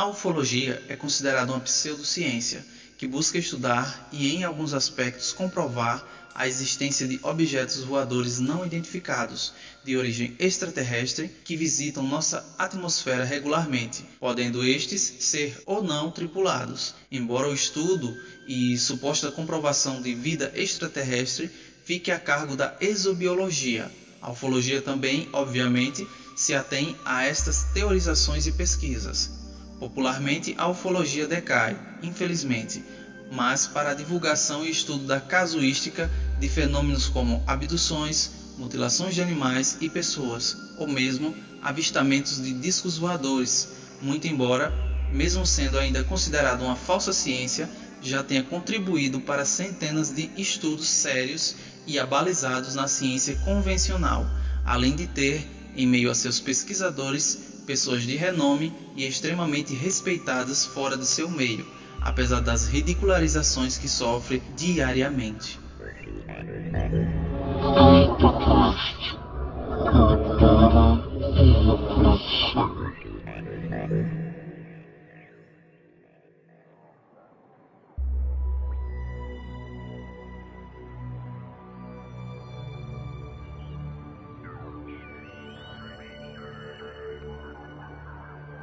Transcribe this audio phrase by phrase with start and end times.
[0.00, 2.64] A ufologia é considerada uma pseudociência
[2.96, 6.02] que busca estudar e, em alguns aspectos, comprovar
[6.34, 9.52] a existência de objetos voadores não identificados
[9.84, 16.94] de origem extraterrestre que visitam nossa atmosfera regularmente, podendo estes ser ou não tripulados.
[17.12, 18.16] Embora o estudo
[18.48, 21.50] e suposta comprovação de vida extraterrestre
[21.84, 28.52] fique a cargo da exobiologia, a ufologia também, obviamente, se atém a estas teorizações e
[28.52, 29.39] pesquisas.
[29.80, 32.84] Popularmente, a ufologia decai, infelizmente,
[33.32, 39.78] mas para a divulgação e estudo da casuística de fenômenos como abduções, mutilações de animais
[39.80, 43.68] e pessoas, ou mesmo avistamentos de discos voadores,
[44.02, 44.70] muito embora,
[45.10, 47.68] mesmo sendo ainda considerado uma falsa ciência,
[48.02, 54.26] já tenha contribuído para centenas de estudos sérios e abalizados na ciência convencional,
[54.62, 60.96] além de ter, em meio a seus pesquisadores, pessoas de renome e extremamente respeitadas fora
[60.96, 61.64] de seu meio,
[62.00, 65.56] apesar das ridicularizações que sofre diariamente.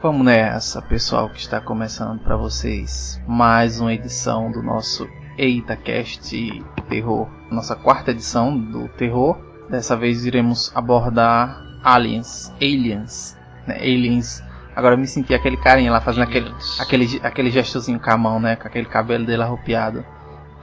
[0.08, 5.06] Vamos nessa, pessoal que está começando para vocês mais uma edição do nosso
[5.38, 9.38] EitaCast Terror, nossa quarta edição do terror.
[9.70, 13.76] Dessa vez iremos abordar aliens, aliens, né?
[13.82, 14.42] aliens.
[14.74, 18.40] Agora eu me senti aquele carinha lá fazendo aquele, aquele, aquele gestozinho com a mão,
[18.40, 18.56] né?
[18.56, 20.06] Com aquele cabelo dele arrupiado.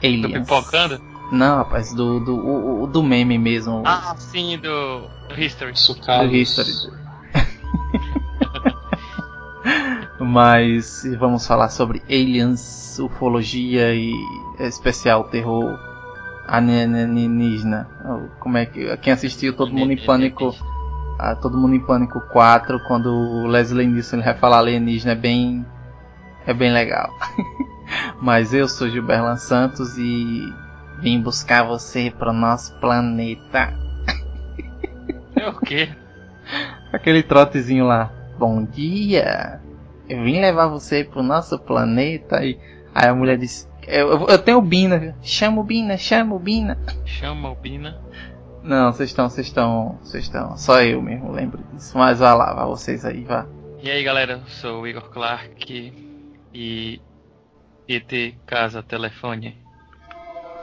[0.02, 0.48] Aliens.
[0.48, 0.98] Tô pipocando?
[1.30, 3.82] Não, rapaz, do, do, o, do meme mesmo.
[3.84, 5.74] Ah, sim, do, do History.
[5.74, 7.03] Do History.
[10.18, 14.12] Mas vamos falar sobre aliens, ufologia e
[14.60, 15.78] especial terror
[16.46, 17.88] alienígena.
[18.38, 20.54] Como é que quem assistiu Todo Mundo em Pânico,
[21.18, 25.66] a Todo Mundo em Pânico 4, quando o Leslie Nielsen vai falar alienígena é bem
[26.46, 27.10] é bem legal.
[28.20, 30.52] Mas eu sou Gilberlan Santos e
[31.00, 33.74] vim buscar você para o nosso planeta.
[35.36, 35.88] É o quê?
[36.92, 38.10] Aquele trotezinho lá.
[38.38, 39.60] Bom dia.
[40.08, 42.58] Eu vim levar você pro nosso planeta e
[42.94, 46.78] aí a mulher disse: Eu, eu tenho o Bina, chama o Bina, chama o Bina.
[47.04, 48.00] Chama o Bina.
[48.62, 50.56] Não, vocês estão, vocês estão, vocês estão.
[50.56, 51.96] Só eu mesmo lembro disso.
[51.96, 53.46] Mas vá lá, vá vocês aí, vá.
[53.82, 55.92] E aí galera, eu sou o Igor Clark
[56.52, 57.00] e
[57.88, 59.58] ET Casa Telefone.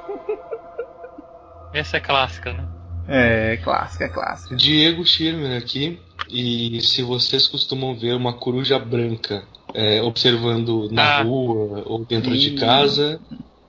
[1.74, 2.68] Essa é clássica, né?
[3.08, 4.56] É, clássica, é clássica.
[4.56, 6.00] Diego Schirmer aqui.
[6.32, 9.44] E se vocês costumam ver uma coruja branca
[9.74, 11.22] é, observando na ah.
[11.24, 13.20] rua ou dentro de casa,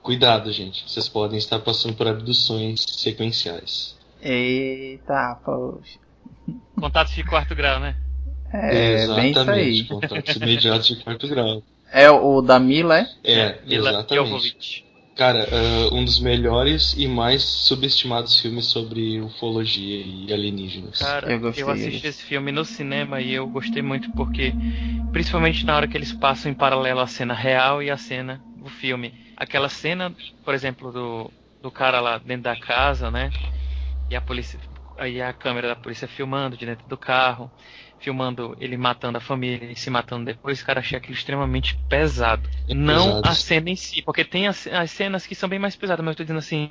[0.01, 0.83] cuidado, gente.
[0.87, 3.95] Vocês podem estar passando por abduções sequenciais.
[4.21, 5.99] Eita, poxa.
[6.79, 7.95] Contatos de quarto grau, né?
[8.53, 9.83] É, Exatamente, bem isso aí.
[9.85, 11.63] contatos imediatos de quarto grau.
[11.91, 13.07] É o da Mila, é?
[13.23, 14.15] É, Mila exatamente.
[14.15, 14.85] Jovovich.
[15.15, 20.99] Cara, uh, um dos melhores e mais subestimados filmes sobre ufologia e alienígenas.
[20.99, 24.53] Cara, eu, eu assisti esse filme no cinema e eu gostei muito porque,
[25.11, 28.69] principalmente na hora que eles passam em paralelo a cena real e a cena do
[28.69, 29.13] filme.
[29.37, 31.31] Aquela cena, por exemplo, do,
[31.61, 33.31] do cara lá dentro da casa, né?
[34.09, 34.59] E a polícia,
[34.97, 37.51] aí a câmera da polícia filmando de dentro do carro
[38.03, 42.49] filmando ele matando a família e se matando depois, cara, achei aquilo extremamente pesado.
[42.67, 43.29] É não pesado.
[43.29, 46.13] a cena em si, porque tem as, as, cenas que são bem mais pesadas, mas
[46.13, 46.69] eu tô dizendo assim,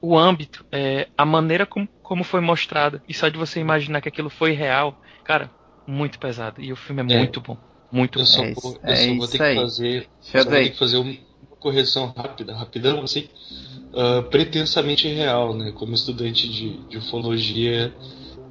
[0.00, 4.08] o âmbito, é, a maneira como, como foi mostrado, e só de você imaginar que
[4.08, 5.50] aquilo foi real, cara,
[5.86, 6.62] muito pesado.
[6.62, 7.18] E o filme é, é.
[7.18, 7.58] muito bom.
[7.90, 8.26] Muito eu bom.
[8.26, 10.08] Só, é eu só vou ter que fazer.
[10.20, 11.16] Só vou ter que fazer uma
[11.58, 13.28] correção rápida, rapidão, assim,
[13.92, 15.72] uh, pretensamente real, né?
[15.72, 17.92] Como estudante de, de ufologia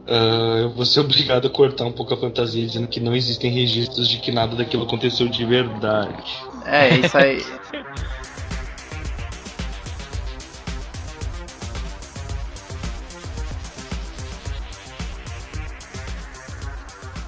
[0.10, 3.52] uh, eu vou ser obrigado a cortar um pouco a fantasia dizendo que não existem
[3.52, 6.24] registros de que nada daquilo aconteceu de verdade.
[6.66, 7.44] É, isso aí.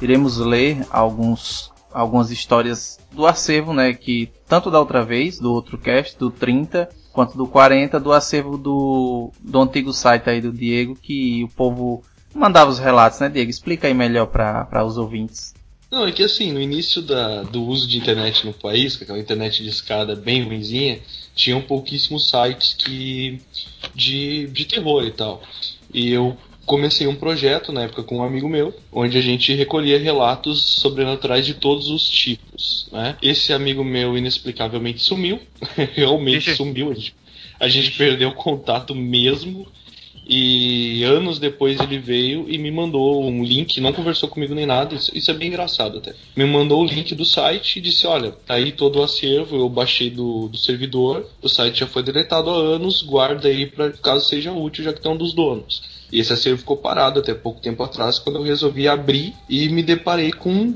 [0.01, 3.93] Iremos ler alguns, algumas histórias do acervo, né?
[3.93, 8.57] Que tanto da outra vez, do outro cast, do 30, quanto do 40, do acervo
[8.57, 13.49] do, do antigo site aí do Diego, que o povo mandava os relatos, né, Diego?
[13.49, 15.53] Explica aí melhor para os ouvintes.
[15.91, 19.19] Não, é que assim, no início da, do uso de internet no país, com aquela
[19.19, 20.99] internet de escada bem ruimzinha,
[21.35, 23.41] tinham pouquíssimos sites que
[23.93, 25.41] de, de terror e tal.
[25.93, 29.99] E eu comecei um projeto na época com um amigo meu, onde a gente recolhia
[29.99, 32.87] relatos sobrenaturais de todos os tipos.
[32.91, 33.17] Né?
[33.21, 35.41] Esse amigo meu inexplicavelmente sumiu,
[35.93, 36.91] realmente sumiu.
[36.91, 37.15] A gente,
[37.59, 39.67] a gente perdeu o contato mesmo.
[40.33, 44.95] E anos depois ele veio e me mandou um link, não conversou comigo nem nada,
[44.95, 46.13] isso, isso, é bem engraçado até.
[46.33, 49.67] Me mandou o link do site e disse: Olha, tá aí todo o acervo, eu
[49.67, 54.25] baixei do, do servidor, o site já foi deletado há anos, guarda aí para caso
[54.25, 55.83] seja útil, já que tem um dos donos.
[56.09, 59.83] E esse acervo ficou parado até pouco tempo atrás, quando eu resolvi abrir e me
[59.83, 60.75] deparei com,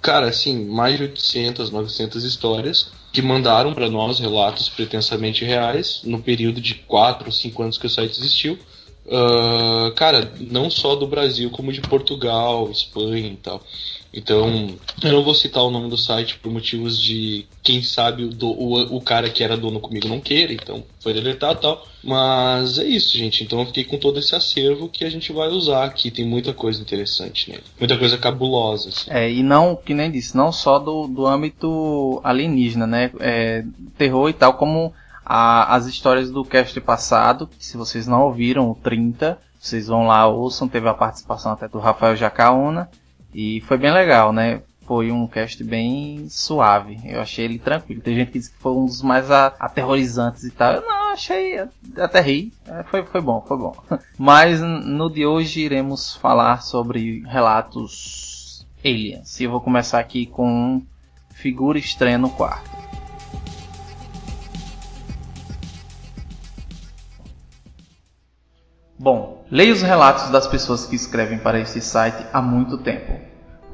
[0.00, 6.22] cara, assim, mais de 800, 900 histórias que mandaram para nós relatos pretensamente reais no
[6.22, 8.58] período de 4 ou 5 anos que o site existiu
[9.06, 13.62] Uh, cara, não só do Brasil, como de Portugal, Espanha e tal.
[14.16, 14.70] Então,
[15.02, 18.48] eu não vou citar o nome do site por motivos de quem sabe o, do,
[18.48, 21.86] o, o cara que era dono comigo não queira, então foi deletado e tal.
[22.02, 23.42] Mas é isso, gente.
[23.42, 26.12] Então eu fiquei com todo esse acervo que a gente vai usar aqui.
[26.12, 27.64] Tem muita coisa interessante nele.
[27.78, 28.90] Muita coisa cabulosa.
[28.90, 29.10] Assim.
[29.10, 33.10] É, e não, que nem disse, não só do, do âmbito alienígena, né?
[33.18, 33.64] É,
[33.98, 34.92] terror e tal, como
[35.24, 40.26] a, as histórias do cast passado, se vocês não ouviram o 30, vocês vão lá,
[40.26, 42.90] ouçam, teve a participação até do Rafael Jacaúna,
[43.32, 44.62] e foi bem legal, né?
[44.86, 47.00] Foi um cast bem suave.
[47.04, 48.02] Eu achei ele tranquilo.
[48.02, 50.74] Tem gente que diz que foi um dos mais aterrorizantes e tal.
[50.74, 51.58] Eu não, achei
[51.96, 52.52] até ri.
[52.66, 53.74] É, foi, foi bom, foi bom.
[54.18, 59.40] Mas no de hoje iremos falar sobre relatos aliens.
[59.40, 60.82] E eu vou começar aqui com
[61.30, 62.73] figura estranha no quarto.
[69.04, 73.12] Bom, leio os relatos das pessoas que escrevem para este site há muito tempo.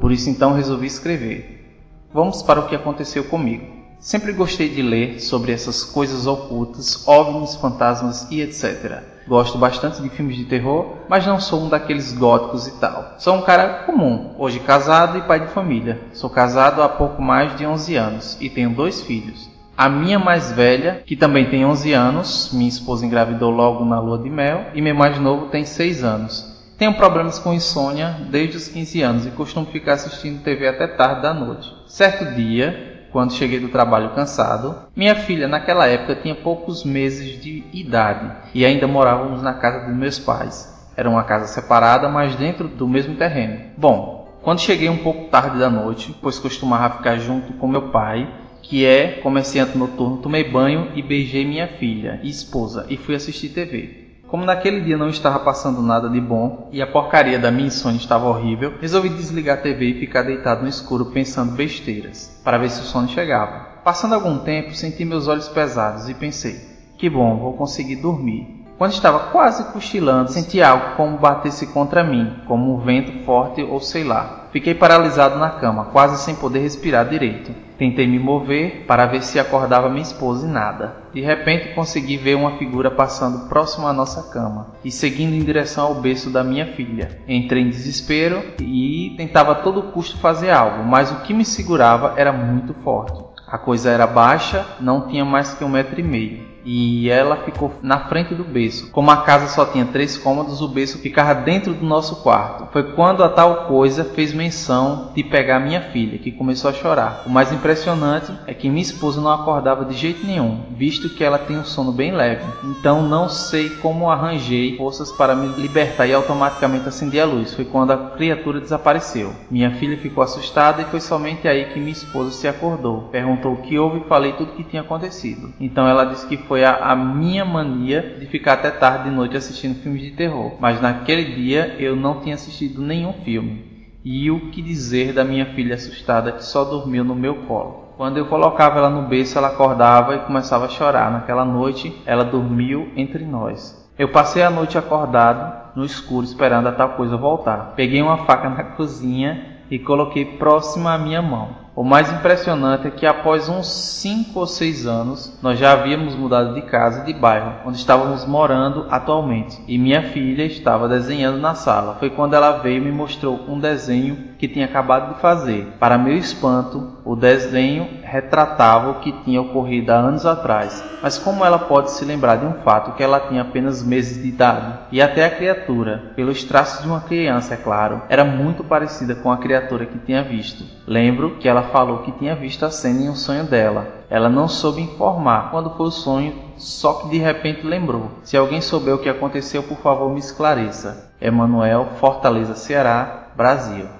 [0.00, 1.78] Por isso então resolvi escrever.
[2.12, 3.64] Vamos para o que aconteceu comigo.
[4.00, 9.04] Sempre gostei de ler sobre essas coisas ocultas, ovnis, fantasmas e etc.
[9.28, 13.14] Gosto bastante de filmes de terror, mas não sou um daqueles góticos e tal.
[13.16, 16.00] Sou um cara comum, hoje casado e pai de família.
[16.12, 19.48] Sou casado há pouco mais de 11 anos e tenho dois filhos.
[19.80, 24.18] A minha mais velha, que também tem 11 anos, minha esposa engravidou logo na lua
[24.18, 26.44] de mel, e meu mais novo tem 6 anos.
[26.76, 31.22] Tenho problemas com insônia desde os 15 anos e costumo ficar assistindo TV até tarde
[31.22, 31.74] da noite.
[31.86, 37.64] Certo dia, quando cheguei do trabalho cansado, minha filha naquela época tinha poucos meses de
[37.72, 40.90] idade e ainda morávamos na casa dos meus pais.
[40.94, 43.62] Era uma casa separada, mas dentro do mesmo terreno.
[43.78, 48.28] Bom, quando cheguei um pouco tarde da noite, pois costumava ficar junto com meu pai,
[48.70, 53.48] que é comerciante noturno, tomei banho e beijei minha filha e esposa e fui assistir
[53.48, 54.20] TV.
[54.28, 57.98] Como naquele dia não estava passando nada de bom e a porcaria da minha insônia
[57.98, 62.70] estava horrível, resolvi desligar a TV e ficar deitado no escuro pensando besteiras, para ver
[62.70, 63.80] se o sono chegava.
[63.82, 66.60] Passando algum tempo, senti meus olhos pesados e pensei:
[66.96, 68.46] que bom, vou conseguir dormir.
[68.78, 73.80] Quando estava quase cochilando, senti algo como batesse contra mim, como um vento forte ou
[73.80, 74.46] sei lá.
[74.52, 77.52] Fiquei paralisado na cama, quase sem poder respirar direito.
[77.80, 80.96] Tentei me mover para ver se acordava minha esposa e nada.
[81.14, 85.86] De repente consegui ver uma figura passando próximo à nossa cama e seguindo em direção
[85.86, 87.22] ao berço da minha filha.
[87.26, 92.12] Entrei em desespero e tentava a todo custo fazer algo, mas o que me segurava
[92.18, 93.18] era muito forte.
[93.48, 97.72] A coisa era baixa, não tinha mais que um metro e meio e ela ficou
[97.82, 98.90] na frente do berço.
[98.90, 102.68] Como a casa só tinha três cômodos, o berço ficava dentro do nosso quarto.
[102.72, 107.22] Foi quando a tal coisa fez menção de pegar minha filha, que começou a chorar.
[107.26, 111.38] O mais impressionante é que minha esposa não acordava de jeito nenhum, visto que ela
[111.38, 112.44] tem um sono bem leve.
[112.64, 117.54] Então não sei como arranjei forças para me libertar e automaticamente acendi a luz.
[117.54, 119.32] Foi quando a criatura desapareceu.
[119.50, 123.08] Minha filha ficou assustada e foi somente aí que minha esposa se acordou.
[123.10, 125.52] Perguntou o que houve e falei tudo o que tinha acontecido.
[125.60, 129.36] Então ela disse que foi a, a, minha mania de ficar até tarde de noite
[129.36, 130.54] assistindo filmes de terror.
[130.58, 133.86] Mas naquele dia eu não tinha assistido nenhum filme.
[134.04, 137.94] E o que dizer da minha filha assustada que só dormiu no meu colo?
[137.96, 141.12] Quando eu colocava ela no berço, ela acordava e começava a chorar.
[141.12, 143.88] Naquela noite, ela dormiu entre nós.
[143.96, 147.74] Eu passei a noite acordado, no escuro, esperando a tal coisa voltar.
[147.76, 151.59] Peguei uma faca na cozinha e coloquei próxima à minha mão.
[151.80, 156.52] O mais impressionante é que após uns 5 ou 6 anos, nós já havíamos mudado
[156.52, 161.54] de casa e de bairro, onde estávamos morando atualmente, e minha filha estava desenhando na
[161.54, 161.96] sala.
[161.98, 165.74] Foi quando ela veio e me mostrou um desenho que tinha acabado de fazer.
[165.78, 171.44] Para meu espanto, o desenho retratava o que tinha ocorrido há anos atrás, mas como
[171.44, 174.78] ela pode se lembrar de um fato que ela tinha apenas meses de idade?
[174.90, 179.30] E até a criatura, pelos traços de uma criança, é claro, era muito parecida com
[179.30, 180.64] a criatura que tinha visto.
[180.86, 183.88] Lembro que ela falou que tinha visto a cena em um sonho dela.
[184.08, 188.10] Ela não soube informar quando foi o sonho, só que de repente lembrou.
[188.22, 191.12] Se alguém souber o que aconteceu, por favor me esclareça.
[191.20, 193.99] Emanuel, Fortaleza, Ceará, Brasil.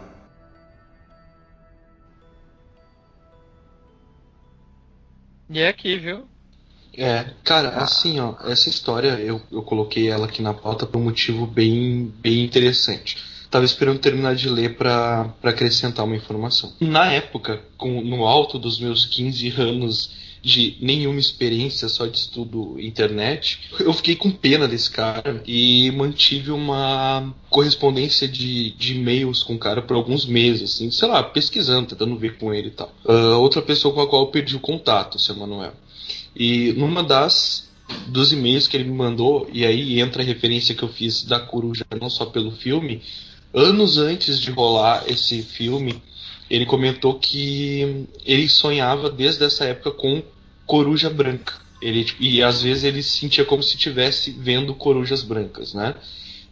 [5.51, 6.23] E é aqui, viu?
[6.97, 11.05] É, cara, assim, ó, essa história eu, eu coloquei ela aqui na pauta por um
[11.05, 13.17] motivo bem, bem interessante.
[13.51, 16.73] Tava esperando terminar de ler para acrescentar uma informação.
[16.81, 22.77] Na época, com, no alto dos meus 15 anos de nenhuma experiência, só de estudo
[22.79, 29.55] internet, eu fiquei com pena desse cara e mantive uma correspondência de, de e-mails com
[29.55, 32.93] o cara por alguns meses, assim, sei lá, pesquisando, tentando ver com ele e tal.
[33.05, 35.73] Uh, outra pessoa com a qual eu perdi o contato, seu Manuel.
[36.35, 37.69] E numa das
[38.07, 41.41] dos e-mails que ele me mandou, e aí entra a referência que eu fiz da
[41.41, 43.03] coruja, não só pelo filme,
[43.53, 46.01] anos antes de rolar esse filme,
[46.51, 50.23] ele comentou que ele sonhava desde essa época com
[50.67, 51.55] coruja branca.
[51.81, 55.95] Ele, e às vezes ele sentia como se estivesse vendo corujas brancas, né?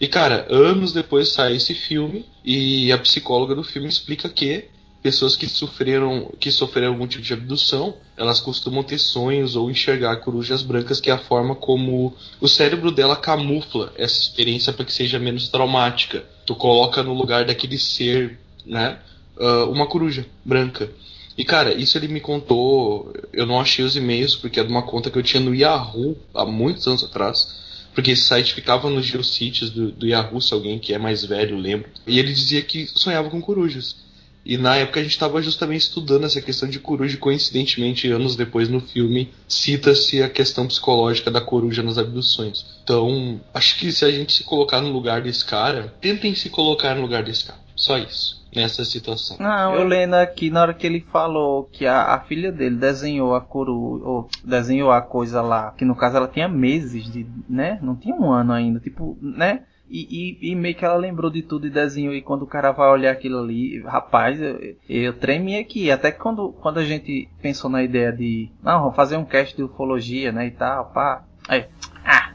[0.00, 4.64] E cara, anos depois sai esse filme e a psicóloga do filme explica que
[5.02, 10.16] pessoas que sofreram que sofreram algum tipo de abdução, elas costumam ter sonhos ou enxergar
[10.16, 14.92] corujas brancas, que é a forma como o cérebro dela camufla essa experiência para que
[14.92, 16.24] seja menos traumática.
[16.46, 18.98] Tu coloca no lugar daquele ser, né,
[19.38, 20.90] uh, uma coruja branca.
[21.36, 24.82] E cara, isso ele me contou, eu não achei os e-mails porque é de uma
[24.82, 27.56] conta que eu tinha no Yahoo há muitos anos atrás.
[27.94, 31.56] Porque esse site ficava nos geocities do, do Yahoo, se alguém que é mais velho
[31.56, 31.88] lembra.
[32.06, 33.96] E ele dizia que sonhava com corujas.
[34.44, 38.34] E na época a gente estava justamente estudando essa questão de coruja, e coincidentemente, anos
[38.34, 42.64] depois no filme, cita-se a questão psicológica da coruja nas abduções.
[42.82, 46.94] Então, acho que se a gente se colocar no lugar desse cara, tentem se colocar
[46.94, 47.60] no lugar desse cara.
[47.76, 49.36] Só isso nessa situação.
[49.38, 53.34] Não, eu lendo aqui na hora que ele falou que a, a filha dele desenhou
[53.34, 57.78] a coruja, ou desenhou a coisa lá, que no caso ela tinha meses de, né?
[57.80, 59.62] Não tinha um ano ainda, tipo, né?
[59.90, 62.12] E, e, e, meio que ela lembrou de tudo e desenhou.
[62.12, 65.90] E quando o cara vai olhar aquilo ali, rapaz, eu, eu tremi aqui.
[65.90, 69.56] Até que quando, quando a gente pensou na ideia de, não, vamos fazer um cast
[69.56, 70.48] de ufologia, né?
[70.48, 71.24] E tal, pá.
[71.48, 71.64] Aí,
[72.04, 72.32] ah,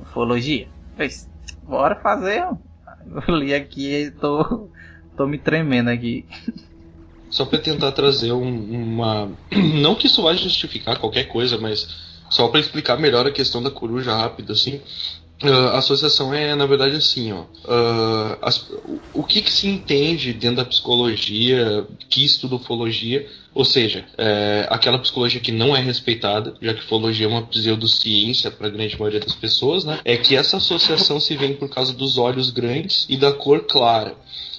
[0.00, 0.68] ufologia?
[0.96, 1.28] Pois,
[1.64, 2.46] bora fazer.
[3.28, 4.70] Eu li aqui e tô,
[5.16, 6.24] tô me tremendo aqui.
[7.30, 9.30] Só para tentar trazer um, uma.
[9.74, 11.88] Não que isso vá justificar qualquer coisa, mas
[12.30, 14.80] só para explicar melhor a questão da coruja rápida, assim.
[15.42, 17.42] Uh, a associação é, na verdade, assim, ó.
[17.42, 18.70] Uh, as,
[19.12, 24.98] o que, que, se entende dentro da psicologia, que estuda ufologia, ou seja, é, aquela
[24.98, 29.20] psicologia que não é respeitada, já que ufologia é uma pseudociência para a grande maioria
[29.20, 29.98] das pessoas, né?
[30.04, 34.14] É que essa associação se vem por causa dos olhos grandes e da cor clara.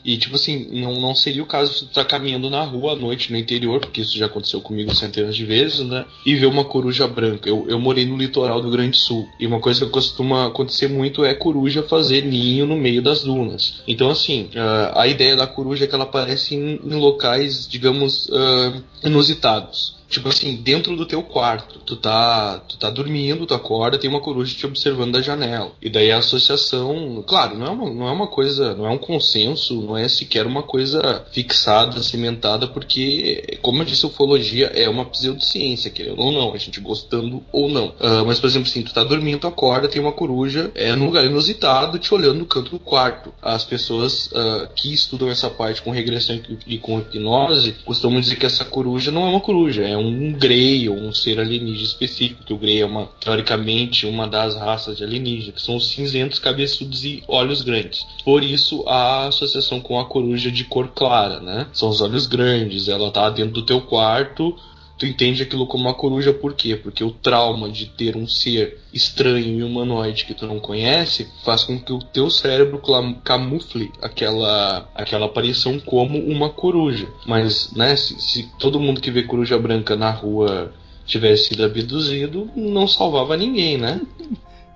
[0.07, 2.93] E, tipo assim, não, não seria o caso de você estar tá caminhando na rua
[2.93, 6.05] à noite no interior, porque isso já aconteceu comigo centenas de vezes, né?
[6.25, 7.49] E ver uma coruja branca.
[7.49, 9.27] Eu, eu morei no litoral do Grande Sul.
[9.37, 13.81] E uma coisa que costuma acontecer muito é coruja fazer ninho no meio das dunas.
[13.85, 14.49] Então, assim,
[14.95, 19.97] a, ideia da coruja é que ela aparece em, em locais, digamos, uh, inusitados.
[20.09, 24.21] Tipo assim, dentro do teu quarto, tu tá, tu tá dormindo, tu acorda, tem uma
[24.21, 25.71] coruja te observando da janela.
[25.81, 28.97] E daí a associação, claro, não é uma, não é uma coisa, não é um
[28.97, 35.05] consenso, não é sequer uma coisa fixada, cimentada, porque, como eu disse, ufologia é uma
[35.05, 37.87] pseudociência, querendo ou não, a gente gostando ou não.
[37.87, 41.07] Uh, mas, por exemplo, assim, tu tá dormindo, tu acorda, tem uma coruja é num
[41.07, 43.33] lugar inusitado te olhando no canto do quarto.
[43.41, 48.45] As pessoas uh, que estudam essa parte com regressão e com hipnose costumam dizer que
[48.45, 52.53] essa coruja não é uma coruja, é um Grey ou um ser alienígena específico, que
[52.53, 57.03] o Grey é uma, teoricamente, uma das raças de alienígena, que são os cinzentos, cabeçudos
[57.03, 58.05] e olhos grandes.
[58.23, 61.67] Por isso a associação com a coruja de cor clara, né?
[61.73, 64.55] São os olhos grandes, ela tá dentro do teu quarto,
[64.97, 66.75] tu entende aquilo como uma coruja por quê?
[66.75, 71.63] Porque o trauma de ter um ser estranho e humanoide que tu não conhece faz
[71.63, 72.81] com que o teu cérebro
[73.23, 77.07] camufle aquela, aquela aparição como uma coruja.
[77.25, 80.73] Mas, né, se, se todo mundo que vê coruja branca na rua
[81.05, 84.01] tivesse sido abduzido, não salvava ninguém, né?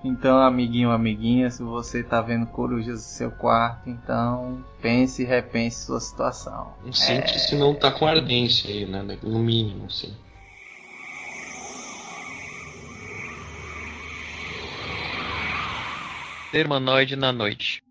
[0.03, 5.86] Então, amiguinho, amiguinha, se você tá vendo corujas no seu quarto, então pense e repense
[5.86, 6.74] sua situação.
[6.91, 7.38] Sente é...
[7.38, 9.03] se não tá com ardência aí, né?
[9.22, 10.15] No mínimo, sim.
[16.53, 17.81] Humanoide na noite.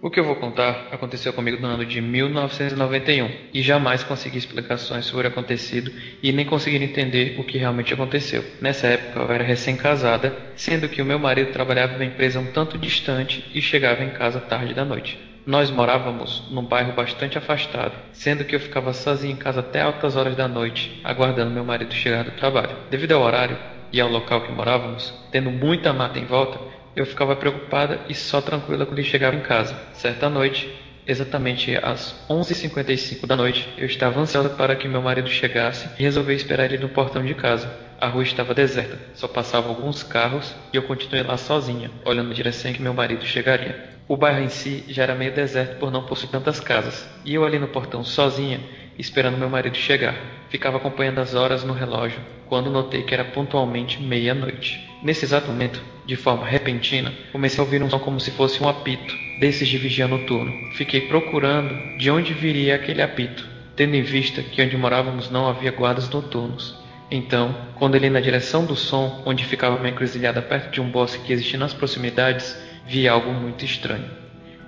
[0.00, 5.06] O que eu vou contar aconteceu comigo no ano de 1991 e jamais consegui explicações
[5.06, 8.44] sobre o acontecido e nem consegui entender o que realmente aconteceu.
[8.60, 12.46] Nessa época eu era recém-casada, sendo que o meu marido trabalhava em uma empresa um
[12.46, 15.18] tanto distante e chegava em casa tarde da noite.
[15.44, 20.14] Nós morávamos num bairro bastante afastado, sendo que eu ficava sozinho em casa até altas
[20.14, 22.76] horas da noite, aguardando meu marido chegar do trabalho.
[22.88, 23.58] Devido ao horário
[23.92, 26.60] e ao local que morávamos, tendo muita mata em volta,
[26.98, 29.72] Eu ficava preocupada e só tranquila quando chegava em casa.
[29.92, 30.68] Certa noite,
[31.06, 36.34] exatamente às 11h55 da noite, eu estava ansiosa para que meu marido chegasse e resolvi
[36.34, 37.72] esperar ele no portão de casa.
[38.00, 42.34] A rua estava deserta, só passavam alguns carros e eu continuei lá sozinha, olhando na
[42.34, 43.90] direção em que meu marido chegaria.
[44.08, 47.44] O bairro em si já era meio deserto por não possuir tantas casas, e eu
[47.44, 48.58] ali no portão sozinha,
[48.98, 50.16] esperando meu marido chegar.
[50.48, 54.87] Ficava acompanhando as horas no relógio, quando notei que era pontualmente meia-noite.
[55.00, 58.68] Nesse exato momento, de forma repentina, comecei a ouvir um som como se fosse um
[58.68, 60.52] apito, desses de vigia noturno.
[60.72, 65.70] Fiquei procurando de onde viria aquele apito, tendo em vista que onde morávamos não havia
[65.70, 66.76] guardas noturnos.
[67.10, 71.22] Então, quando ele na direção do som, onde ficava uma encruzilhada perto de um bosque
[71.24, 74.10] que existia nas proximidades, vi algo muito estranho.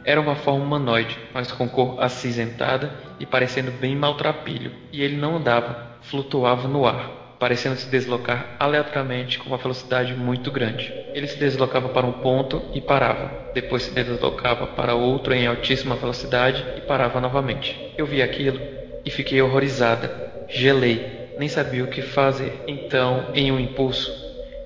[0.05, 5.37] Era uma forma humanoide, mas com cor acinzentada e parecendo bem maltrapilho, e ele não
[5.37, 10.93] andava, flutuava no ar, parecendo se deslocar aleatoriamente com uma velocidade muito grande.
[11.15, 15.97] Ele se deslocava para um ponto e parava, depois se deslocava para outro em altíssima
[15.97, 17.75] velocidade e parava novamente.
[17.99, 18.61] Eu vi aquilo
[19.05, 20.13] e fiquei horrorizada,
[20.47, 21.01] gelei
[21.41, 22.53] nem sabia o que fazer.
[22.69, 24.13] Então, em um impulso,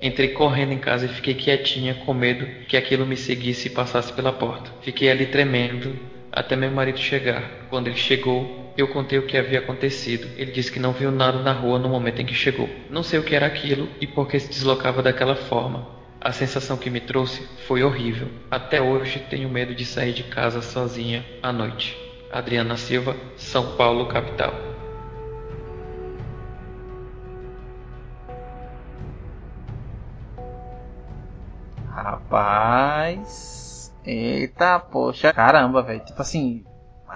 [0.01, 4.11] entrei correndo em casa e fiquei quietinha, com medo que aquilo me seguisse e passasse
[4.11, 4.71] pela porta.
[4.81, 5.97] Fiquei ali tremendo
[6.31, 7.49] até meu marido chegar.
[7.69, 10.27] Quando ele chegou, eu contei o que havia acontecido.
[10.37, 12.69] Ele disse que não viu nada na rua no momento em que chegou.
[12.89, 15.87] Não sei o que era aquilo e por que se deslocava daquela forma.
[16.19, 18.27] A sensação que me trouxe foi horrível.
[18.49, 21.95] Até hoje tenho medo de sair de casa sozinha à noite.
[22.31, 24.53] Adriana Silva, São Paulo, capital.
[31.89, 33.93] Rapaz.
[34.05, 35.31] Eita, poxa.
[35.31, 36.03] Caramba, velho.
[36.03, 36.65] Tipo assim.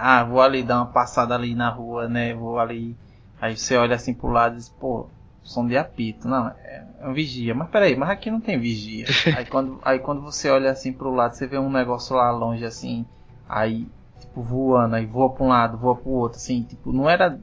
[0.02, 2.32] Ah, vou ali dar uma passada ali na rua, né?
[2.32, 2.96] Vou ali.
[3.38, 5.08] Aí você olha assim pro lado e diz, pô,
[5.42, 6.26] som de apito.
[6.26, 7.54] Não, é, é um vigia.
[7.54, 9.04] Mas peraí, mas aqui não tem vigia.
[9.36, 12.64] aí, quando, aí quando você olha assim pro lado, você vê um negócio lá longe
[12.64, 13.04] assim.
[13.46, 13.86] Aí,
[14.18, 14.96] tipo, voando.
[14.96, 16.38] Aí voa pra um lado, voa pro outro.
[16.38, 17.38] Assim, tipo, não era.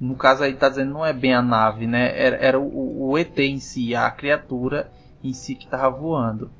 [0.00, 2.18] No caso aí tá dizendo não é bem a nave, né?
[2.20, 4.90] Era, era o, o ET em si, a criatura
[5.22, 6.50] em si que tava voando.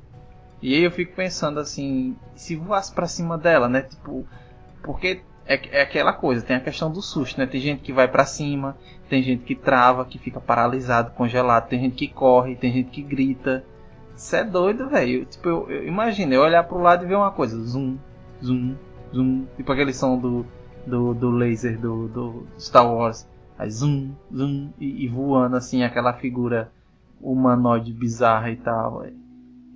[0.61, 3.81] E aí eu fico pensando assim, se voasse para cima dela, né?
[3.81, 4.25] Tipo,
[4.83, 7.45] porque é, é, aquela coisa, tem a questão do susto, né?
[7.45, 8.77] Tem gente que vai para cima,
[9.09, 13.01] tem gente que trava, que fica paralisado, congelado, tem gente que corre, tem gente que
[13.01, 13.63] grita.
[14.15, 15.25] Isso é doido, velho.
[15.25, 17.97] Tipo, eu, eu imagino, eu olhar pro lado e ver uma coisa, zoom,
[18.43, 18.75] zoom,
[19.13, 20.45] zoom, tipo aquele som do,
[20.85, 23.27] do, do laser do, do Star Wars.
[23.57, 26.71] Aí zoom, zoom, e, e voando assim, aquela figura
[27.19, 29.05] humanoide bizarra e tal.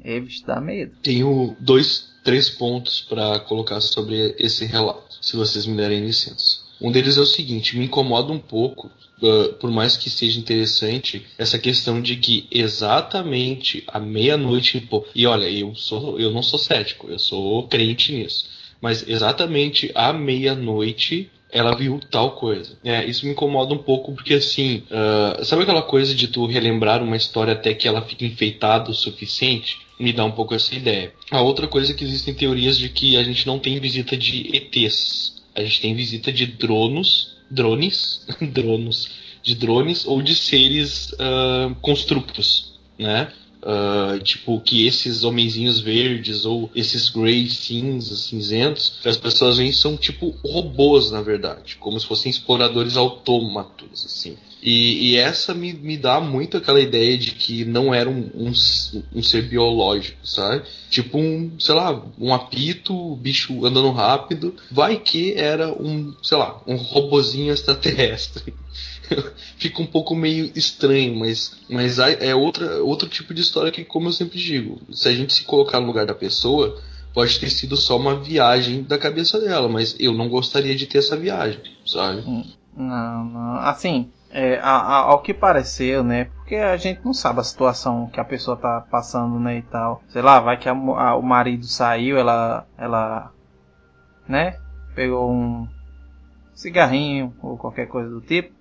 [0.04, 0.96] Eves dá medo.
[1.04, 6.66] Tenho dois, três pontos para colocar sobre esse relato, se vocês me derem licença.
[6.82, 11.26] Um deles é o seguinte: me incomoda um pouco, uh, por mais que seja interessante,
[11.38, 17.08] essa questão de que exatamente à meia-noite, e olha, eu sou, eu não sou cético,
[17.10, 18.50] eu sou crente nisso,
[18.82, 22.78] mas exatamente à meia-noite ela viu tal coisa.
[22.84, 27.02] É, isso me incomoda um pouco porque assim, uh, sabe aquela coisa de tu relembrar
[27.02, 29.85] uma história até que ela fique enfeitada o suficiente?
[30.00, 31.14] Me dá um pouco essa ideia.
[31.32, 34.50] A outra coisa é que existem teorias de que a gente não tem visita de
[34.54, 35.42] ETs.
[35.56, 39.10] A gente tem visita de drones, drones, drones,
[39.42, 43.32] de drones ou de seres uh, constructos, né?
[43.64, 49.72] Uh, tipo, que esses homenzinhos verdes ou esses grey cinzas, cinzentos, que as pessoas veem
[49.72, 54.38] são tipo robôs, na verdade, como se fossem exploradores autômatos, assim.
[54.66, 58.52] E, e essa me, me dá muito aquela ideia de que não era um, um,
[59.14, 60.64] um, ser biológico, sabe?
[60.90, 64.56] Tipo um, sei lá, um apito, bicho andando rápido.
[64.72, 68.56] Vai que era um, sei lá, um robozinho extraterrestre.
[69.56, 74.08] fica um pouco meio estranho, mas, mas é outra, outro tipo de história que, como
[74.08, 76.82] eu sempre digo, se a gente se colocar no lugar da pessoa,
[77.14, 80.98] pode ter sido só uma viagem da cabeça dela, mas eu não gostaria de ter
[80.98, 82.22] essa viagem, sabe?
[82.22, 82.44] Hum,
[82.76, 83.58] não, não.
[83.60, 86.26] Assim, é, a, a, ao que pareceu, né?
[86.26, 89.60] Porque a gente não sabe a situação que a pessoa tá passando, né?
[89.60, 90.04] E tal.
[90.10, 93.32] Sei lá, vai que a, o marido saiu, ela, ela,
[94.28, 94.58] né?
[94.94, 95.66] Pegou um
[96.54, 98.54] cigarrinho ou qualquer coisa do tipo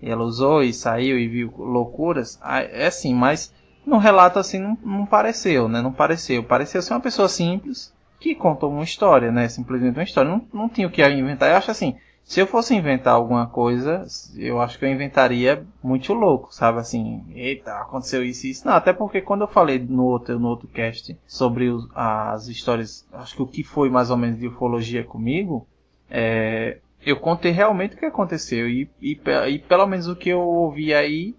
[0.00, 3.54] e ela usou e saiu e viu loucuras, é assim, mas
[3.86, 5.80] no relato assim não, não pareceu, né?
[5.80, 6.42] Não pareceu.
[6.42, 9.48] Pareceu ser uma pessoa simples que contou uma história, né?
[9.48, 10.28] Simplesmente uma história.
[10.28, 11.50] Não, não tinha o que inventar.
[11.50, 14.06] Eu acho assim, se eu fosse inventar alguma coisa,
[14.36, 16.78] eu acho que eu inventaria muito louco, sabe?
[16.78, 18.66] Assim, eita, aconteceu isso e isso.
[18.66, 23.06] Não, até porque quando eu falei no outro, no outro cast sobre os, as histórias,
[23.12, 25.66] acho que o que foi mais ou menos de ufologia comigo,
[26.10, 30.40] é, eu contei realmente o que aconteceu e, e, e, pelo menos o que eu
[30.40, 31.34] ouvi aí,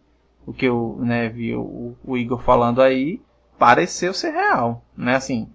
[0.46, 3.22] o que eu né, vi o, o, Igor falando aí,
[3.58, 5.16] pareceu ser real, né?
[5.16, 5.50] Assim,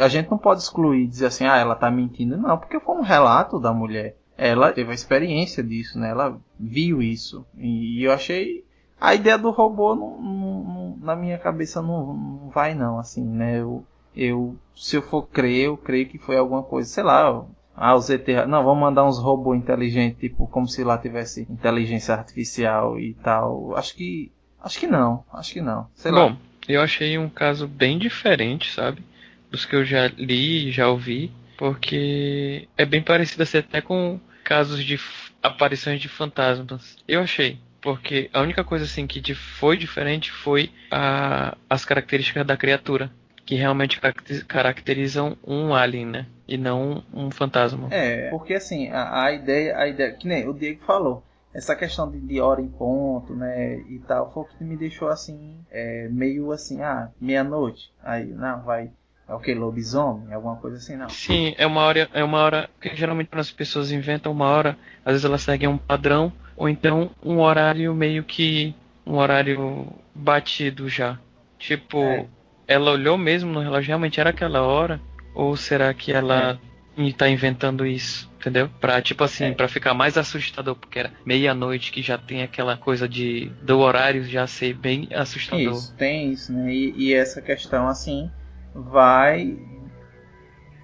[0.00, 3.02] a gente não pode excluir dizer assim, ah, ela tá mentindo, não, porque foi um
[3.02, 4.16] relato da mulher.
[4.42, 6.08] Ela teve a experiência disso, né?
[6.08, 7.44] Ela viu isso.
[7.58, 8.64] E, eu achei.
[8.98, 13.60] A ideia do robô não, não, não, na minha cabeça não, vai não, assim, né?
[13.60, 13.84] Eu,
[14.16, 17.44] eu, se eu for crer, eu creio que foi alguma coisa, sei lá,
[17.76, 22.14] ah, os ET, não, vamos mandar uns robôs inteligentes, tipo, como se lá tivesse inteligência
[22.14, 23.76] artificial e tal.
[23.76, 25.86] Acho que, acho que não, acho que não.
[25.94, 26.36] Sei Bom, lá.
[26.66, 29.02] eu achei um caso bem diferente, sabe?
[29.50, 34.18] Dos que eu já li e já ouvi, porque é bem parecido assim, até com
[34.50, 34.98] casos de
[35.40, 36.96] aparições de fantasmas.
[37.06, 42.56] Eu achei, porque a única coisa assim que foi diferente foi a, as características da
[42.56, 43.12] criatura
[43.46, 44.00] que realmente
[44.48, 46.26] caracterizam um alien, né?
[46.48, 47.86] E não um fantasma.
[47.92, 51.22] É, porque assim, a, a ideia, a ideia, que nem o Diego falou,
[51.54, 55.08] essa questão de, de hora em ponto, né, e tal, foi o que me deixou
[55.08, 58.90] assim, é, meio assim, ah, meia-noite, aí, não, vai,
[59.30, 61.08] é o que, lobisomem, alguma coisa assim, não.
[61.08, 64.76] Sim, é uma hora, é uma hora, que geralmente quando as pessoas inventam uma hora,
[65.04, 68.74] às vezes elas seguem um padrão, ou então um horário meio que,
[69.06, 71.18] um horário batido já.
[71.58, 72.26] Tipo, é
[72.70, 75.00] ela olhou mesmo no relógio, realmente era aquela hora?
[75.34, 76.60] Ou será que ela
[76.96, 77.02] é.
[77.02, 78.30] está inventando isso?
[78.38, 78.70] Entendeu?
[78.80, 79.52] Pra, tipo assim, é.
[79.52, 84.24] pra ficar mais assustador, porque era meia-noite que já tem aquela coisa de do horário
[84.24, 85.72] já ser bem assustador.
[85.72, 86.72] Isso, tem isso, né?
[86.72, 88.30] E, e essa questão, assim,
[88.74, 89.58] vai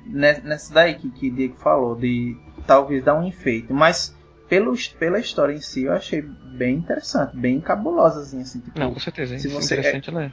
[0.06, 3.72] nessa daí que, que Diego falou, de talvez dar um enfeite.
[3.72, 4.14] Mas
[4.48, 8.60] pelos, pela história em si, eu achei bem interessante, bem cabulosa, assim.
[8.60, 9.38] Tipo, Não, com certeza.
[9.38, 10.32] Se você, interessante é, ler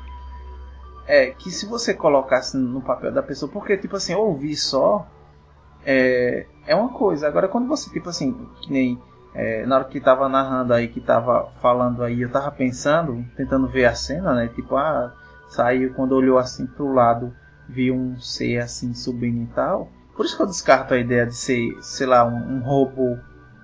[1.06, 5.08] é que se você colocasse no papel da pessoa, porque tipo assim, ouvir só
[5.86, 7.28] é, é uma coisa.
[7.28, 8.98] Agora quando você, tipo assim, que nem
[9.34, 13.68] é, na hora que tava narrando aí, que tava falando aí, eu tava pensando, tentando
[13.68, 14.48] ver a cena, né?
[14.48, 15.13] Tipo, ah,
[15.50, 17.36] saiu quando olhou assim pro lado,
[17.67, 19.89] viu um ser assim subindo e tal.
[20.15, 23.17] Por isso que eu descarto a ideia de ser, sei lá, um, um robô.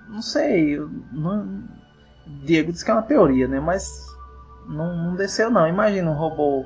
[0.10, 0.80] Não sei,
[1.12, 1.64] não,
[2.44, 3.60] Diego disse que é uma teoria, né?
[3.60, 4.06] Mas
[4.68, 5.68] não, não desceu não.
[5.68, 6.66] Imagina um robô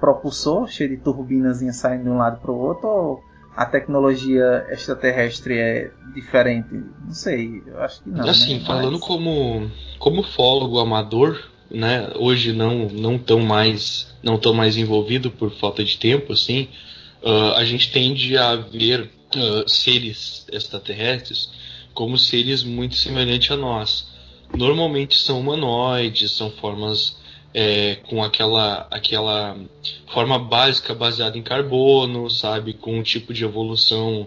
[0.00, 3.22] propulsor, cheio de turbinas saindo de um lado para o outro, ou
[3.56, 6.74] a tecnologia extraterrestre é diferente?
[7.04, 8.28] Não sei, eu acho que não.
[8.28, 8.64] Assim, né?
[8.66, 9.00] falando Mas...
[9.00, 11.38] como, como fólogo amador,
[11.70, 16.68] né, hoje não não tão mais não tão mais envolvido por falta de tempo, assim,
[17.22, 21.50] uh, a gente tende a ver uh, seres extraterrestres
[21.94, 24.06] como seres muito semelhantes a nós.
[24.54, 27.16] Normalmente são humanoides, são formas
[27.54, 29.56] é, com aquela, aquela
[30.12, 32.72] forma básica baseada em carbono, sabe?
[32.74, 34.26] Com um tipo de evolução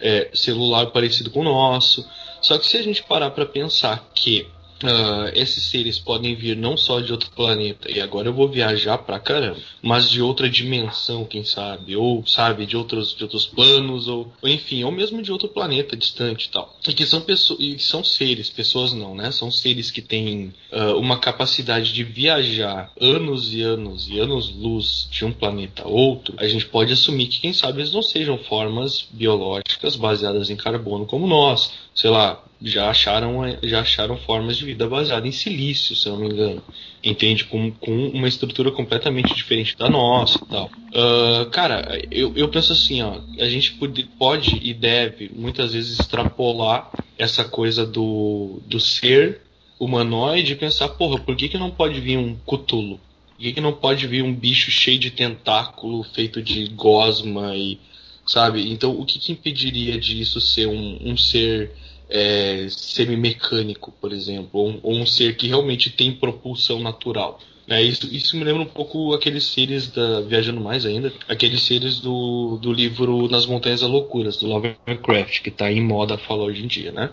[0.00, 2.08] é, celular parecido com o nosso.
[2.40, 4.46] Só que se a gente parar para pensar que
[4.84, 8.98] Uh, esses seres podem vir não só de outro planeta, e agora eu vou viajar
[8.98, 14.08] pra caramba, mas de outra dimensão, quem sabe, ou sabe, de outros, de outros planos,
[14.08, 16.78] ou, ou enfim, ou mesmo de outro planeta distante e tal.
[16.86, 19.30] E que são pessoas, e são seres, pessoas não, né?
[19.30, 25.24] São seres que têm uh, uma capacidade de viajar anos e anos e anos-luz de
[25.24, 26.34] um planeta a outro.
[26.36, 31.06] A gente pode assumir que, quem sabe, eles não sejam formas biológicas baseadas em carbono
[31.06, 31.72] como nós.
[31.94, 36.26] Sei lá, já acharam, já acharam formas de vida baseadas em silício, se não me
[36.26, 36.62] engano.
[37.02, 37.44] Entende?
[37.44, 40.70] Com, com uma estrutura completamente diferente da nossa e tal.
[40.88, 46.00] Uh, cara, eu, eu penso assim, ó, a gente pode, pode e deve muitas vezes
[46.00, 49.42] extrapolar essa coisa do, do ser
[49.78, 52.98] humanoide e pensar, porra, por que, que não pode vir um cutulo?
[53.36, 57.78] Por que, que não pode vir um bicho cheio de tentáculo, feito de gosma e.
[58.26, 58.72] Sabe?
[58.72, 61.70] Então, o que, que impediria disso ser um, um ser
[62.08, 67.40] é, semi-mecânico, por exemplo, ou, ou, um ser que realmente tem propulsão natural.
[67.66, 70.20] É, isso, isso me lembra um pouco aqueles seres da.
[70.20, 75.48] Viajando mais ainda, aqueles seres do, do livro Nas Montanhas da Loucuras, do Lovecraft, que
[75.48, 77.10] está em moda falar hoje em dia, né?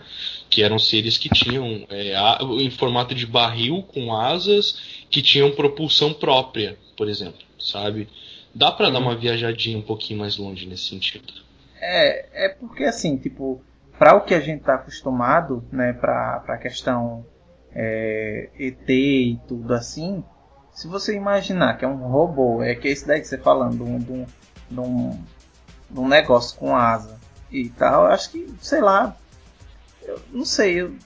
[0.50, 5.50] Que eram seres que tinham é, a, em formato de barril com asas que tinham
[5.52, 8.06] propulsão própria, por exemplo, sabe?
[8.54, 8.92] Dá para uhum.
[8.92, 11.32] dar uma viajadinha um pouquinho mais longe nesse sentido.
[11.80, 13.62] É, é porque assim, tipo,
[14.02, 17.24] para o que a gente está acostumado, né, para a questão
[17.72, 20.24] é, ET e tudo assim,
[20.72, 23.76] se você imaginar que é um robô, é que é esse daí que você falando,
[23.76, 25.24] de um, de um,
[25.88, 27.16] de um, negócio com asa
[27.48, 29.14] e tal, acho que, sei lá,
[30.02, 30.96] eu não sei, eu,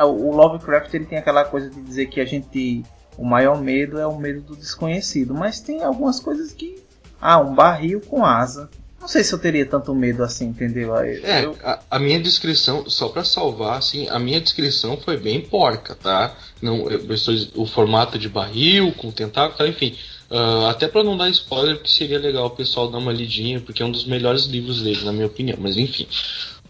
[0.00, 2.84] o Lovecraft ele tem aquela coisa de dizer que a gente,
[3.16, 6.84] o maior medo é o medo do desconhecido, mas tem algumas coisas que,
[7.20, 8.68] ah, um barril com asa,
[9.04, 10.96] não sei se eu teria tanto medo assim, entendeu?
[10.96, 11.54] É, eu...
[11.62, 16.34] a, a, minha descrição, só para salvar, assim, a minha descrição foi bem porca, tá?
[16.62, 17.06] Não, eu,
[17.54, 19.94] o formato de barril, com tentáculo, enfim.
[20.30, 23.82] Uh, até para não dar spoiler, que seria legal o pessoal dar uma lidinha, porque
[23.82, 25.58] é um dos melhores livros dele, na minha opinião.
[25.60, 26.08] Mas enfim.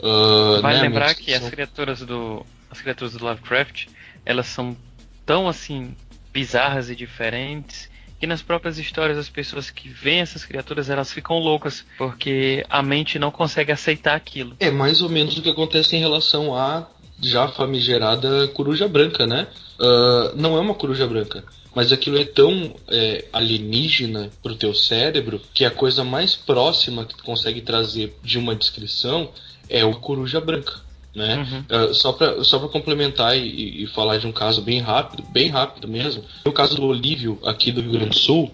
[0.01, 3.87] Uh, vale né, lembrar que as criaturas do as criaturas do Lovecraft,
[4.27, 4.77] elas são
[5.25, 5.95] tão assim
[6.33, 11.39] bizarras e diferentes que nas próprias histórias as pessoas que veem essas criaturas elas ficam
[11.39, 14.57] loucas porque a mente não consegue aceitar aquilo.
[14.61, 16.89] É mais ou menos o que acontece em relação à
[17.21, 19.47] já famigerada coruja branca, né?
[19.79, 25.41] Uh, não é uma coruja branca mas aquilo é tão é, alienígena pro teu cérebro
[25.53, 29.31] que a coisa mais próxima que tu consegue trazer de uma descrição
[29.69, 30.81] é o coruja branca.
[31.15, 31.65] Né?
[31.71, 31.91] Uhum.
[31.91, 35.49] Uh, só para só pra complementar e, e, falar de um caso bem rápido, bem
[35.49, 38.51] rápido mesmo, o caso do Olívio aqui do Rio Grande do Sul,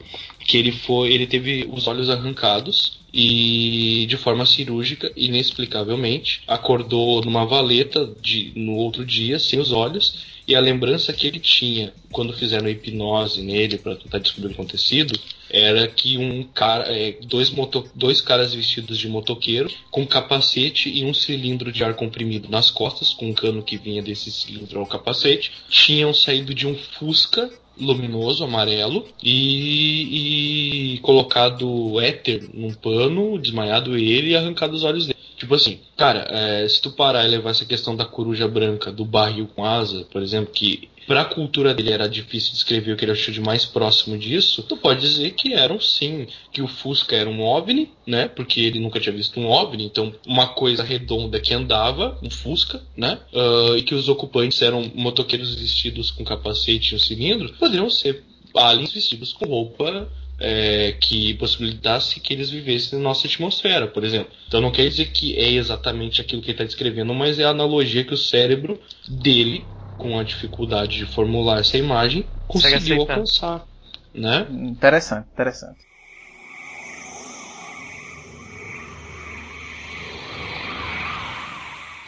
[0.47, 7.47] que ele foi, ele teve os olhos arrancados e de forma cirúrgica, inexplicavelmente, acordou numa
[7.47, 12.33] valeta de, no outro dia sem os olhos e a lembrança que ele tinha quando
[12.33, 15.19] fizeram hipnose nele para tentar descobrir o acontecido
[15.51, 21.05] era que um cara, é, dois, moto, dois caras vestidos de motoqueiro, com capacete e
[21.05, 24.87] um cilindro de ar comprimido nas costas, com um cano que vinha desse cilindro ao
[24.87, 33.97] capacete, tinham saído de um Fusca luminoso, amarelo, e, e colocado éter num pano, desmaiado
[33.97, 35.19] ele e arrancado os olhos dele.
[35.41, 39.07] Tipo assim, cara, é, se tu parar e levar essa questão da coruja branca, do
[39.07, 43.13] barril com asa, por exemplo, que pra cultura dele era difícil descrever o que ele
[43.13, 47.29] achou de mais próximo disso, tu pode dizer que eram sim, que o Fusca era
[47.29, 48.29] um OVNI, né?
[48.29, 52.83] Porque ele nunca tinha visto um OVNI, então uma coisa redonda que andava, um Fusca,
[52.97, 53.19] né?
[53.33, 58.25] Uh, e que os ocupantes eram motoqueiros vestidos com capacete e um cilindro, poderiam ser
[58.55, 60.09] aliens vestidos com roupa
[60.41, 64.33] é, que possibilitasse que eles vivessem na nossa atmosfera, por exemplo.
[64.49, 67.51] Então não quer dizer que é exatamente aquilo que ele está descrevendo, mas é a
[67.51, 69.67] analogia que o cérebro dele,
[70.01, 73.65] com a dificuldade de formular essa imagem, conseguiu alcançar.
[74.13, 74.47] Né?
[74.51, 75.79] Interessante, interessante.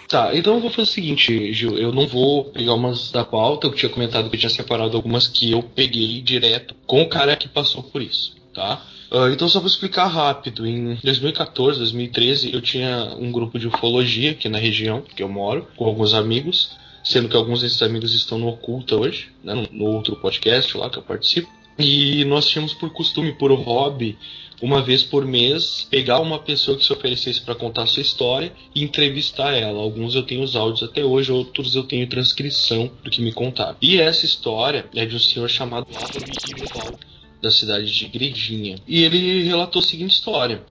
[0.09, 1.79] Tá, então eu vou fazer o seguinte, Gil.
[1.79, 5.27] Eu não vou pegar umas da pauta, eu tinha comentado que eu tinha separado algumas
[5.27, 8.83] que eu peguei direto com o cara que passou por isso, tá?
[9.11, 10.67] Uh, então só vou explicar rápido.
[10.67, 15.67] Em 2014, 2013, eu tinha um grupo de ufologia aqui na região que eu moro,
[15.77, 20.17] com alguns amigos, sendo que alguns desses amigos estão no Oculta hoje, né, no, outro
[20.17, 21.49] podcast lá que eu participo.
[21.79, 24.19] E nós tínhamos por costume, por hobby,
[24.61, 28.53] uma vez por mês, pegar uma pessoa que se oferecesse para contar a sua história
[28.75, 29.81] e entrevistar ela.
[29.81, 33.77] Alguns eu tenho os áudios até hoje, outros eu tenho transcrição do que me contaram.
[33.83, 36.95] E essa história é de um senhor chamado Álvaro Irival,
[37.41, 38.77] da cidade de Igrejinha.
[38.87, 40.63] E ele relatou a seguinte história.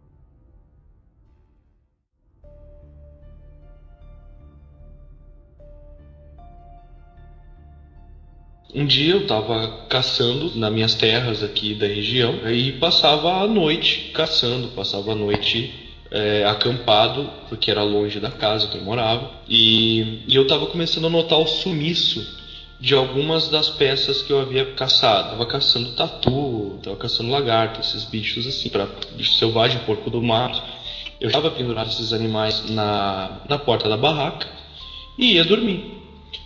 [8.74, 14.12] Um dia eu estava caçando nas minhas terras aqui da região e passava a noite
[14.14, 15.74] caçando, passava a noite
[16.10, 21.08] é, acampado, porque era longe da casa que eu morava, e, e eu estava começando
[21.08, 22.40] a notar o sumiço
[22.80, 25.32] de algumas das peças que eu havia caçado.
[25.32, 30.62] Tava caçando tatu, tava caçando lagarto, esses bichos assim, para bicho selvagem, porco do mato.
[31.20, 34.48] Eu estava pendurado esses animais na, na porta da barraca
[35.18, 36.01] e ia dormir.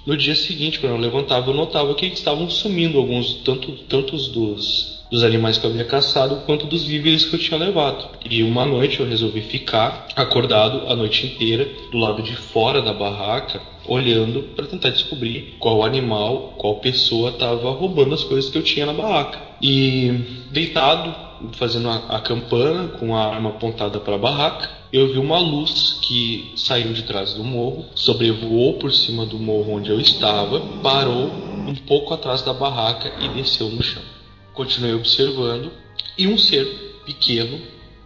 [0.05, 5.03] No dia seguinte, quando eu levantava, eu notava que estavam sumindo alguns, tanto, tantos dos,
[5.09, 8.05] dos animais que eu havia caçado, quanto dos víveres que eu tinha levado.
[8.29, 12.93] E uma noite eu resolvi ficar acordado a noite inteira, do lado de fora da
[12.93, 18.63] barraca, olhando para tentar descobrir qual animal, qual pessoa estava roubando as coisas que eu
[18.63, 19.39] tinha na barraca.
[19.61, 20.11] E
[20.51, 21.13] deitado,
[21.53, 25.99] fazendo a, a campana com a arma apontada para a barraca, eu vi uma luz
[26.01, 31.29] que saiu de trás do morro, sobrevoou por cima do morro onde eu estava, parou
[31.67, 34.01] um pouco atrás da barraca e desceu no chão.
[34.53, 35.71] Continuei observando
[36.17, 36.65] e um ser
[37.05, 37.59] pequeno,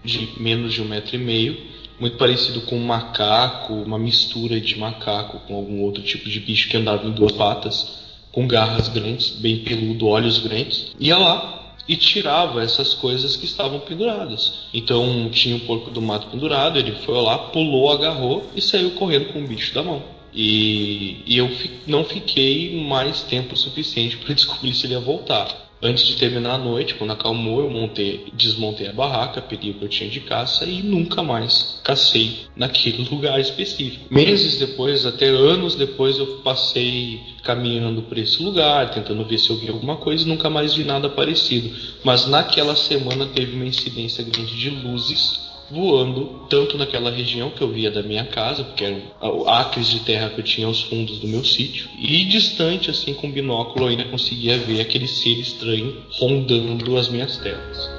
[0.03, 1.57] de menos de um metro e meio,
[1.99, 6.69] muito parecido com um macaco, uma mistura de macaco com algum outro tipo de bicho
[6.69, 7.99] que andava em duas patas,
[8.31, 13.79] com garras grandes, bem peludo, olhos grandes, ia lá e tirava essas coisas que estavam
[13.79, 14.67] penduradas.
[14.73, 19.33] Então tinha um porco do mato pendurado, ele foi lá, pulou, agarrou e saiu correndo
[19.33, 20.01] com o bicho da mão.
[20.31, 25.68] E, e eu fi, não fiquei mais tempo suficiente para descobrir se ele ia voltar.
[25.81, 29.85] Antes de terminar a noite, quando acalmou, eu montei, desmontei a barraca, peguei o que
[29.85, 34.13] eu tinha de caça e nunca mais cacei naquele lugar específico.
[34.13, 39.57] Meses depois, até anos depois, eu passei caminhando por esse lugar, tentando ver se eu
[39.57, 41.73] vi alguma coisa e nunca mais vi nada parecido.
[42.03, 47.69] Mas naquela semana teve uma incidência grande de luzes voando tanto naquela região que eu
[47.69, 49.01] via da minha casa, porque eram
[49.47, 53.31] acres de terra que eu tinha aos fundos do meu sítio, e distante, assim, com
[53.31, 57.98] binóculo, eu ainda conseguia ver aquele ser estranho rondando as minhas terras.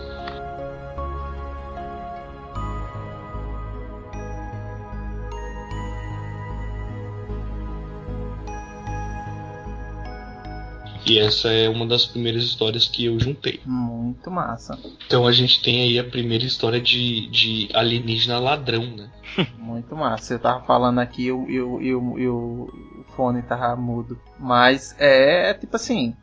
[11.11, 13.59] E essa é uma das primeiras histórias que eu juntei.
[13.67, 14.79] Muito massa.
[15.05, 19.11] Então a gente tem aí a primeira história de, de alienígena ladrão, né?
[19.59, 20.35] Muito massa.
[20.35, 22.69] Eu tava falando aqui e o
[23.17, 24.21] fone tava mudo.
[24.39, 26.15] Mas é tipo assim.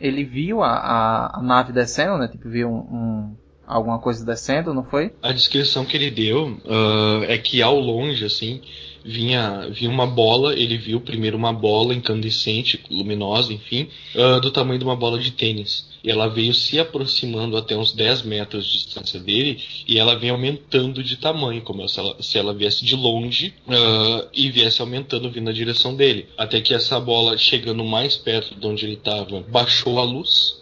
[0.00, 2.26] Ele viu a, a, a nave descendo, né?
[2.26, 5.12] Tipo, viu um, um alguma coisa descendo, não foi?
[5.22, 8.62] A descrição que ele deu uh, é que ao longe, assim,
[9.04, 14.78] vinha, vinha uma bola, ele viu primeiro uma bola incandescente, luminosa, enfim, uh, do tamanho
[14.78, 15.88] de uma bola de tênis.
[16.02, 20.30] E ela veio se aproximando até uns 10 metros de distância dele e ela vem
[20.30, 25.30] aumentando de tamanho, como se ela, se ela viesse de longe uh, e viesse aumentando
[25.30, 26.26] vindo na direção dele.
[26.38, 30.60] Até que essa bola, chegando mais perto de onde ele estava, baixou a luz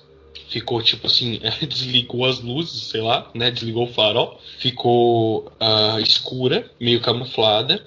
[0.48, 3.51] ficou tipo assim, desligou as luzes, sei lá, né?
[3.51, 7.85] Desligou o farol, ficou uh, escura, meio camuflada.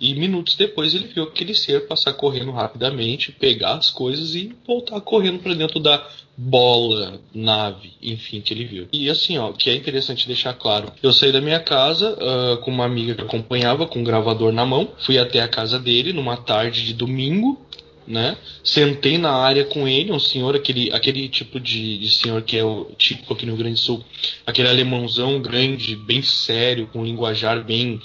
[0.00, 4.98] E minutos depois ele viu aquele ser passar correndo rapidamente, pegar as coisas e voltar
[5.02, 8.88] correndo para dentro da bola, nave, enfim, que ele viu.
[8.90, 10.90] E assim, ó, que é interessante deixar claro.
[11.02, 14.64] Eu saí da minha casa uh, com uma amiga que acompanhava, com um gravador na
[14.64, 14.88] mão.
[15.00, 17.60] Fui até a casa dele numa tarde de domingo,
[18.06, 18.38] né?
[18.64, 22.64] Sentei na área com ele, um senhor, aquele, aquele tipo de, de senhor que é
[22.64, 24.02] o tipo aqui no Grande Sul,
[24.46, 28.00] aquele alemãozão grande, bem sério, com linguajar bem,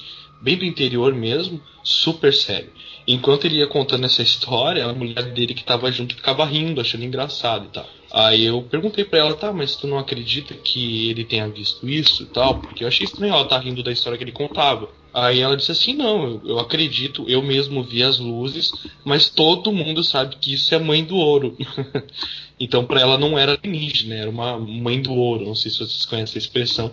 [0.45, 2.69] bem do interior mesmo super sério.
[3.07, 7.03] Enquanto ele ia contando essa história, a mulher dele que estava junto ficava rindo, achando
[7.03, 7.89] engraçado e tal.
[8.11, 12.23] Aí eu perguntei para ela, tá, mas tu não acredita que ele tenha visto isso
[12.23, 12.59] e tal?
[12.59, 14.87] Porque eu achei estranho ela tá rindo da história que ele contava.
[15.11, 18.71] Aí ela disse assim, não, eu, eu acredito, eu mesmo vi as luzes,
[19.03, 21.57] mas todo mundo sabe que isso é mãe do ouro.
[22.59, 26.05] então para ela não era alienígena, era uma mãe do ouro, não sei se vocês
[26.05, 26.91] conhecem a expressão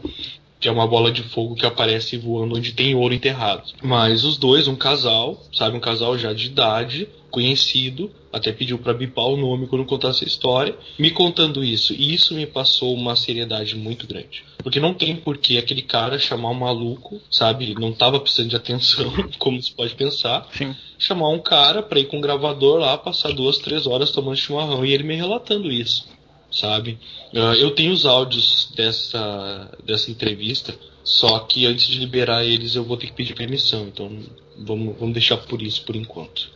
[0.63, 3.65] que é uma bola de fogo que aparece voando onde tem ouro enterrado.
[3.83, 8.95] Mas os dois, um casal, sabe, um casal já de idade, conhecido, até pediu para
[8.95, 11.93] bipar o nome quando contasse a história, me contando isso.
[11.93, 14.45] E isso me passou uma seriedade muito grande.
[14.59, 17.65] Porque não tem por que aquele cara chamar um maluco, sabe?
[17.65, 20.49] Ele não tava precisando de atenção, como se pode pensar.
[20.53, 20.77] Sim.
[20.97, 24.85] Chamar um cara pra ir com um gravador lá, passar duas, três horas tomando chimarrão
[24.85, 26.07] e ele me relatando isso
[26.53, 26.99] sabe?
[27.33, 32.85] Uh, eu tenho os áudios dessa, dessa entrevista, só que antes de liberar eles eu
[32.85, 34.11] vou ter que pedir permissão, então
[34.59, 36.51] vamos, vamos deixar por isso por enquanto.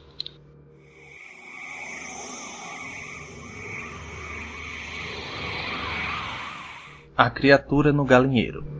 [7.16, 8.76] A criatura no galinheiro.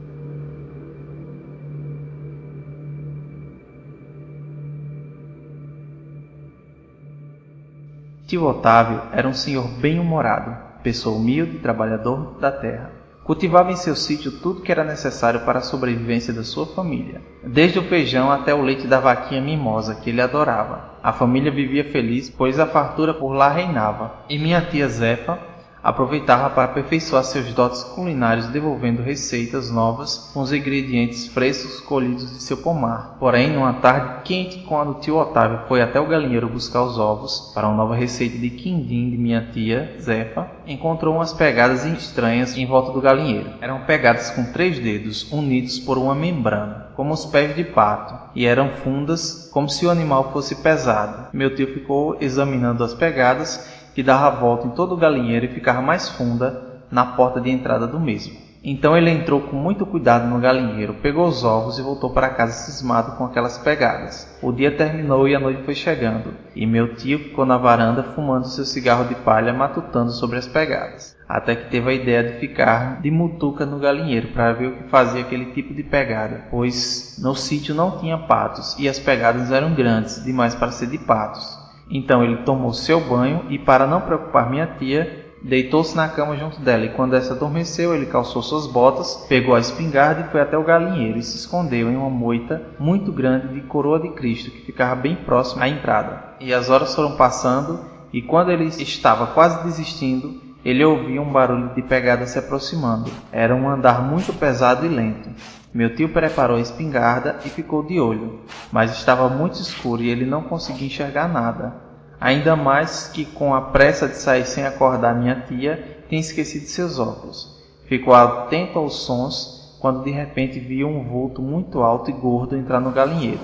[8.27, 12.93] Tio Otávio era um senhor bem-humorado, pessoa humilde trabalhador da terra.
[13.25, 17.81] Cultivava em seu sítio tudo que era necessário para a sobrevivência da sua família, desde
[17.81, 20.93] o feijão até o leite da vaquinha mimosa que ele adorava.
[21.03, 24.13] A família vivia feliz, pois a fartura por lá reinava.
[24.31, 25.56] E minha tia Zefa
[25.87, 32.43] aproveitava para aperfeiçoar seus dotes culinários devolvendo receitas novas com os ingredientes frescos colhidos de
[32.43, 33.17] seu pomar.
[33.21, 37.53] Porém, numa tarde quente, quando o tio Otávio foi até o galinheiro buscar os ovos
[37.55, 42.67] para uma nova receita de quindim de minha tia Zefa, encontrou umas pegadas estranhas em
[42.67, 43.51] volta do galinheiro.
[43.61, 48.45] Eram pegadas com três dedos unidos por uma membrana, como os pés de pato, e
[48.45, 51.29] eram fundas como se o animal fosse pesado.
[51.33, 55.81] Meu tio ficou examinando as pegadas que dava volta em todo o galinheiro e ficava
[55.81, 58.37] mais funda na porta de entrada do mesmo.
[58.63, 62.53] Então ele entrou com muito cuidado no galinheiro, pegou os ovos e voltou para casa
[62.53, 64.39] cismado com aquelas pegadas.
[64.43, 68.49] O dia terminou e a noite foi chegando, e meu tio ficou na varanda fumando
[68.49, 71.17] seu cigarro de palha, matutando sobre as pegadas.
[71.27, 74.91] Até que teve a ideia de ficar de mutuca no galinheiro para ver o que
[74.91, 79.75] fazia aquele tipo de pegada, pois no sítio não tinha patos e as pegadas eram
[79.75, 81.65] grandes demais para ser de patos.
[81.91, 86.61] Então ele tomou seu banho e, para não preocupar minha tia, deitou-se na cama junto
[86.61, 86.85] dela.
[86.85, 90.65] E quando essa adormeceu, ele calçou suas botas, pegou a espingarda e foi até o
[90.65, 94.95] galinheiro e se escondeu em uma moita muito grande de coroa de Cristo que ficava
[94.97, 96.35] bem próximo à entrada.
[96.41, 97.81] E as horas foram passando,
[98.13, 103.09] e quando ele estava quase desistindo, ele ouviu um barulho de pegada se aproximando.
[103.31, 105.31] Era um andar muito pesado e lento.
[105.73, 108.41] Meu tio preparou a espingarda e ficou de olho,
[108.73, 111.73] mas estava muito escuro e ele não conseguia enxergar nada.
[112.21, 116.99] Ainda mais que com a pressa de sair sem acordar minha tia, tinha esquecido seus
[116.99, 117.65] óculos.
[117.85, 122.81] Ficou atento aos sons quando de repente viu um vulto muito alto e gordo entrar
[122.81, 123.39] no galinheiro.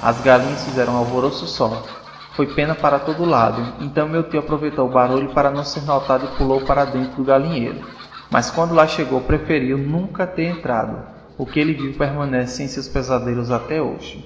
[0.00, 1.82] As galinhas fizeram um alvoroço só.
[2.38, 6.24] Foi pena para todo lado, então meu tio aproveitou o barulho para não ser notado
[6.24, 7.80] e pulou para dentro do galinheiro.
[8.30, 11.02] Mas quando lá chegou, preferiu nunca ter entrado.
[11.36, 14.24] O que ele viu permanece em seus pesadelos até hoje.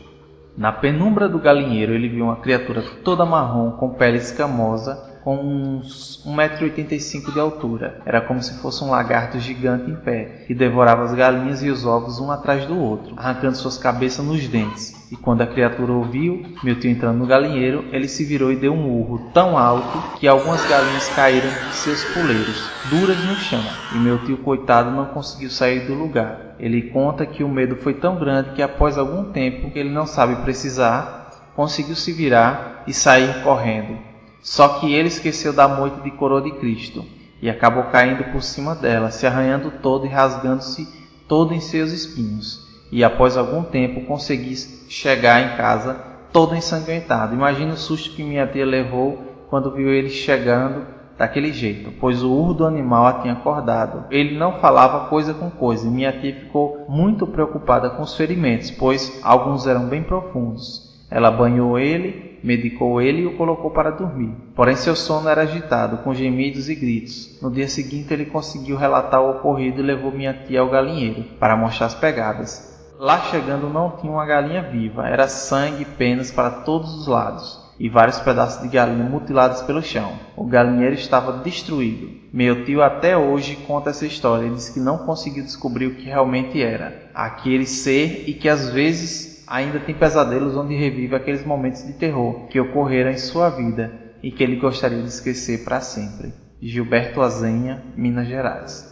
[0.55, 6.23] Na penumbra do galinheiro, ele viu uma criatura toda marrom, com pele escamosa, com uns
[6.27, 8.03] 1,85m de altura.
[8.05, 11.87] Era como se fosse um lagarto gigante em pé, que devorava as galinhas e os
[11.87, 15.02] ovos um atrás do outro, arrancando suas cabeças nos dentes.
[15.13, 18.73] E quando a criatura ouviu meu tio entrando no galinheiro, ele se virou e deu
[18.73, 23.63] um urro tão alto que algumas galinhas caíram de seus puleiros, duras no chão.
[23.95, 26.57] E meu tio, coitado, não conseguiu sair do lugar.
[26.59, 30.07] Ele conta que o medo foi tão grande que após algum tempo que ele não
[30.07, 33.99] sabe precisar, conseguiu se virar e sair correndo.
[34.41, 37.05] Só que ele esqueceu da moita de coroa de Cristo
[37.43, 40.89] e acabou caindo por cima dela, se arranhando todo e rasgando-se
[41.29, 42.72] todo em seus espinhos.
[42.93, 44.55] E após algum tempo consegui
[44.89, 45.95] chegar em casa
[46.31, 47.35] todo ensanguentado.
[47.35, 49.19] Imagina o susto que minha tia levou
[49.49, 50.87] quando viu ele chegando
[51.17, 54.05] daquele jeito, pois o urro do animal a tinha acordado.
[54.11, 58.71] Ele não falava coisa com coisa e minha tia ficou muito preocupada com os ferimentos,
[58.71, 60.93] pois alguns eram bem profundos.
[61.11, 64.35] Ela banhou ele medicou ele e o colocou para dormir.
[64.55, 67.39] Porém, seu sono era agitado, com gemidos e gritos.
[67.41, 71.57] No dia seguinte, ele conseguiu relatar o ocorrido e levou minha tia ao galinheiro para
[71.57, 72.72] mostrar as pegadas.
[73.03, 77.61] Lá chegando, não tinha uma galinha viva, era sangue e penas para todos os lados
[77.77, 80.13] e vários pedaços de galinha mutilados pelo chão.
[80.37, 82.09] O galinheiro estava destruído.
[82.33, 84.47] Meu tio até hoje conta essa história.
[84.47, 88.71] Ele diz que não conseguiu descobrir o que realmente era aquele ser e que às
[88.71, 93.93] vezes ainda tem pesadelos onde revive aqueles momentos de terror que ocorreram em sua vida
[94.23, 96.33] e que ele gostaria de esquecer para sempre.
[96.61, 98.92] Gilberto Azenha, Minas Gerais.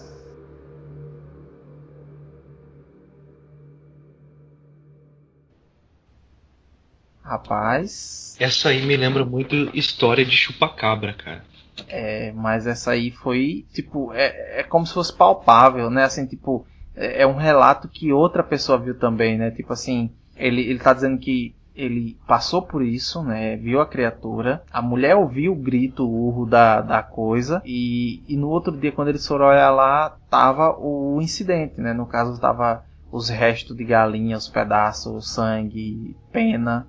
[7.31, 8.37] Rapaz.
[8.41, 11.45] Essa aí me lembra muito história de chupacabra, cara.
[11.89, 16.03] É, mas essa aí foi, tipo, é, é como se fosse palpável, né?
[16.03, 16.67] Assim, tipo,
[16.97, 19.53] é, é um relato que outra pessoa viu também, né?
[19.53, 23.57] Tipo assim, ele, ele tá dizendo que ele passou por isso, né?
[23.57, 24.65] Viu a criatura.
[24.73, 27.63] A mulher ouviu o grito, o urro da, da coisa.
[27.65, 31.93] E, e no outro dia, quando eles foram olhar lá, tava o incidente, né?
[31.93, 36.89] No caso, tava os restos de galinha, os pedaços, sangue, pena,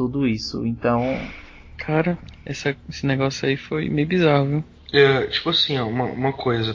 [0.00, 0.64] tudo isso.
[0.64, 1.02] Então.
[1.76, 4.64] Cara, essa, esse negócio aí foi meio bizarro, viu?
[4.92, 6.74] É, tipo assim, ó, uma, uma coisa.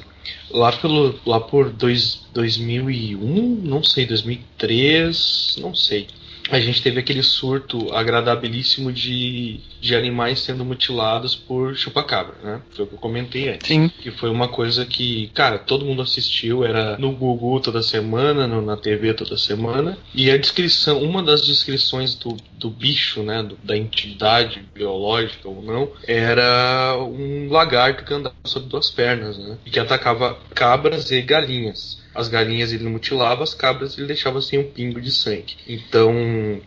[0.51, 6.07] Lá, pelo, lá por dois, 2001, não sei, 2003, não sei
[6.49, 12.61] a gente teve aquele surto agradabilíssimo de, de animais sendo mutilados por chupacabra, né?
[12.71, 13.67] Foi o que eu comentei antes.
[13.67, 13.89] Sim.
[13.89, 18.61] Que foi uma coisa que, cara, todo mundo assistiu, era no Google toda semana, no,
[18.61, 19.97] na TV toda semana.
[20.13, 25.61] E a descrição, uma das descrições do, do bicho, né, do, da entidade biológica ou
[25.63, 29.57] não, era um lagarto que andava sobre duas pernas, né?
[29.65, 34.57] E que atacava cabras e galinhas as galinhas ele mutilava, as cabras ele deixava sem
[34.57, 35.57] um pingo de sangue.
[35.67, 36.13] Então,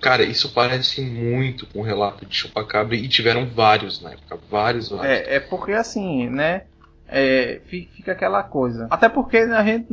[0.01, 4.91] cara, isso parece muito com o relato de chupacabra e tiveram vários na época, vários,
[4.91, 5.07] vários.
[5.07, 6.65] É, é porque assim, né?
[7.11, 8.87] É, fica aquela coisa.
[8.91, 9.89] Até porque a gente,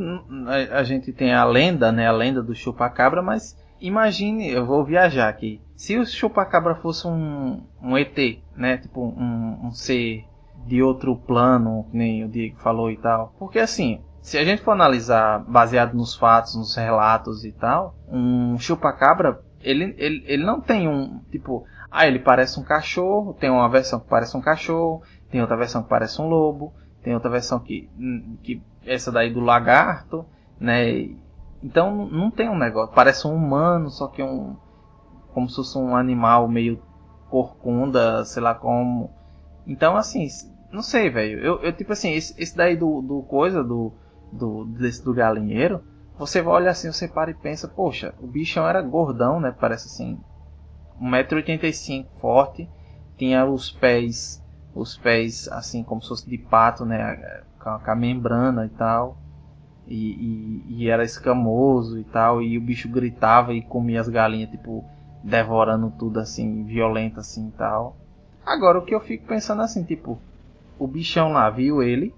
[0.70, 2.06] a, gente tem a lenda, né?
[2.06, 5.58] A lenda do chupacabra, mas imagine, eu vou viajar aqui.
[5.74, 8.76] Se o chupacabra fosse um, um ET, né?
[8.76, 10.24] Tipo um, um ser
[10.66, 13.34] de outro plano, que nem o Diego falou e tal.
[13.38, 18.58] Porque assim, se a gente for analisar baseado nos fatos, nos relatos e tal, um
[18.58, 23.68] chupacabra, ele, ele, ele não tem um, tipo, ah, ele parece um cachorro, tem uma
[23.68, 26.74] versão que parece um cachorro, tem outra versão que parece um lobo,
[27.04, 27.88] tem outra versão que,
[28.42, 30.26] que essa daí do lagarto,
[30.58, 31.08] né?
[31.62, 34.56] Então não tem um negócio, parece um humano, só que um
[35.32, 36.82] como se fosse um animal meio
[37.30, 39.08] corcunda, sei lá como.
[39.64, 40.26] Então assim,
[40.72, 41.38] não sei, velho.
[41.38, 43.94] Eu, eu tipo assim, esse, esse daí do, do coisa do
[44.32, 45.82] do, desse, do galinheiro,
[46.18, 49.54] você vai olhar assim, você para e pensa, poxa, o bichão era gordão, né?
[49.58, 50.18] Parece assim,
[51.00, 52.68] 1,85m forte,
[53.18, 54.42] tinha os pés,
[54.74, 57.42] os pés assim como se fosse de pato, né?
[57.62, 59.18] Com, a membrana e tal.
[59.86, 64.50] E, e, e, era escamoso e tal, e o bicho gritava e comia as galinhas,
[64.50, 64.84] tipo,
[65.22, 67.96] devorando tudo assim, violento assim e tal.
[68.44, 70.18] Agora o que eu fico pensando assim, tipo,
[70.78, 72.12] o bichão lá viu ele,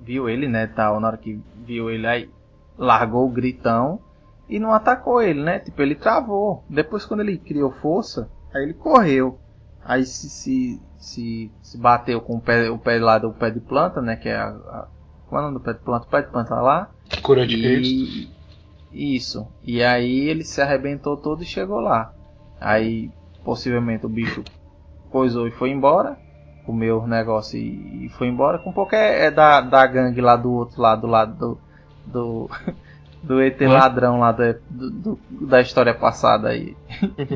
[0.00, 2.30] viu ele, né, tal, na hora que viu ele aí,
[2.76, 4.00] largou o gritão
[4.48, 5.58] e não atacou ele, né?
[5.58, 6.64] Tipo, ele travou.
[6.68, 9.38] Depois quando ele criou força, aí ele correu.
[9.84, 13.60] Aí se, se, se, se bateu com o pé, o pé lá do pé de
[13.60, 14.16] planta, né?
[14.16, 14.48] Que é a.
[14.48, 14.88] a
[15.28, 16.06] qual é o nome do pé de planta?
[16.06, 16.90] O pé de planta lá.
[17.22, 18.30] Cura de e,
[18.92, 19.46] Isso.
[19.62, 22.14] E aí ele se arrebentou todo e chegou lá.
[22.58, 23.10] Aí
[23.44, 24.42] possivelmente o bicho
[25.10, 26.16] coisou e foi embora.
[26.72, 28.58] O negócio e, e foi embora.
[28.58, 31.58] Com pouco é, é, da, da gangue lá do outro lado, do lado do.
[32.06, 32.50] do
[33.22, 36.76] do ET ladrão lá do, do, da história passada aí.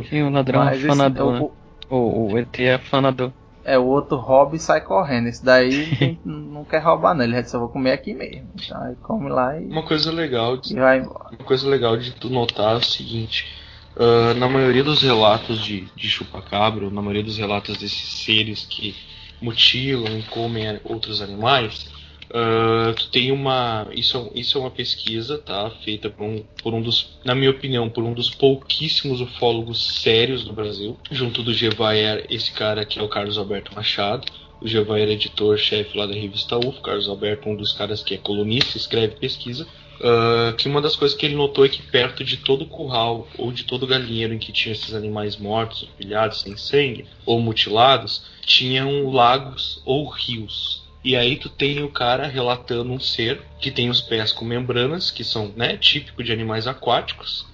[0.09, 1.35] Sim, o ladrão Mas afanador.
[1.35, 1.51] Esse, né?
[1.91, 3.33] o, o, o ET é afanador.
[3.65, 5.29] É, o outro rouba e sai correndo.
[5.29, 8.49] Esse daí não quer roubar não, ele só vou comer aqui mesmo.
[8.55, 9.67] Então ele come lá e.
[9.67, 11.31] Uma coisa legal de, e vai embora.
[11.31, 13.61] Uma coisa legal de tu notar é o seguinte.
[13.95, 18.97] Uh, na maioria dos relatos de, de chupacabra, na maioria dos relatos desses seres que
[19.43, 21.91] mutilam e comem outros animais,
[22.33, 23.87] Uh, tu tem uma.
[23.93, 25.71] Isso, isso é uma pesquisa, tá?
[25.85, 30.43] Feita por um, por um dos, na minha opinião, por um dos pouquíssimos ufólogos sérios
[30.43, 34.27] do Brasil, junto do Gevaer, esse cara que é o Carlos Alberto Machado.
[34.63, 38.17] O Gevaer é editor-chefe lá da revista UF, Carlos Alberto, um dos caras que é
[38.17, 39.67] colunista, escreve pesquisa.
[40.01, 43.53] Uh, que uma das coisas que ele notou é que perto de todo curral ou
[43.53, 49.11] de todo galinheiro em que tinha esses animais mortos, pilhados, sem sangue ou mutilados, tinham
[49.11, 50.83] lagos ou rios.
[51.05, 55.11] E aí tu tem o cara relatando um ser que tem os pés com membranas,
[55.11, 57.47] que são, né, típico de animais aquáticos,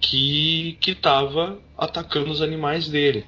[0.00, 3.24] que que tava atacando os animais dele.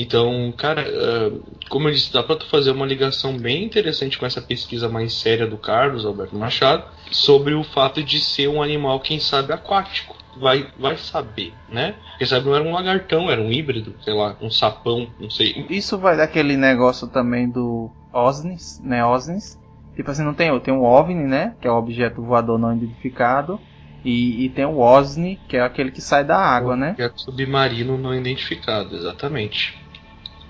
[0.00, 4.24] Então, cara, uh, como eu disse, dá para tu fazer uma ligação bem interessante com
[4.24, 9.00] essa pesquisa mais séria do Carlos Alberto Machado sobre o fato de ser um animal,
[9.00, 10.16] quem sabe, aquático.
[10.36, 11.96] Vai, vai saber, né?
[12.16, 15.66] Quem sabe não era um lagartão, era um híbrido, sei lá, um sapão, não sei.
[15.68, 19.58] Isso vai daquele negócio também do OSNIs, né, OSNIs.
[19.96, 23.58] Tipo assim, não tem, tem o OVNI, né, que é o objeto voador não identificado,
[24.04, 26.92] e, e tem o OSNI, que é aquele que sai da água, o né?
[26.92, 29.87] Objeto submarino não identificado, exatamente.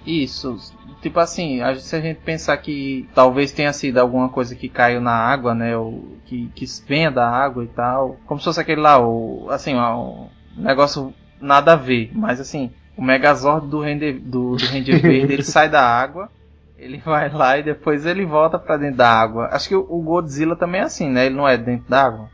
[0.09, 0.57] Isso.
[1.03, 5.13] Tipo assim, se a gente pensar que talvez tenha sido alguma coisa que caiu na
[5.13, 8.99] água, né, ou que, que venha da água e tal, como se fosse aquele lá,
[8.99, 14.65] o, assim, um negócio nada a ver, mas assim, o Megazord do Render, do, do
[14.65, 16.31] Ranger Verde, ele sai da água,
[16.79, 19.49] ele vai lá e depois ele volta para dentro da água.
[19.53, 21.27] Acho que o Godzilla também é assim, né?
[21.27, 22.31] Ele não é dentro da água.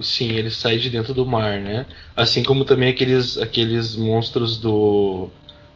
[0.00, 1.86] sim, ele sai de dentro do mar, né?
[2.16, 5.28] Assim como também aqueles, aqueles monstros do.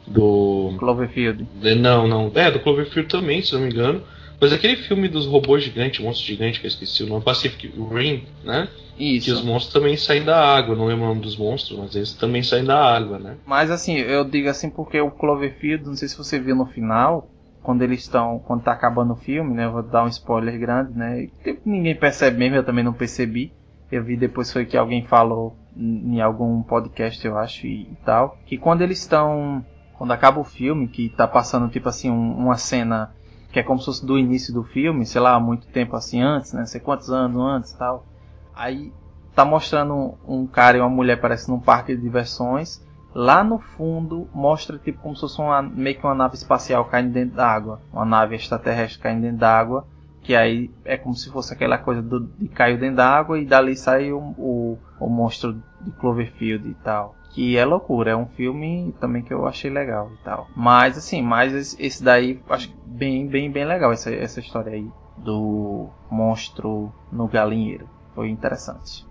[0.06, 0.74] Do.
[0.78, 1.46] Cloverfield.
[1.78, 2.30] Não, não.
[2.34, 4.02] É, do Cloverfield também, se não me engano.
[4.40, 8.24] Mas aquele filme dos robôs gigantes, monstros gigantes, que eu esqueci o nome, Pacific Rim,
[8.42, 8.68] né?
[8.98, 9.26] Isso.
[9.26, 12.12] Que os monstros também saem da água, não lembro o nome dos monstros, mas eles
[12.12, 13.36] também saem da água, né?
[13.46, 17.28] Mas assim, eu digo assim porque o Cloverfield, não sei se você viu no final,
[17.62, 19.66] quando eles estão, quando tá acabando o filme, né?
[19.66, 21.28] vou dar um spoiler grande, né?
[21.64, 23.52] Ninguém percebe mesmo, eu também não percebi.
[23.90, 28.38] Eu vi depois foi que alguém falou em algum podcast, eu acho, e, e tal,
[28.46, 29.64] que quando eles estão,
[29.96, 33.14] quando acaba o filme, que tá passando tipo assim um, uma cena
[33.52, 36.52] que é como se fosse do início do filme, sei lá, muito tempo assim antes,
[36.52, 36.66] né?
[36.66, 38.04] Sei quantos anos antes, tal.
[38.54, 38.92] Aí
[39.34, 42.84] tá mostrando um cara e uma mulher parece num parque de diversões
[43.14, 47.12] Lá no fundo mostra tipo como se fosse uma, meio que uma nave espacial caindo
[47.12, 49.86] dentro da água, uma nave extraterrestre caindo dentro da água,
[50.24, 53.44] que aí é como se fosse aquela coisa do, de caiu dentro da água e
[53.44, 57.14] dali sai o, o, o monstro de Cloverfield e tal.
[57.34, 60.48] Que é loucura, é um filme também que eu achei legal e tal.
[60.56, 65.90] Mas assim, mas esse daí acho bem, bem, bem legal essa, essa história aí do
[66.10, 67.86] monstro no galinheiro.
[68.14, 69.04] Foi interessante.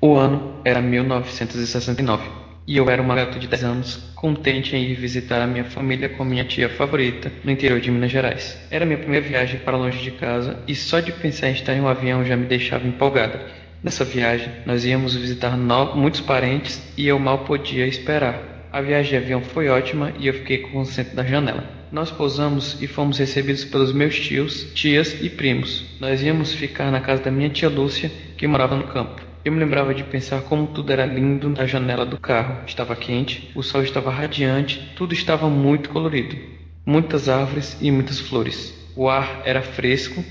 [0.00, 4.94] O ano era 1969 e eu era uma garota de 10 anos, contente em ir
[4.94, 8.58] visitar a minha família com minha tia favorita no interior de Minas Gerais.
[8.70, 11.80] Era minha primeira viagem para longe de casa e só de pensar em estar em
[11.80, 13.40] um avião já me deixava empolgada.
[13.82, 18.68] Nessa viagem, nós íamos visitar muitos parentes e eu mal podia esperar.
[18.72, 21.64] A viagem de avião foi ótima e eu fiquei com o centro da janela.
[21.92, 25.84] Nós pousamos e fomos recebidos pelos meus tios, tias e primos.
[26.00, 29.25] Nós íamos ficar na casa da minha tia Lúcia, que morava no campo.
[29.46, 32.64] Eu me lembrava de pensar como tudo era lindo na janela do carro.
[32.66, 36.36] Estava quente, o sol estava radiante, tudo estava muito colorido.
[36.84, 38.74] Muitas árvores e muitas flores.
[38.96, 40.24] O ar era fresco,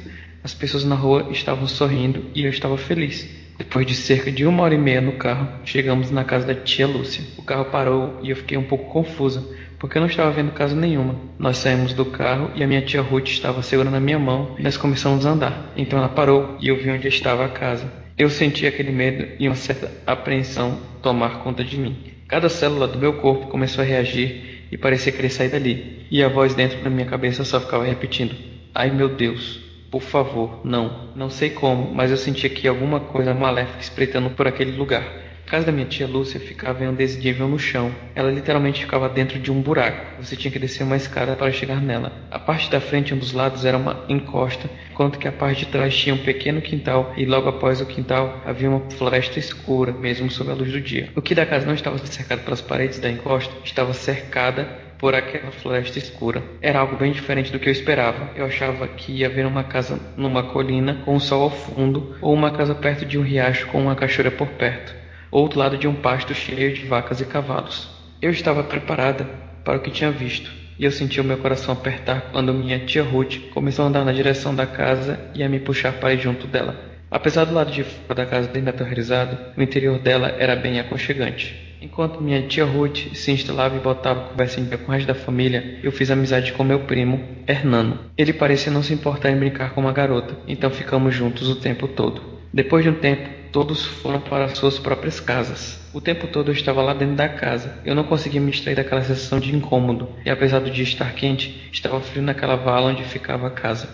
[0.43, 3.26] as pessoas na rua estavam sorrindo e eu estava feliz.
[3.57, 6.86] Depois de cerca de uma hora e meia no carro, chegamos na casa da tia
[6.86, 7.24] Lúcia.
[7.38, 9.41] O carro parou e eu fiquei um pouco confusa,
[9.80, 11.16] porque eu não estava vendo casa nenhuma.
[11.39, 14.61] Nós saímos do carro e a minha tia Ruth estava segurando a minha mão e
[14.61, 15.72] nós começamos a andar.
[15.78, 18.03] Então ela parou e eu vi onde estava a casa.
[18.18, 21.97] Eu senti aquele medo e uma certa apreensão tomar conta de mim.
[22.30, 26.05] Cada célula do meu corpo começou a reagir e parecia querer sair dali.
[26.09, 28.34] E a voz dentro da minha cabeça só ficava repetindo:
[28.74, 29.59] Ai meu Deus,
[29.91, 31.09] por favor, não.
[31.13, 35.24] Não sei como, mas eu sentia que alguma coisa maléfica espreitando por aquele lugar.
[35.46, 37.93] A casa da minha tia Lúcia ficava em um desnível no chão.
[38.16, 40.20] Ela literalmente ficava dentro de um buraco.
[40.20, 42.12] Você tinha que descer uma escada para chegar nela.
[42.32, 45.60] A parte da frente e um dos lados era uma encosta, enquanto que a parte
[45.60, 49.91] de trás tinha um pequeno quintal e logo após o quintal havia uma floresta escura,
[49.91, 51.12] mesmo sob a luz do dia.
[51.16, 54.64] O que da casa não estava cercado pelas paredes da encosta, estava cercada
[54.98, 56.41] por aquela floresta escura.
[56.60, 58.32] Era algo bem diferente do que eu esperava.
[58.36, 62.34] Eu achava que ia ver uma casa numa colina com o sol ao fundo, ou
[62.34, 65.05] uma casa perto de um riacho com uma cachoeira por perto
[65.41, 67.89] outro lado de um pasto cheio de vacas e cavalos.
[68.21, 69.25] Eu estava preparada
[69.63, 73.03] para o que tinha visto, e eu senti o meu coração apertar quando minha tia
[73.03, 76.47] Ruth começou a andar na direção da casa e a me puxar para ir junto
[76.47, 76.79] dela.
[77.11, 81.55] Apesar do lado de fora da casa ainda aterrorizado, o interior dela era bem aconchegante.
[81.81, 85.79] Enquanto minha tia Ruth se instalava e botava conversa em com o resto da família,
[85.83, 87.99] eu fiz amizade com meu primo, Hernano.
[88.17, 91.88] Ele parecia não se importar em brincar com uma garota, então ficamos juntos o tempo
[91.88, 92.21] todo.
[92.53, 95.80] Depois de um tempo, Todos foram para suas próprias casas.
[95.93, 97.80] O tempo todo eu estava lá dentro da casa.
[97.86, 101.70] Eu não conseguia me distrair daquela sensação de incômodo, e apesar do dia estar quente,
[101.72, 103.88] estava frio naquela vala onde ficava a casa.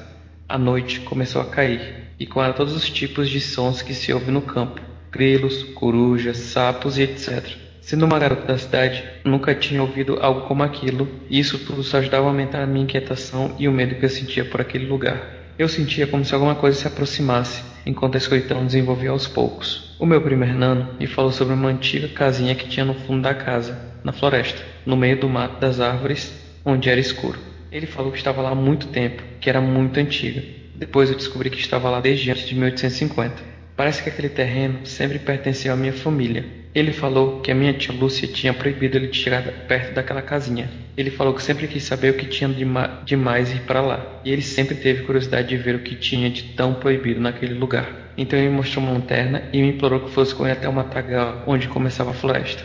[0.50, 4.12] A noite começou a cair, e com ela todos os tipos de sons que se
[4.12, 4.82] ouve no campo:
[5.12, 7.48] grilos, corujas, sapos e etc.
[7.82, 12.00] Sendo uma garota da cidade, nunca tinha ouvido algo como aquilo, e isso tudo só
[12.00, 15.41] ajudava a aumentar a minha inquietação e o medo que eu sentia por aquele lugar.
[15.62, 19.96] Eu sentia como se alguma coisa se aproximasse, enquanto a escuridão desenvolvia aos poucos.
[20.00, 23.36] O meu primo Hernando me falou sobre uma antiga casinha que tinha no fundo da
[23.36, 26.34] casa, na floresta, no meio do mato das árvores,
[26.66, 27.38] onde era escuro.
[27.72, 30.44] Ele falou que estava lá há muito tempo, que era muito antiga.
[30.74, 33.44] Depois eu descobri que estava lá desde antes de 1850.
[33.76, 36.44] Parece que aquele terreno sempre pertenceu à minha família.
[36.74, 40.70] Ele falou que a minha tia Lúcia tinha proibido ele de chegar perto daquela casinha.
[40.96, 43.82] Ele falou que sempre quis saber o que tinha de, ma de mais ir para
[43.82, 44.22] lá.
[44.24, 48.14] E ele sempre teve curiosidade de ver o que tinha de tão proibido naquele lugar.
[48.18, 50.74] Então ele me mostrou uma lanterna e me implorou que fosse com ele até o
[50.74, 52.64] matagal onde começava a floresta.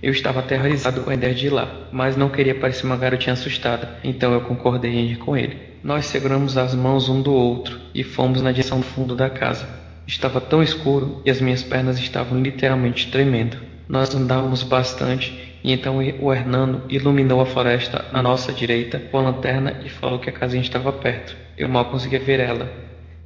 [0.00, 3.32] Eu estava aterrorizado com a ideia de ir lá, mas não queria parecer uma garotinha
[3.32, 5.56] assustada, então eu concordei em ir com ele.
[5.82, 9.87] Nós seguramos as mãos um do outro e fomos na direção do fundo da casa.
[10.08, 13.58] Estava tão escuro e as minhas pernas estavam literalmente tremendo.
[13.86, 19.22] Nós andávamos bastante e então o Hernando iluminou a floresta à nossa direita com a
[19.22, 21.36] lanterna e falou que a casinha estava perto.
[21.58, 22.72] Eu mal conseguia ver ela.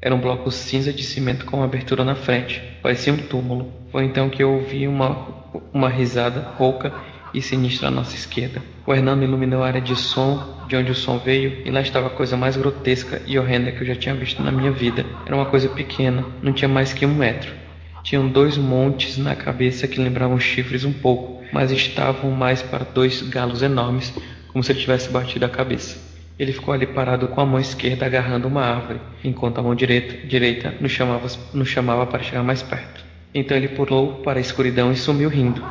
[0.01, 2.61] Era um bloco cinza de cimento com uma abertura na frente.
[2.83, 3.73] Parecia um túmulo.
[3.93, 5.29] Foi então que eu ouvi uma,
[5.73, 6.93] uma risada rouca
[7.33, 8.63] e sinistra à nossa esquerda.
[8.87, 12.07] O Hernando iluminou a área de som de onde o som veio, e lá estava
[12.07, 15.05] a coisa mais grotesca e horrenda que eu já tinha visto na minha vida.
[15.27, 17.53] Era uma coisa pequena, não tinha mais que um metro.
[18.03, 23.21] Tinham dois montes na cabeça que lembravam chifres um pouco, mas estavam mais para dois
[23.23, 24.15] galos enormes,
[24.49, 26.13] como se ele tivesse batido a cabeça.
[26.39, 30.27] Ele ficou ali parado com a mão esquerda agarrando uma árvore, enquanto a mão direita,
[30.27, 33.05] direita nos, chamava, nos chamava para chegar mais perto.
[33.35, 35.63] Então ele pulou para a escuridão e sumiu rindo.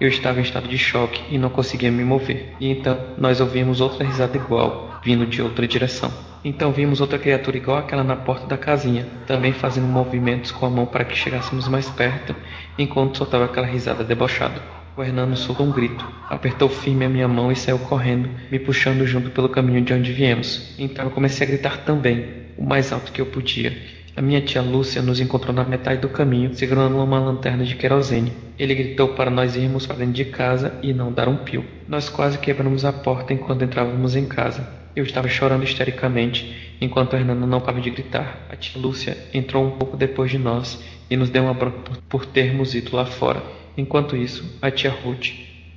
[0.00, 2.54] Eu estava em estado de choque e não conseguia me mover.
[2.60, 6.12] E então nós ouvimos outra risada igual, vindo de outra direção.
[6.44, 10.70] Então vimos outra criatura igual àquela na porta da casinha, também fazendo movimentos com a
[10.70, 12.34] mão para que chegássemos mais perto,
[12.78, 14.62] enquanto soltava aquela risada debochada.
[14.96, 19.04] O Hernando soltou um grito, apertou firme a minha mão e saiu correndo, me puxando
[19.04, 20.74] junto pelo caminho de onde viemos.
[20.78, 23.76] Então eu comecei a gritar também, o mais alto que eu podia,
[24.18, 28.32] a minha tia Lúcia nos encontrou na metade do caminho, segurando uma lanterna de querosene.
[28.58, 31.64] Ele gritou para nós irmos para dentro de casa e não dar um pio.
[31.86, 34.68] Nós quase quebramos a porta enquanto entrávamos em casa.
[34.96, 38.44] Eu estava chorando histericamente, enquanto Hernando não parava de gritar.
[38.50, 42.26] A tia Lúcia entrou um pouco depois de nós e nos deu uma bronca por
[42.26, 43.40] termos ido lá fora.
[43.76, 45.28] Enquanto isso, a tia Ruth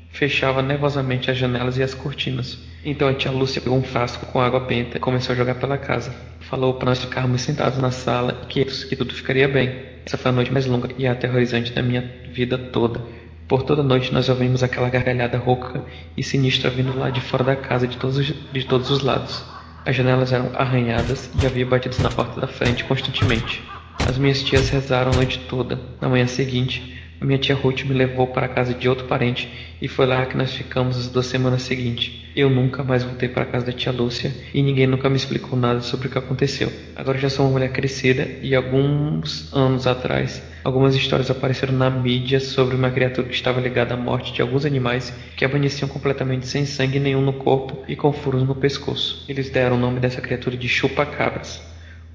[0.09, 2.57] fechava nervosamente as janelas e as cortinas.
[2.83, 5.77] Então a tia Lúcia pegou um frasco com água benta e começou a jogar pela
[5.77, 6.13] casa.
[6.39, 9.91] Falou para nós ficarmos sentados na sala que, que tudo ficaria bem.
[10.05, 12.01] Essa foi a noite mais longa e aterrorizante da minha
[12.31, 13.01] vida toda.
[13.47, 15.83] Por toda noite nós ouvimos aquela gargalhada rouca
[16.17, 19.43] e sinistra vindo lá de fora da casa de todos, de todos os lados.
[19.85, 23.61] As janelas eram arranhadas e havia batidos na porta da frente constantemente.
[24.07, 25.79] As minhas tias rezaram a noite toda.
[25.99, 29.47] Na manhã seguinte, a minha tia Ruth me levou para a casa de outro parente
[29.79, 32.21] e foi lá que nós ficamos as duas semanas seguintes.
[32.35, 35.57] Eu nunca mais voltei para a casa da tia Lúcia e ninguém nunca me explicou
[35.57, 36.71] nada sobre o que aconteceu.
[36.95, 42.39] Agora já sou uma mulher crescida e alguns anos atrás, algumas histórias apareceram na mídia
[42.39, 46.65] sobre uma criatura que estava ligada à morte de alguns animais que amanheciam completamente sem
[46.65, 49.25] sangue nenhum no corpo e com furos no pescoço.
[49.29, 51.61] Eles deram o nome dessa criatura de chupa-cabras.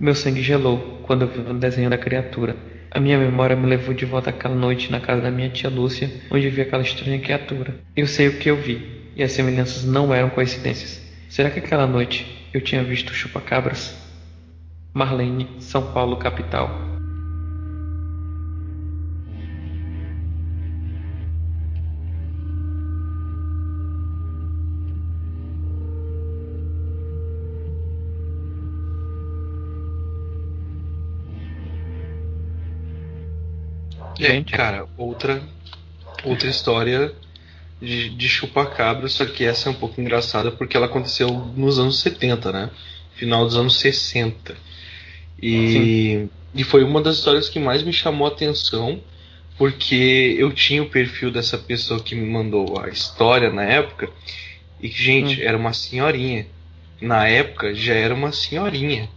[0.00, 2.56] O meu sangue gelou quando eu vi o desenho da criatura.
[2.96, 6.10] A minha memória me levou de volta àquela noite na casa da minha tia Lúcia,
[6.30, 7.74] onde vi aquela estranha criatura.
[7.94, 11.02] Eu sei o que eu vi, e as semelhanças não eram coincidências.
[11.28, 13.94] Será que aquela noite eu tinha visto chupacabras?
[14.94, 16.95] Marlene, São Paulo, capital.
[34.18, 34.54] Gente.
[34.54, 35.42] É, cara, outra,
[36.24, 37.12] outra história
[37.80, 42.00] de, de chupacabra, só que essa é um pouco engraçada porque ela aconteceu nos anos
[42.00, 42.70] 70, né?
[43.14, 44.56] Final dos anos 60.
[45.40, 49.00] E, e foi uma das histórias que mais me chamou a atenção
[49.58, 54.10] porque eu tinha o perfil dessa pessoa que me mandou a história na época
[54.80, 55.44] e que, gente, hum.
[55.44, 56.46] era uma senhorinha.
[57.00, 59.08] Na época já era uma senhorinha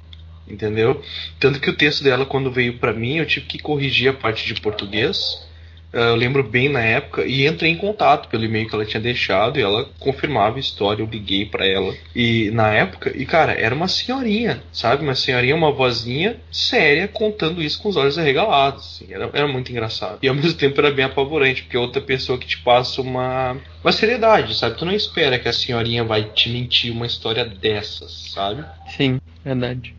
[0.49, 1.01] entendeu?
[1.39, 4.45] Tanto que o texto dela, quando veio para mim, eu tive que corrigir a parte
[4.45, 5.47] de português.
[5.91, 9.01] Ah, eu lembro bem na época e entrei em contato pelo e-mail que ela tinha
[9.01, 11.01] deixado e ela confirmava a história.
[11.01, 15.03] Eu liguei para ela e na época, e cara, era uma senhorinha, sabe?
[15.03, 19.01] Uma senhorinha, uma vozinha séria contando isso com os olhos arregalados.
[19.01, 19.13] Assim.
[19.13, 22.37] Era, era muito engraçado e ao mesmo tempo era bem apavorante porque é outra pessoa
[22.37, 24.77] que te passa uma, uma seriedade, sabe?
[24.77, 28.63] Tu não espera que a senhorinha vai te mentir uma história dessas, sabe?
[28.95, 29.98] Sim, verdade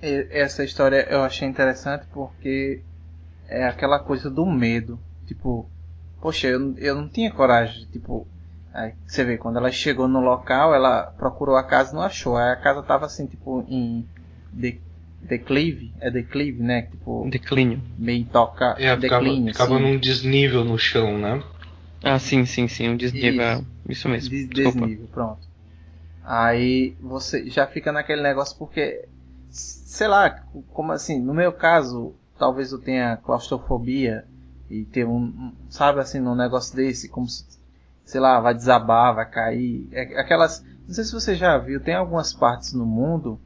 [0.00, 2.82] essa história eu achei interessante porque
[3.48, 4.98] é aquela coisa do medo.
[5.26, 5.68] Tipo,
[6.20, 7.86] poxa, eu, eu não tinha coragem.
[7.86, 8.26] Tipo,
[8.72, 12.36] aí você vê, quando ela chegou no local, ela procurou a casa e não achou.
[12.36, 14.06] Aí a casa tava assim, tipo, em
[14.52, 14.80] de,
[15.20, 15.92] declive.
[16.00, 16.82] É declive, né?
[16.82, 17.80] Tipo, declínio.
[17.98, 18.76] Meio toca.
[18.78, 19.82] É, declínio, ficava, ficava assim.
[19.82, 21.42] num desnível no chão, né?
[22.02, 22.90] Ah, sim, sim, sim.
[22.90, 23.42] Um desnível.
[23.42, 24.30] Isso, isso mesmo.
[24.30, 25.40] Des, desnível, pronto.
[26.22, 29.08] Aí você já fica naquele negócio porque
[29.50, 30.30] sei lá,
[30.72, 34.26] como assim, no meu caso, talvez eu tenha claustrofobia
[34.68, 37.44] e ter um, sabe assim, num negócio desse, como se,
[38.04, 39.88] sei lá, vai desabar, vai cair.
[39.92, 43.40] É, aquelas, não sei se você já viu, tem algumas partes no mundo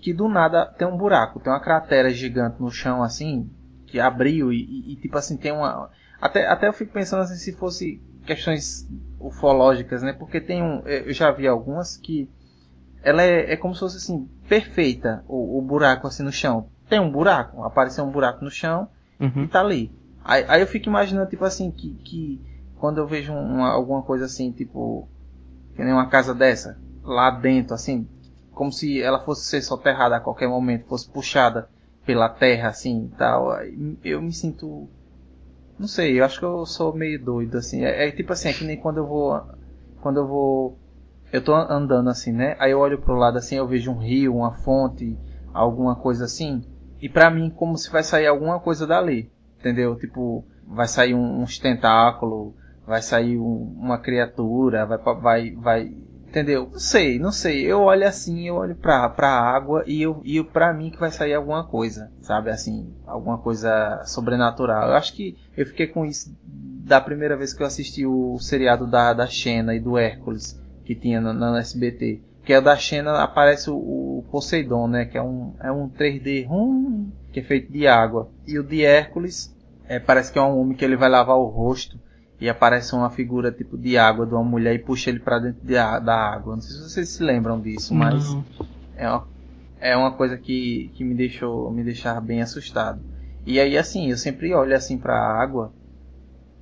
[0.00, 3.50] que do nada tem um buraco, tem uma cratera gigante no chão assim,
[3.86, 5.90] que abriu e, e, e tipo assim, tem uma.
[6.20, 10.12] Até, até eu fico pensando assim, se fosse questões ufológicas, né?
[10.12, 10.80] Porque tem um.
[10.86, 12.28] Eu já vi algumas que
[13.02, 16.68] ela é, é como se fosse assim, perfeita, o, o, buraco assim no chão.
[16.88, 18.88] Tem um buraco, apareceu um buraco no chão
[19.18, 19.44] uhum.
[19.44, 19.90] e tá ali.
[20.24, 22.40] Aí, aí, eu fico imaginando, tipo assim, que, que
[22.78, 25.08] quando eu vejo uma, alguma coisa assim, tipo,
[25.74, 28.06] que nem uma casa dessa, lá dentro, assim,
[28.52, 31.68] como se ela fosse ser soterrada a qualquer momento, fosse puxada
[32.04, 33.50] pela terra, assim, e tal,
[34.04, 34.88] eu me sinto,
[35.78, 38.52] não sei, eu acho que eu sou meio doido, assim, é, é tipo assim, é
[38.52, 39.40] que nem quando eu vou,
[40.02, 40.78] quando eu vou
[41.32, 42.56] eu tô andando assim, né?
[42.58, 45.16] Aí eu olho pro lado assim, eu vejo um rio, uma fonte,
[45.52, 46.64] alguma coisa assim.
[47.00, 49.30] E pra mim, como se vai sair alguma coisa dali.
[49.58, 49.96] Entendeu?
[49.96, 52.54] Tipo, vai sair um, uns tentáculos,
[52.86, 55.94] vai sair um, uma criatura, vai, vai, vai.
[56.26, 56.68] Entendeu?
[56.70, 57.64] Não sei, não sei.
[57.64, 61.10] Eu olho assim, eu olho pra, pra água e eu, e pra mim que vai
[61.10, 62.50] sair alguma coisa, sabe?
[62.50, 64.88] Assim, alguma coisa sobrenatural.
[64.88, 68.86] Eu acho que eu fiquei com isso da primeira vez que eu assisti o seriado
[68.86, 72.20] da, da Xena e do Hércules que tinha na, na SBT.
[72.44, 75.04] Que é da Xena aparece o, o, Poseidon, né?
[75.04, 78.30] Que é um, é um 3D hum, que é feito de água.
[78.46, 79.54] E o de Hércules
[79.86, 81.98] é, parece que é um homem que ele vai lavar o rosto
[82.40, 85.60] e aparece uma figura tipo de água de uma mulher e puxa ele para dentro
[85.62, 86.54] de, da água.
[86.54, 88.34] Não sei se vocês se lembram disso, mas
[88.96, 89.28] é uma,
[89.78, 93.00] é uma coisa que, que me deixou me deixar bem assustado.
[93.44, 95.72] E aí assim, eu sempre olho assim para a água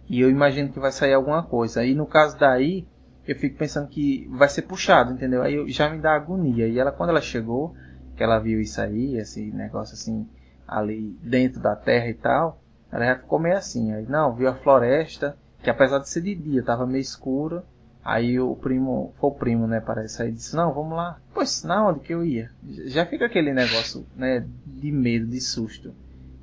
[0.09, 1.85] e eu imagino que vai sair alguma coisa.
[1.85, 2.87] E no caso daí,
[3.29, 5.43] eu fico pensando que vai ser puxado, entendeu?
[5.43, 6.67] Aí eu, já me dá agonia.
[6.67, 7.75] E ela, quando ela chegou,
[8.17, 10.27] que ela viu isso aí, esse negócio assim,
[10.67, 12.59] ali dentro da terra e tal,
[12.91, 13.93] ela já ficou meio assim.
[13.93, 17.63] Aí, não, viu a floresta, que apesar de ser de dia, tava meio escura.
[18.03, 21.19] Aí o primo, foi o primo, né, parece, aí disse, não, vamos lá.
[21.35, 22.51] Pois, na onde que eu ia?
[22.87, 25.93] Já fica aquele negócio, né, de medo, de susto.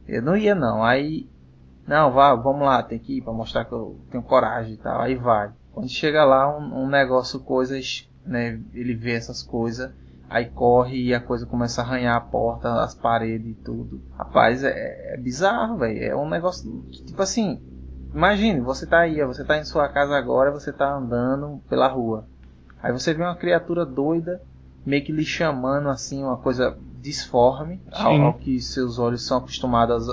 [0.08, 1.28] Eu não ia não, aí,
[1.88, 5.02] não, vá, vamos lá, tem que ir pra mostrar que eu tenho coragem e tal.
[5.02, 5.52] Aí vai.
[5.76, 8.62] Quando chega lá, um, um negócio, coisas, né?
[8.74, 9.92] Ele vê essas coisas,
[10.30, 14.02] aí corre e a coisa começa a arranhar a porta, as paredes e tudo.
[14.18, 16.02] Rapaz, é, é bizarro, velho.
[16.02, 17.62] É um negócio, tipo assim,
[18.14, 22.26] imagine, você tá aí, você tá em sua casa agora, você tá andando pela rua.
[22.82, 24.42] Aí você vê uma criatura doida,
[24.86, 30.08] meio que lhe chamando assim, uma coisa disforme ao, ao, que seus olhos são acostumados,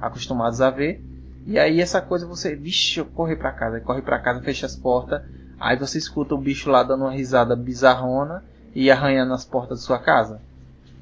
[0.00, 1.04] acostumados a ver.
[1.44, 5.20] E aí essa coisa você, vixe, corre pra casa, corre pra casa, fecha as portas.
[5.58, 8.42] Aí você escuta o bicho lá dando uma risada bizarrona
[8.74, 10.40] e arranhando as portas da sua casa.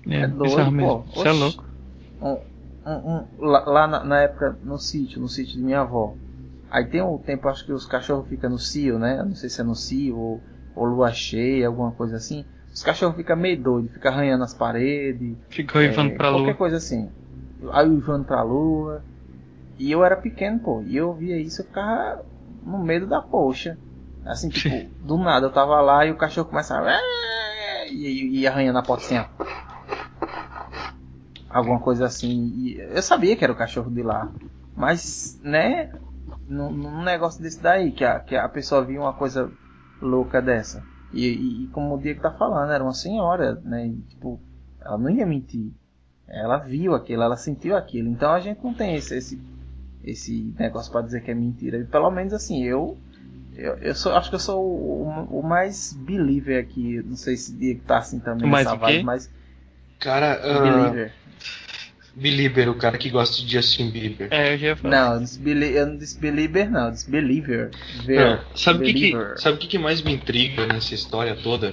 [0.09, 1.05] É, é doido, pô.
[1.15, 1.65] Isso é louco.
[2.21, 2.39] Um,
[2.87, 6.15] um, um, lá, lá na, na, época, no sítio, no sítio de minha avó.
[6.71, 9.23] Aí tem um tempo, acho que os cachorros ficam no cio, né?
[9.23, 10.41] Não sei se é no cio ou,
[10.75, 12.45] ou lua cheia, alguma coisa assim.
[12.73, 15.37] Os cachorros ficam meio doidos, ficam arranhando as paredes.
[15.49, 16.41] Ficam é, pra lua.
[16.41, 17.11] Qualquer coisa assim.
[17.73, 19.03] Aí uivando pra lua.
[19.81, 22.23] E eu era pequeno, pô, e eu via isso, eu ficava
[22.63, 23.79] no medo da poxa.
[24.27, 26.91] Assim, tipo, do nada eu tava lá e o cachorro começava.
[27.91, 29.25] E, e arranhando a porta assim, ó.
[31.49, 32.53] Alguma coisa assim.
[32.55, 34.31] E eu sabia que era o cachorro de lá.
[34.77, 35.91] Mas, né,
[36.47, 39.51] num, num negócio desse daí, que a, que a pessoa viu uma coisa
[39.99, 40.85] louca dessa.
[41.11, 43.87] E, e, e, como o Diego tá falando, era uma senhora, né?
[43.87, 44.39] E, tipo,
[44.79, 45.73] ela não ia mentir.
[46.29, 48.11] Ela viu aquilo, ela sentiu aquilo.
[48.11, 49.41] Então a gente não tem esse, esse,
[50.05, 51.79] esse negócio para dizer que é mentira.
[51.79, 52.97] E, pelo menos assim, eu
[53.57, 57.03] eu, eu sou, acho que eu sou o, o, mais believer aqui.
[57.05, 59.31] Não sei se Diego tá assim também mais nessa vibe, mas.
[59.99, 61.13] Cara, uh, believer.
[62.15, 64.29] Belieber, o cara que gosta de Justin Bieber.
[64.31, 64.99] É, eu já falei.
[64.99, 67.71] Não, desbeli eu não disse believer, não, disse believer.
[68.05, 71.73] Ver, sabe o que, que, sabe que, que mais me intriga nessa história toda?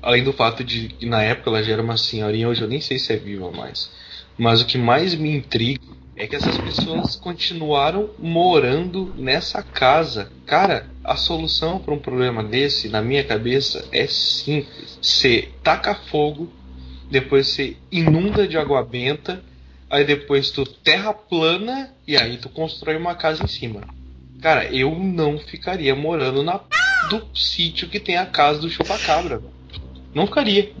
[0.00, 2.80] Além do fato de que na época ela já era uma senhorinha, hoje eu nem
[2.80, 3.90] sei se é viva mais.
[4.38, 5.82] Mas o que mais me intriga
[6.16, 10.30] é que essas pessoas continuaram morando nessa casa.
[10.46, 14.98] Cara, a solução para um problema desse, na minha cabeça, é simples.
[15.00, 16.52] Você taca fogo
[17.12, 19.44] depois você inunda de água benta,
[19.90, 23.82] aí depois tu terra plana e aí tu constrói uma casa em cima.
[24.40, 26.58] Cara, eu não ficaria morando na
[27.10, 29.42] do sítio que tem a casa do chupacabra.
[30.14, 30.72] Não ficaria.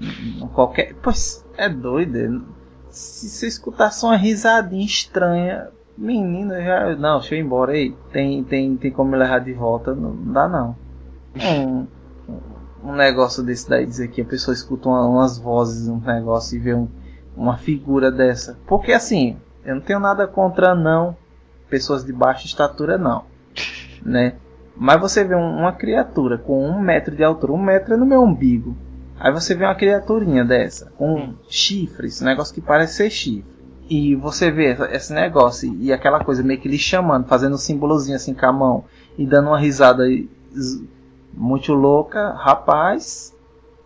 [0.54, 0.94] Qualquer.
[1.02, 2.46] Pois é doido.
[2.92, 6.94] Se você escutasse uma risadinha estranha, menino, já.
[6.94, 7.96] Não, deixa eu ir embora aí.
[8.12, 9.94] Tem, tem, tem como me levar de volta?
[9.94, 10.76] Não dá não.
[11.34, 11.86] Um,
[12.84, 16.58] um negócio desse daí, dizer que a pessoa escuta uma, umas vozes, um negócio e
[16.58, 16.88] vê um,
[17.36, 18.58] uma figura dessa.
[18.66, 21.16] Porque assim, eu não tenho nada contra não
[21.70, 23.24] pessoas de baixa estatura não,
[24.04, 24.34] né?
[24.76, 28.04] Mas você vê um, uma criatura com um metro de altura, um metro é no
[28.04, 28.76] meu umbigo.
[29.22, 31.34] Aí você vê uma criaturinha dessa, com hum.
[31.48, 33.44] chifres, um negócio que parece ser chifre.
[33.88, 38.16] E você vê esse negócio e aquela coisa meio que lhe chamando, fazendo um símbolozinho
[38.16, 38.84] assim com a mão
[39.16, 40.02] e dando uma risada
[41.32, 43.32] muito louca, rapaz.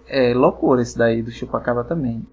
[0.07, 2.25] É loucura esse daí do Chupacabra também.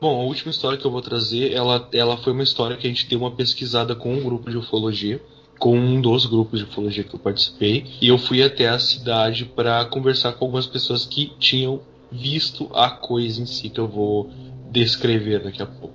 [0.00, 2.90] Bom, a última história que eu vou trazer, ela, ela foi uma história que a
[2.90, 5.20] gente deu uma pesquisada com um grupo de ufologia,
[5.58, 9.44] com um dos grupos de ufologia que eu participei, e eu fui até a cidade
[9.44, 11.80] para conversar com algumas pessoas que tinham
[12.10, 14.30] visto a coisa em si que eu vou
[14.70, 15.94] descrever daqui a pouco.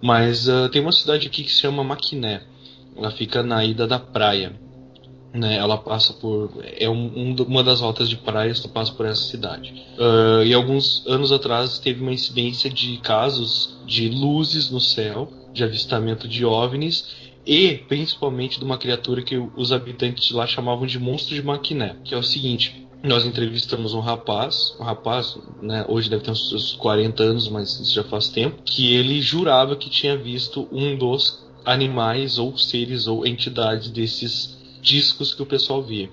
[0.00, 2.42] Mas uh, tem uma cidade aqui que se chama Maquiné.
[2.96, 4.58] Ela fica na ida da praia.
[5.32, 6.50] Né, ela passa por.
[6.76, 9.72] É um, um, uma das rotas de praias que passa por essa cidade.
[9.96, 15.62] Uh, e alguns anos atrás teve uma incidência de casos de luzes no céu, de
[15.62, 17.19] avistamento de OVNIs
[17.50, 21.96] e principalmente de uma criatura que os habitantes de lá chamavam de monstro de Maquiné.
[22.04, 26.52] Que é o seguinte: nós entrevistamos um rapaz, um rapaz, né, hoje deve ter uns,
[26.52, 30.96] uns 40 anos, mas isso já faz tempo, que ele jurava que tinha visto um
[30.96, 36.08] dos animais ou seres ou entidades desses discos que o pessoal via.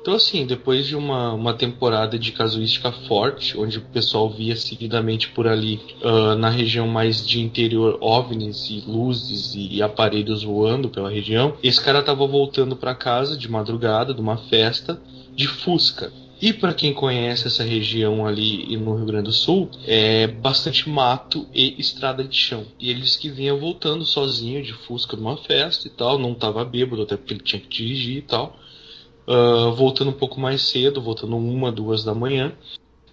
[0.00, 5.28] Então, assim, depois de uma, uma temporada de casuística forte, onde o pessoal via seguidamente
[5.28, 11.10] por ali, uh, na região mais de interior, ovnis e luzes e aparelhos voando pela
[11.10, 15.00] região, esse cara tava voltando para casa de madrugada, de uma festa,
[15.34, 16.12] de Fusca.
[16.40, 21.46] E para quem conhece essa região ali no Rio Grande do Sul, é bastante mato
[21.52, 22.64] e estrada de chão.
[22.78, 26.64] E ele disse que vinha voltando sozinho de Fusca numa festa e tal, não estava
[26.64, 28.56] bêbado, até porque ele tinha que dirigir e tal.
[29.26, 32.52] Uh, voltando um pouco mais cedo, voltando uma, duas da manhã.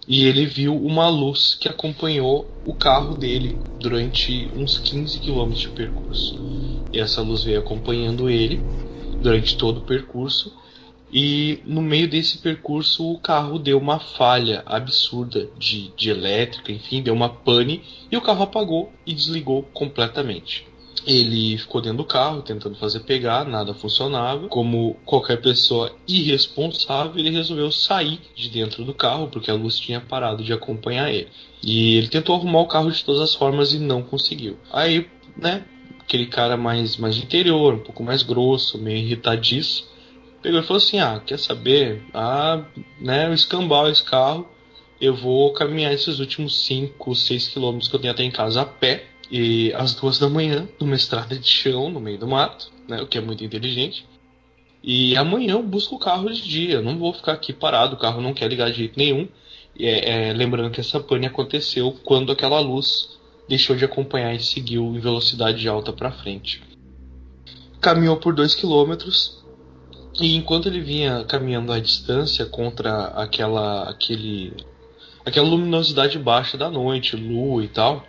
[0.06, 5.68] E ele viu uma luz que acompanhou o carro dele durante uns 15 quilômetros de
[5.70, 6.38] percurso.
[6.92, 8.62] E essa luz veio acompanhando ele
[9.20, 10.54] durante todo o percurso
[11.18, 17.00] e no meio desse percurso o carro deu uma falha absurda de, de elétrica, enfim,
[17.00, 20.66] deu uma pane e o carro apagou e desligou completamente.
[21.06, 24.46] Ele ficou dentro do carro tentando fazer pegar, nada funcionava.
[24.48, 30.00] Como qualquer pessoa irresponsável, ele resolveu sair de dentro do carro porque a luz tinha
[30.02, 31.28] parado de acompanhar ele.
[31.62, 34.58] E ele tentou arrumar o carro de todas as formas e não conseguiu.
[34.70, 35.64] Aí, né,
[35.98, 39.95] aquele cara mais, mais interior, um pouco mais grosso, meio irritadiço,
[40.46, 42.02] pegou e falou assim: Ah, quer saber?
[42.14, 42.64] Ah,
[43.00, 44.48] né, eu escambar esse carro,
[45.00, 48.64] eu vou caminhar esses últimos 5, 6 quilômetros que eu tenho até em casa a
[48.64, 53.02] pé, e às duas da manhã, numa estrada de chão, no meio do mato, né,
[53.02, 54.06] o que é muito inteligente.
[54.84, 57.98] E amanhã eu busco o carro de dia, eu não vou ficar aqui parado, o
[57.98, 59.26] carro não quer ligar de jeito nenhum.
[59.78, 63.18] É, é, lembrando que essa pane aconteceu quando aquela luz
[63.48, 66.62] deixou de acompanhar e seguiu em velocidade alta para frente.
[67.80, 69.44] Caminhou por 2 quilômetros,
[70.20, 74.52] e enquanto ele vinha caminhando à distância contra aquela aquele
[75.24, 78.06] aquela luminosidade baixa da noite, lua e tal,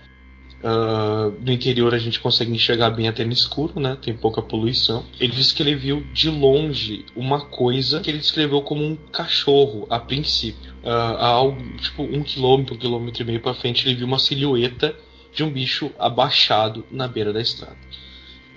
[0.58, 3.96] Uh, no interior a gente consegue enxergar bem até no escuro, né?
[4.02, 5.06] Tem pouca poluição.
[5.20, 9.86] Ele disse que ele viu de longe uma coisa que ele descreveu como um cachorro
[9.88, 10.74] a princípio.
[10.84, 14.18] Uh, a algo, tipo um quilômetro, um quilômetro e meio para frente, ele viu uma
[14.18, 14.96] silhueta
[15.32, 17.78] de um bicho abaixado na beira da estrada.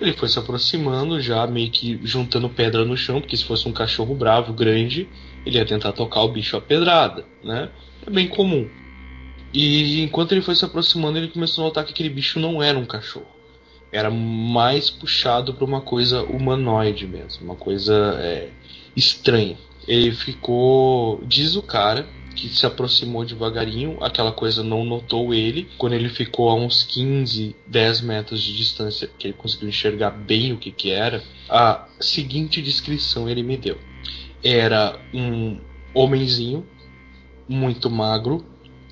[0.01, 3.73] Ele foi se aproximando, já meio que juntando pedra no chão, porque se fosse um
[3.73, 5.09] cachorro bravo, grande,
[5.45, 7.69] ele ia tentar tocar o bicho a pedrada, né?
[8.07, 8.69] É bem comum.
[9.53, 12.79] E enquanto ele foi se aproximando, ele começou a notar que aquele bicho não era
[12.79, 13.27] um cachorro.
[13.93, 18.49] Era mais puxado para uma coisa humanoide mesmo, uma coisa é,
[18.97, 19.59] estranha.
[19.87, 21.21] Ele ficou.
[21.27, 22.09] Diz o cara
[22.49, 25.69] que se aproximou devagarinho, aquela coisa não notou ele.
[25.77, 30.53] Quando ele ficou a uns 15, 10 metros de distância, que ele conseguiu enxergar bem
[30.53, 33.79] o que, que era, a seguinte descrição ele me deu:
[34.43, 35.59] era um
[35.93, 36.67] homenzinho
[37.47, 38.45] muito magro,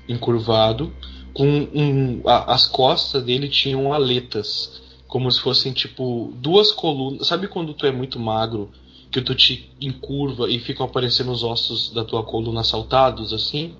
[0.07, 0.93] encurvado,
[1.33, 7.27] com um, a, as costas dele tinham aletas, como se fossem tipo duas colunas.
[7.27, 8.69] Sabe quando tu é muito magro,
[9.11, 13.73] que tu te encurva e ficam aparecendo os ossos da tua coluna saltados assim?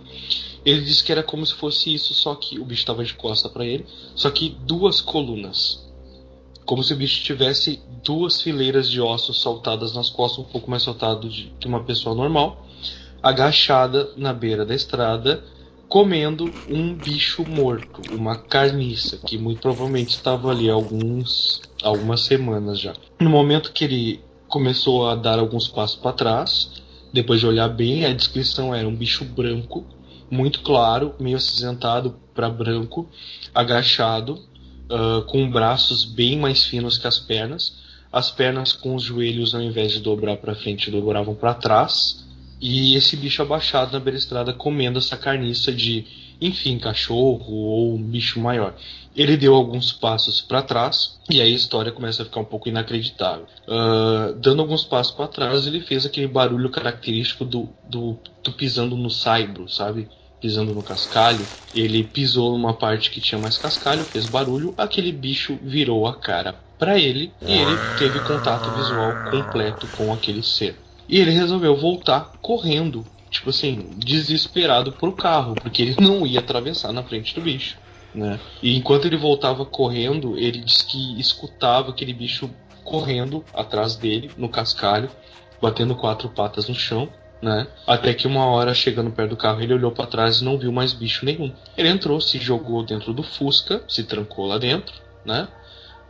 [0.65, 3.47] Ele disse que era como se fosse isso, só que o bicho estava de costa
[3.47, 5.87] para ele, só que duas colunas.
[6.65, 10.83] Como se o bicho tivesse duas fileiras de ossos saltadas nas costas, um pouco mais
[10.83, 12.65] saltado de, que uma pessoa normal,
[13.23, 15.43] agachada na beira da estrada,
[15.87, 22.93] comendo um bicho morto, uma carniça, que muito provavelmente estava ali alguns, algumas semanas já.
[23.19, 26.71] No momento que ele começou a dar alguns passos para trás,
[27.13, 29.85] depois de olhar bem, a descrição era um bicho branco,
[30.29, 33.07] muito claro, meio acinzentado para branco,
[33.55, 34.39] agachado,
[34.89, 37.77] uh, com braços bem mais finos que as pernas.
[38.11, 42.27] As pernas com os joelhos, ao invés de dobrar para frente, dobravam para trás
[42.61, 46.05] e esse bicho abaixado na beira-estrada comendo essa carniça de,
[46.41, 48.75] enfim, cachorro ou um bicho maior.
[49.15, 52.69] Ele deu alguns passos para trás e aí a história começa a ficar um pouco
[52.69, 53.45] inacreditável.
[53.67, 58.95] Uh, dando alguns passos para trás, ele fez aquele barulho característico do, do, do pisando
[58.95, 60.07] no saibro, sabe?
[60.39, 65.59] pisando no cascalho, ele pisou numa parte que tinha mais cascalho, fez barulho, aquele bicho
[65.61, 70.79] virou a cara para ele e ele teve contato visual completo com aquele ser.
[71.07, 76.91] E ele resolveu voltar correndo, tipo assim, desesperado pro carro, porque ele não ia atravessar
[76.91, 77.77] na frente do bicho,
[78.13, 78.39] né?
[78.61, 82.49] E enquanto ele voltava correndo, ele disse que escutava aquele bicho
[82.83, 85.09] correndo atrás dele no cascalho,
[85.61, 87.09] batendo quatro patas no chão,
[87.41, 87.67] né?
[87.87, 90.71] Até que uma hora, chegando perto do carro, ele olhou para trás e não viu
[90.71, 91.53] mais bicho nenhum.
[91.77, 95.47] Ele entrou, se jogou dentro do Fusca, se trancou lá dentro, né?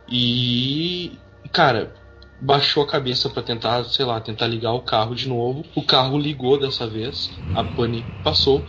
[0.08, 1.12] E
[1.52, 1.92] cara,
[2.40, 5.64] baixou a cabeça para tentar, sei lá, tentar ligar o carro de novo.
[5.74, 8.66] O carro ligou dessa vez, a pane passou.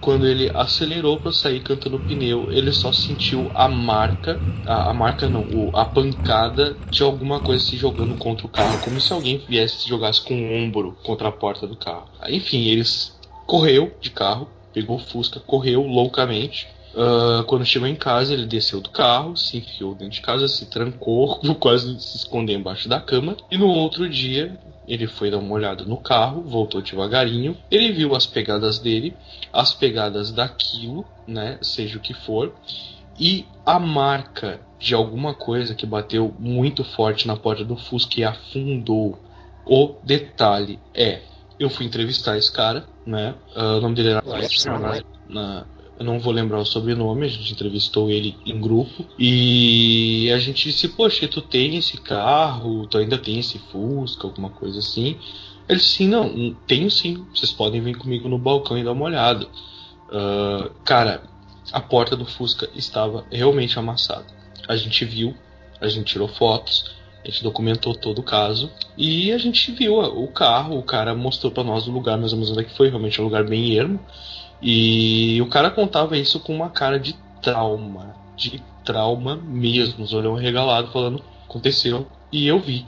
[0.00, 5.28] Quando ele acelerou para sair cantando pneu, ele só sentiu a marca, a, a marca
[5.28, 9.38] não, o, a pancada de alguma coisa se jogando contra o carro, como se alguém
[9.38, 12.08] viesse se jogasse com o ombro contra a porta do carro.
[12.28, 13.16] Enfim, eles
[13.46, 18.80] correu de carro, pegou o Fusca, correu loucamente Uh, quando chegou em casa, ele desceu
[18.80, 23.36] do carro, se enfiou dentro de casa, se trancou, quase se escondeu embaixo da cama.
[23.50, 27.56] E no outro dia, ele foi dar uma olhada no carro, voltou devagarinho.
[27.70, 29.16] Ele viu as pegadas dele,
[29.52, 31.58] as pegadas daquilo, né?
[31.62, 32.54] Seja o que for,
[33.18, 38.24] e a marca de alguma coisa que bateu muito forte na porta do Fusca e
[38.24, 39.18] afundou.
[39.64, 41.20] O detalhe é:
[41.58, 43.34] eu fui entrevistar esse cara, né?
[43.54, 44.22] Uh, o nome dele era.
[45.28, 45.64] Na,
[46.02, 50.68] eu não vou lembrar o sobrenome, a gente entrevistou ele em grupo e a gente
[50.68, 55.16] disse, poxa, tu tem esse carro, tu ainda tem esse Fusca, alguma coisa assim.
[55.68, 59.46] Ele disse, não, tenho sim, vocês podem vir comigo no balcão e dar uma olhada.
[60.08, 61.22] Uh, cara,
[61.72, 64.26] a porta do Fusca estava realmente amassada.
[64.68, 65.34] A gente viu,
[65.80, 66.92] a gente tirou fotos,
[67.24, 71.52] a gente documentou todo o caso e a gente viu o carro, o cara mostrou
[71.52, 73.44] para nós o lugar mais ou menos onde é que foi, realmente é um lugar
[73.44, 74.00] bem ermo.
[74.62, 80.34] E o cara contava isso com uma cara de trauma, de trauma mesmo, os olhão
[80.34, 82.86] regalado, falando: aconteceu e eu vi.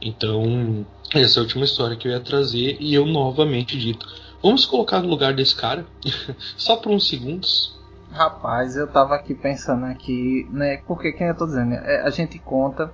[0.00, 4.06] Então, essa é a última história que eu ia trazer e eu novamente dito:
[4.40, 5.84] vamos colocar no lugar desse cara,
[6.56, 7.74] só por uns segundos.
[8.12, 10.78] Rapaz, eu tava aqui pensando aqui, né?
[10.86, 12.92] Porque quem eu tô dizendo, é, a gente conta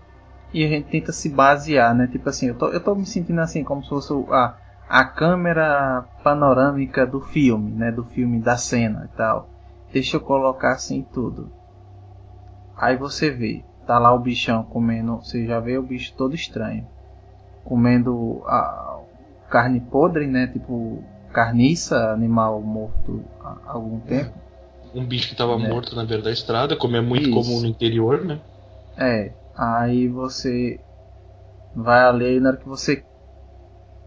[0.55, 2.07] e a gente tenta se basear, né?
[2.07, 4.57] Tipo assim, eu tô, eu tô me sentindo assim, como se fosse ah,
[4.93, 9.49] a câmera panorâmica do filme, né, do filme da cena e tal.
[9.91, 11.51] Deixa eu colocar assim tudo.
[12.77, 16.87] Aí você vê, tá lá o bichão comendo, você já vê o bicho todo estranho,
[17.65, 19.01] comendo a
[19.49, 24.35] carne podre, né, tipo carniça, animal morto há algum tempo.
[24.95, 25.71] um bicho que estava né?
[25.71, 27.33] morto na beira da estrada, como é muito Isso.
[27.33, 28.39] comum no interior, né?
[28.99, 30.79] É, aí você
[31.75, 33.03] vai ali na hora que você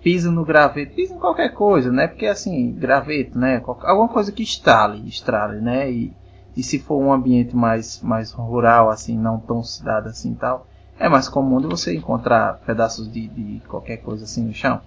[0.06, 2.08] pisa no graveto, pisa em qualquer coisa, né?
[2.08, 3.60] Porque assim, graveto, né?
[3.66, 5.90] Alguma coisa que estrale, estrale, né?
[5.92, 6.14] E,
[6.56, 10.68] e se for um ambiente mais, mais rural, assim, não tão cidade assim tal,
[11.00, 14.80] é mais comum de você encontrar pedaços de, de qualquer coisa assim no chão.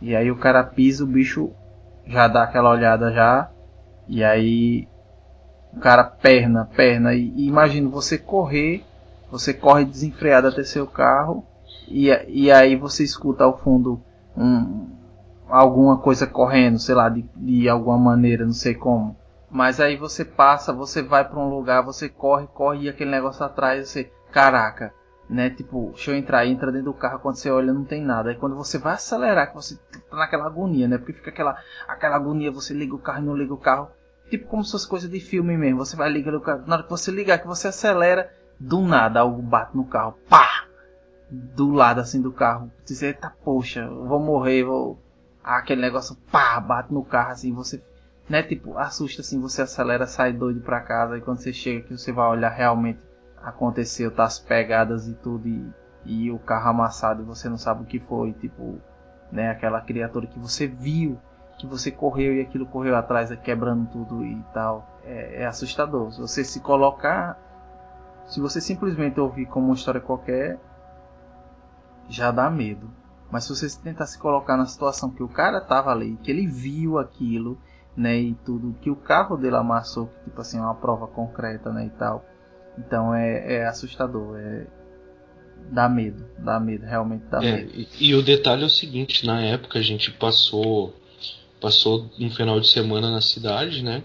[0.00, 1.50] E aí o cara pisa, o bicho
[2.06, 3.50] já dá aquela olhada já,
[4.08, 4.88] e aí
[5.74, 8.82] o cara perna, perna, e, e imagina você correr,
[9.30, 11.44] você corre desenfreado até seu carro,
[11.86, 14.07] e, e aí você escuta ao fundo
[14.38, 14.88] um,
[15.48, 19.16] alguma coisa correndo, sei lá, de, de alguma maneira, não sei como.
[19.50, 23.44] Mas aí você passa, você vai para um lugar, você corre, corre e aquele negócio
[23.44, 24.92] atrás, você, caraca,
[25.28, 25.50] né?
[25.50, 28.30] Tipo, deixa eu entrar, entra dentro do carro, quando você olha não tem nada.
[28.30, 29.76] Aí quando você vai acelerar, que você
[30.10, 30.98] tá naquela agonia, né?
[30.98, 33.88] Porque fica aquela, aquela agonia, você liga o carro e não liga o carro.
[34.28, 35.78] Tipo como se fosse coisa de filme mesmo.
[35.78, 38.30] Você vai ligar o carro, na hora que você ligar, que você acelera,
[38.60, 40.66] do nada algo bate no carro, pá!
[41.30, 42.70] Do lado assim do carro.
[42.84, 45.02] Dizer, eita poxa, vou morrer, vou.
[45.42, 47.82] Aquele negócio, pá, bate no carro assim, você.
[48.28, 51.96] Né, tipo, assusta assim, você acelera, sai doido pra casa, e quando você chega aqui
[51.96, 53.00] você vai olhar realmente
[53.42, 55.72] aconteceu, tá as pegadas e tudo, e,
[56.04, 58.78] e o carro amassado e você não sabe o que foi, tipo,
[59.32, 61.18] né, aquela criatura que você viu,
[61.58, 64.86] que você correu e aquilo correu atrás, quebrando tudo e tal.
[65.04, 66.12] É, é assustador.
[66.12, 67.36] Se você se colocar,
[68.26, 70.58] se você simplesmente ouvir como uma história qualquer,
[72.08, 72.90] já dá medo.
[73.30, 76.46] Mas se você tentar se colocar na situação que o cara tava ali, que ele
[76.46, 77.58] viu aquilo,
[77.96, 81.70] né, e tudo, que o carro dele amassou, que tipo assim, é uma prova concreta,
[81.72, 82.24] né, e tal.
[82.78, 84.66] Então é, é assustador, é
[85.70, 87.72] dá medo, dá medo, realmente dá é, medo.
[87.74, 90.94] E, e, o detalhe é o seguinte, na época a gente passou
[91.60, 94.02] passou um final de semana na cidade, né?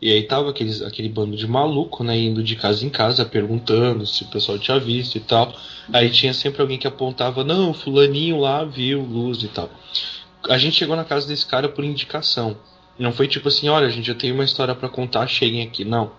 [0.00, 4.06] E aí tava aqueles, aquele bando de maluco, né, indo de casa em casa perguntando
[4.06, 5.54] se o pessoal tinha visto e tal.
[5.92, 9.70] Aí tinha sempre alguém que apontava, não, fulaninho lá viu luz e tal.
[10.48, 12.56] A gente chegou na casa desse cara por indicação.
[12.98, 15.84] Não foi tipo assim, olha, gente já tem uma história para contar, cheguem aqui.
[15.84, 16.12] Não.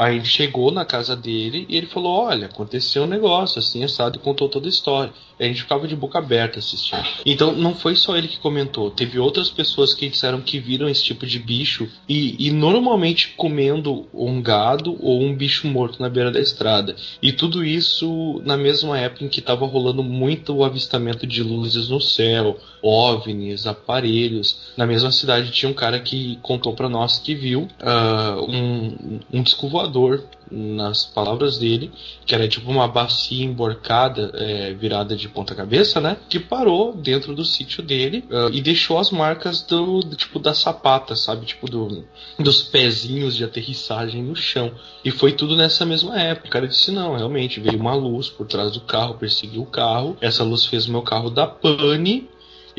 [0.00, 4.16] Aí ele chegou na casa dele e ele falou: Olha, aconteceu um negócio assim, assado,
[4.16, 5.12] e contou toda a história.
[5.38, 7.04] E a gente ficava de boca aberta assistindo.
[7.24, 11.04] Então não foi só ele que comentou, teve outras pessoas que disseram que viram esse
[11.04, 16.30] tipo de bicho e, e normalmente comendo um gado ou um bicho morto na beira
[16.30, 16.96] da estrada.
[17.20, 21.90] E tudo isso na mesma época em que estava rolando muito o avistamento de luzes
[21.90, 24.72] no céu, OVNIs, aparelhos.
[24.76, 29.42] Na mesma cidade tinha um cara que contou para nós que viu uh, um, um
[29.42, 31.92] disco voador nas palavras dele,
[32.26, 36.16] que era tipo uma bacia emborcada, é, virada de ponta cabeça, né?
[36.28, 40.52] Que parou dentro do sítio dele uh, e deixou as marcas do, do, tipo da
[40.52, 41.46] sapata, sabe?
[41.46, 42.04] Tipo do,
[42.38, 44.72] dos pezinhos de aterrissagem no chão.
[45.04, 46.48] E foi tudo nessa mesma época.
[46.48, 50.16] O cara disse: não, realmente, veio uma luz por trás do carro, perseguiu o carro.
[50.20, 52.28] Essa luz fez o meu carro dar pane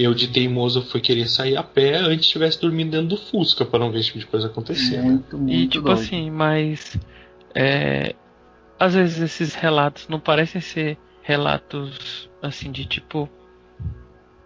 [0.03, 3.79] eu de teimoso fui querer sair a pé antes estivesse dormindo dentro do Fusca para
[3.79, 5.01] não ver esse tipo de coisa acontecer.
[5.01, 5.99] Muito, muito e tipo doido.
[5.99, 6.97] assim, mas
[7.53, 8.15] é,
[8.79, 13.29] às vezes esses relatos não parecem ser relatos assim de tipo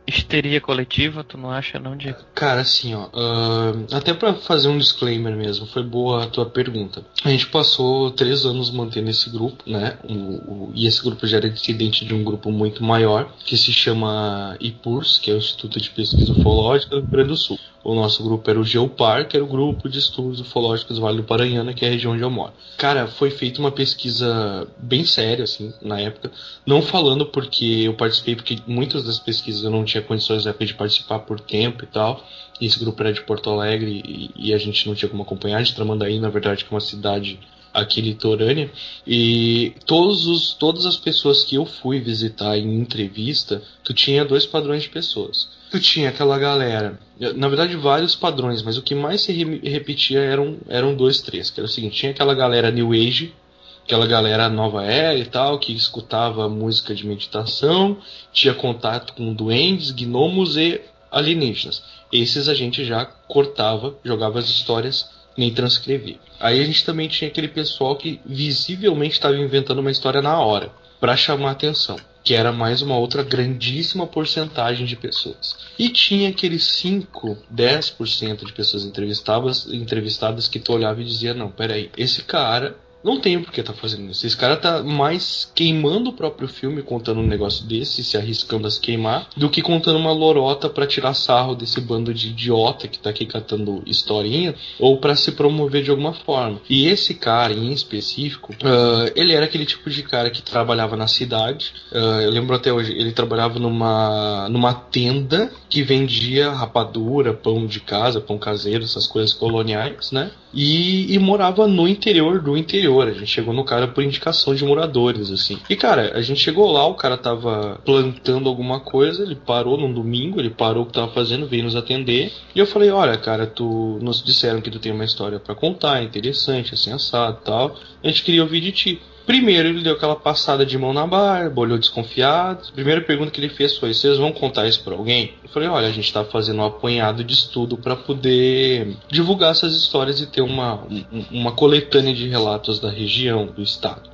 [0.07, 2.19] histeria coletiva, tu não acha não, Diego?
[2.33, 7.03] Cara, assim, ó, uh, até para fazer um disclaimer mesmo, foi boa a tua pergunta.
[7.23, 9.97] A gente passou três anos mantendo esse grupo, né?
[10.03, 13.73] O, o, e esse grupo já era dissidente de um grupo muito maior, que se
[13.73, 17.59] chama IPURS, que é o Instituto de Pesquisa Ufológica do Rio Grande do Sul.
[17.85, 21.17] O nosso grupo era o Geopar, que era o grupo de estudos ufológicos do Vale
[21.17, 22.51] do Paranhana, que é a região onde eu moro.
[22.77, 26.31] Cara, foi feita uma pesquisa bem séria, assim, na época.
[26.65, 30.65] Não falando porque eu participei, porque muitas das pesquisas eu não tinha condições na época
[30.65, 32.25] de participar por tempo e tal.
[32.59, 35.75] Esse grupo era de Porto Alegre e, e a gente não tinha como acompanhar, de
[35.75, 37.39] Tramandaí, na verdade, que é uma cidade
[37.71, 38.71] aqui litorânea
[39.05, 44.45] e todos os, todas as pessoas que eu fui visitar em entrevista, tu tinha dois
[44.45, 45.49] padrões de pessoas.
[45.75, 46.97] Tu tinha aquela galera,
[47.35, 51.59] na verdade vários padrões, mas o que mais se repetia eram, eram dois, três, que
[51.59, 53.35] era o seguinte, tinha aquela galera New Age,
[53.83, 57.97] aquela galera nova era e tal, que escutava música de meditação,
[58.31, 60.79] tinha contato com duendes, gnomos e
[61.11, 61.83] alienígenas.
[62.09, 66.15] Esses a gente já cortava, jogava as histórias nem transcrever.
[66.39, 70.71] Aí a gente também tinha aquele pessoal que visivelmente estava inventando uma história na hora,
[71.01, 75.55] para chamar atenção, que era mais uma outra grandíssima porcentagem de pessoas.
[75.77, 81.51] E tinha aqueles 5, 10% de pessoas entrevistadas, entrevistadas que tu olhava e dizia: "Não,
[81.51, 84.25] peraí, esse cara Não tem por que tá fazendo isso.
[84.25, 88.71] Esse cara tá mais queimando o próprio filme contando um negócio desse, se arriscando a
[88.71, 92.97] se queimar, do que contando uma lorota para tirar sarro desse bando de idiota que
[92.97, 96.59] tá aqui catando historinha, ou para se promover de alguma forma.
[96.67, 101.07] E esse cara em específico, uh, ele era aquele tipo de cara que trabalhava na
[101.07, 101.73] cidade.
[101.91, 107.79] Uh, eu lembro até hoje, ele trabalhava numa, numa tenda que vendia rapadura, pão de
[107.81, 110.31] casa, pão caseiro, essas coisas coloniais, né?
[110.55, 112.94] E, e, morava no interior do interior.
[113.01, 115.59] A gente chegou no cara por indicação de moradores, assim.
[115.69, 119.91] E, cara, a gente chegou lá, o cara tava plantando alguma coisa, ele parou num
[119.91, 122.31] domingo, ele parou o que tava fazendo, veio nos atender.
[122.53, 126.03] E eu falei, olha, cara, tu nos disseram que tu tem uma história para contar,
[126.03, 127.75] interessante, assim, assado tal.
[128.03, 129.01] A gente queria ouvir de ti.
[129.25, 132.67] Primeiro ele deu aquela passada de mão na barba, olhou desconfiado.
[132.69, 135.33] A primeira pergunta que ele fez foi: vocês vão contar isso para alguém?
[135.43, 139.75] Eu falei: olha, a gente está fazendo um apanhado de estudo para poder divulgar essas
[139.75, 140.83] histórias e ter uma,
[141.31, 144.09] uma coletânea de relatos da região, do estado.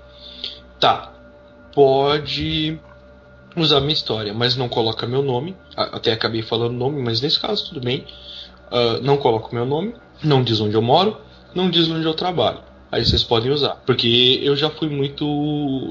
[0.79, 1.11] Tá,
[1.73, 2.79] pode
[3.55, 5.57] usar minha história, mas não coloca meu nome.
[5.75, 8.05] Até acabei falando nome, mas nesse caso tudo bem.
[8.71, 9.93] Uh, não coloco meu nome,
[10.23, 11.17] não diz onde eu moro,
[11.53, 13.81] não diz onde eu trabalho aí vocês podem usar.
[13.85, 15.25] Porque eu já fui muito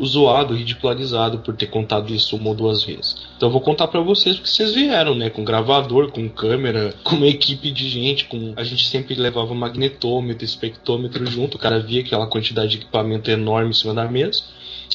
[0.05, 3.17] zoado, ridicularizado por ter contado isso uma ou duas vezes.
[3.37, 5.31] Então eu vou contar para vocês porque vocês vieram, né?
[5.31, 8.53] Com gravador, com câmera, com uma equipe de gente, com.
[8.57, 13.71] A gente sempre levava magnetômetro, espectrômetro junto, o cara via aquela quantidade de equipamento enorme
[13.71, 14.43] em cima da mesa.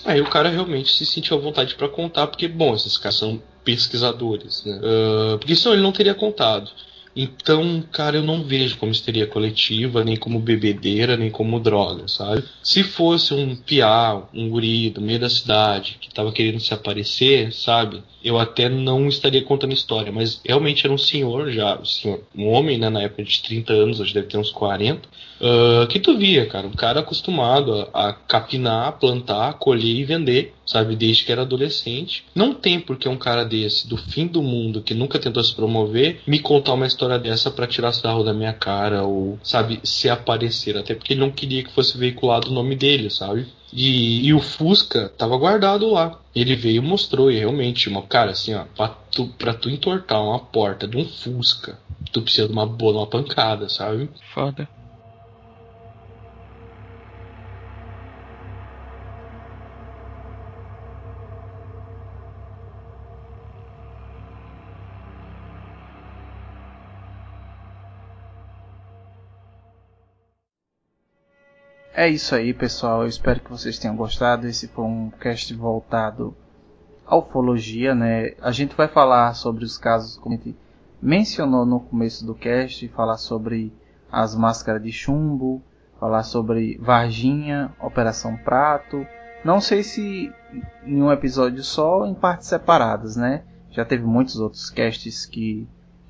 [0.04, 3.42] Aí o cara realmente se sentiu à vontade para contar, porque, bom, esses caras são
[3.64, 4.80] pesquisadores, né?
[4.84, 6.70] Uh, porque senão ele não teria contado.
[7.16, 12.44] Então, cara, eu não vejo como histeria coletiva, nem como bebedeira, nem como droga, sabe?
[12.62, 17.54] Se fosse um piá, um guri do meio da cidade, que tava querendo se aparecer,
[17.54, 18.04] sabe?
[18.22, 22.48] Eu até não estaria contando história, mas realmente era um senhor já, um, senhor, um
[22.50, 25.08] homem, né, na época de 30 anos, hoje deve ter uns 40,
[25.42, 30.54] uh, que tu via, cara, um cara acostumado a, a capinar, plantar, colher e vender,
[30.66, 32.26] sabe, desde que era adolescente.
[32.34, 36.22] Não tem porque um cara desse, do fim do mundo, que nunca tentou se promover,
[36.26, 40.78] me contar uma história dessa para tirar sarro da minha cara ou, sabe, se aparecer.
[40.78, 43.48] Até porque ele não queria que fosse veiculado o nome dele, sabe?
[43.74, 46.18] E, e, o Fusca tava guardado lá.
[46.34, 50.24] Ele veio e mostrou, e realmente, uma, cara, assim, ó, pra tu, pra tu entortar
[50.24, 51.78] uma porta de um Fusca,
[52.12, 54.10] tu precisa de uma boa, uma pancada, sabe?
[54.34, 54.68] Foda.
[71.98, 73.04] É isso aí, pessoal.
[73.04, 74.46] Eu espero que vocês tenham gostado.
[74.46, 76.36] Esse foi um cast voltado
[77.08, 78.34] à ufologia, né?
[78.42, 80.58] A gente vai falar sobre os casos como a gente
[81.02, 83.72] mencionou no começo do cast, falar sobre
[84.12, 85.64] as máscaras de chumbo,
[85.98, 89.08] falar sobre Varginha, Operação Prato.
[89.46, 90.30] Não sei se
[90.86, 93.46] em um episódio só ou em partes separadas, né?
[93.72, 95.66] Já teve muitos outros casts que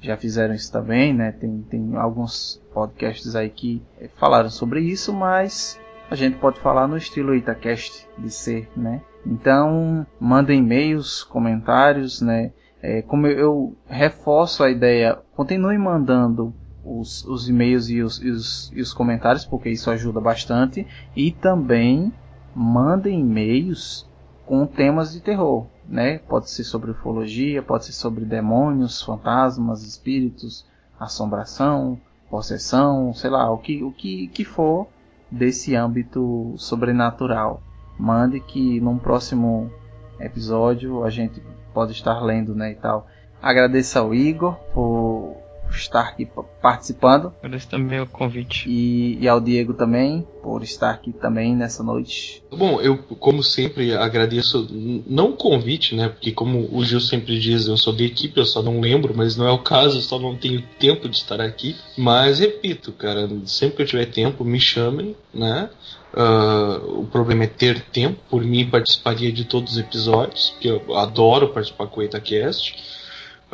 [0.06, 1.32] já fizeram isso também, né?
[1.32, 3.82] Tem, tem alguns podcasts aí que
[4.18, 5.80] falaram sobre isso, mas
[6.10, 9.02] a gente pode falar no estilo Itacast de ser, né?
[9.26, 12.52] Então, mandem e-mails, comentários, né?
[12.82, 16.54] É, como eu, eu, reforço a ideia, continue mandando
[16.84, 20.86] os, os e-mails e os, e, os, e os comentários, porque isso ajuda bastante.
[21.16, 22.14] E também
[22.56, 24.08] mandem e-mails
[24.46, 26.18] com temas de terror, né?
[26.20, 30.66] Pode ser sobre ufologia, pode ser sobre demônios, fantasmas, espíritos,
[31.00, 32.00] assombração,
[32.30, 34.88] possessão, sei lá, o que, o que, que for
[35.30, 37.62] desse âmbito sobrenatural.
[37.98, 39.72] Mande que num próximo
[40.20, 41.42] episódio a gente
[41.74, 43.08] pode estar lendo, né, e tal.
[43.42, 45.45] Agradeço ao Igor por
[45.78, 46.28] estar aqui
[46.62, 47.34] participando.
[47.40, 48.70] Agradeço também o convite.
[48.70, 52.44] E, e, ao Diego também, por estar aqui também nessa noite.
[52.52, 54.68] Bom, eu, como sempre, agradeço,
[55.08, 56.10] não o convite, né?
[56.10, 59.36] Porque, como o Gil sempre diz, eu sou da equipe, eu só não lembro, mas
[59.36, 61.76] não é o caso, só não tenho tempo de estar aqui.
[61.98, 65.70] Mas, repito, cara, sempre que eu tiver tempo, me chamem, né?
[66.16, 68.18] Uh, o problema é ter tempo.
[68.30, 73.05] Por mim, participaria de todos os episódios, porque eu adoro participar com o EitaCast.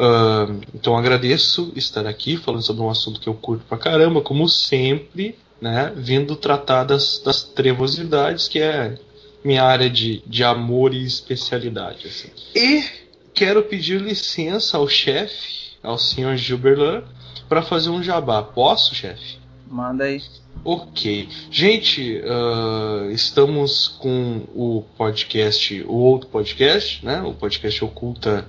[0.01, 4.49] Uh, então agradeço estar aqui falando sobre um assunto que eu curto pra caramba, como
[4.49, 5.93] sempre, né?
[5.95, 8.97] Vindo tratar das, das trevosidades, que é
[9.43, 12.07] minha área de, de amor e especialidade.
[12.07, 12.29] Assim.
[12.55, 12.83] E
[13.31, 17.03] quero pedir licença ao chefe, ao senhor Gilberlan,
[17.47, 18.41] para fazer um jabá.
[18.41, 19.37] Posso, chefe?
[19.67, 20.19] Manda aí.
[20.65, 21.29] Ok.
[21.51, 27.21] Gente, uh, estamos com o podcast, o outro podcast, né?
[27.21, 28.47] O podcast Oculta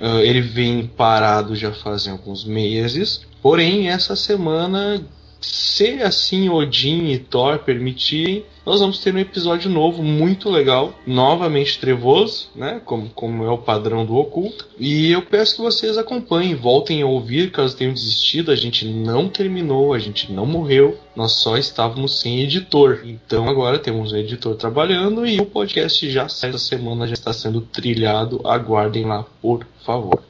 [0.00, 3.22] Uh, ele vem parado já fazem alguns meses.
[3.42, 5.02] Porém, essa semana
[5.46, 11.78] se assim Odin e Thor permitirem, nós vamos ter um episódio novo muito legal, novamente
[11.78, 12.80] trevoso, né?
[12.84, 14.66] Como, como é o padrão do oculto.
[14.76, 18.50] E eu peço que vocês acompanhem, voltem a ouvir caso tenham desistido.
[18.50, 23.02] A gente não terminou, a gente não morreu, nós só estávamos sem editor.
[23.04, 27.32] Então agora temos um editor trabalhando e o podcast já sai essa semana, já está
[27.32, 28.40] sendo trilhado.
[28.44, 30.20] Aguardem lá, por favor.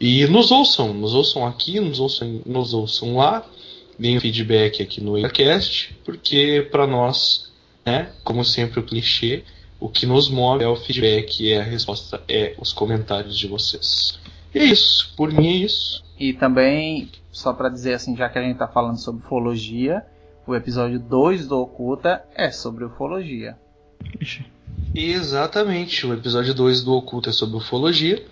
[0.00, 3.46] E nos ouçam, nos ouçam aqui, nos ouçam, nos ouçam lá,
[4.02, 7.52] deem feedback aqui no Aircast, porque para nós,
[7.86, 9.44] né, como sempre o clichê,
[9.78, 14.18] o que nos move é o feedback e a resposta é os comentários de vocês.
[14.52, 16.04] E é isso, por mim é isso.
[16.18, 20.04] E também, só para dizer assim, já que a gente tá falando sobre ufologia,
[20.46, 23.56] o episódio 2 do Oculta é sobre ufologia.
[24.94, 28.22] Exatamente, o episódio 2 do Oculta é sobre ufologia.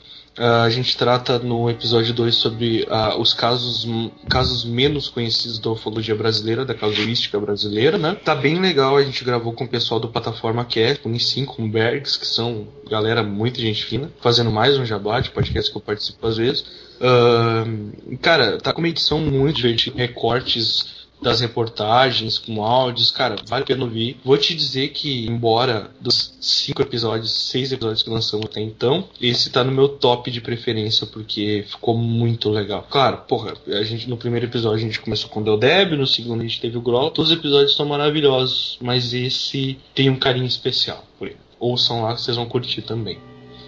[0.40, 3.86] Uh, a gente trata no episódio 2 sobre uh, os casos,
[4.26, 8.14] casos menos conhecidos da ufologia brasileira, da casuística brasileira, né?
[8.24, 11.44] Tá bem legal, a gente gravou com o pessoal do Plataforma Cast, com o Nissin,
[11.44, 15.76] com Bergs, que são galera muita gente fina, fazendo mais um jabá de podcast que
[15.76, 16.64] eu participo às vezes.
[16.96, 23.62] Uh, cara, tá com uma edição muito divertida, recortes das reportagens, com áudios, cara, vale
[23.62, 24.18] a pena ouvir.
[24.24, 29.50] Vou te dizer que, embora dos cinco episódios, seis episódios que lançamos até então, esse
[29.50, 32.86] tá no meu top de preferência, porque ficou muito legal.
[32.88, 36.40] Claro, porra, a gente no primeiro episódio a gente começou com o Deldeb, no segundo
[36.40, 40.46] a gente teve o Groll, todos os episódios são maravilhosos, mas esse tem um carinho
[40.46, 41.36] especial por ele.
[41.58, 43.18] Ouçam lá que vocês vão curtir também.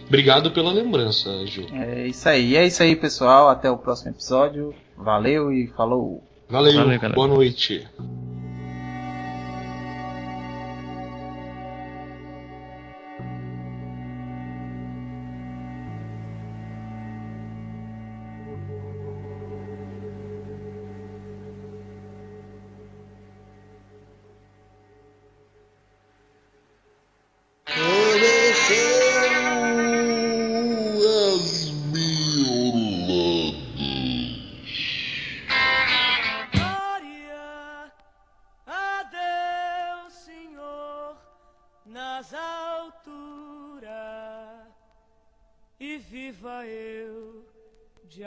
[0.07, 1.67] Obrigado pela lembrança, Gil.
[1.73, 3.49] É isso aí, é isso aí, pessoal.
[3.49, 4.75] Até o próximo episódio.
[4.97, 6.23] Valeu e falou!
[6.49, 7.89] Valeu, Valeu boa noite.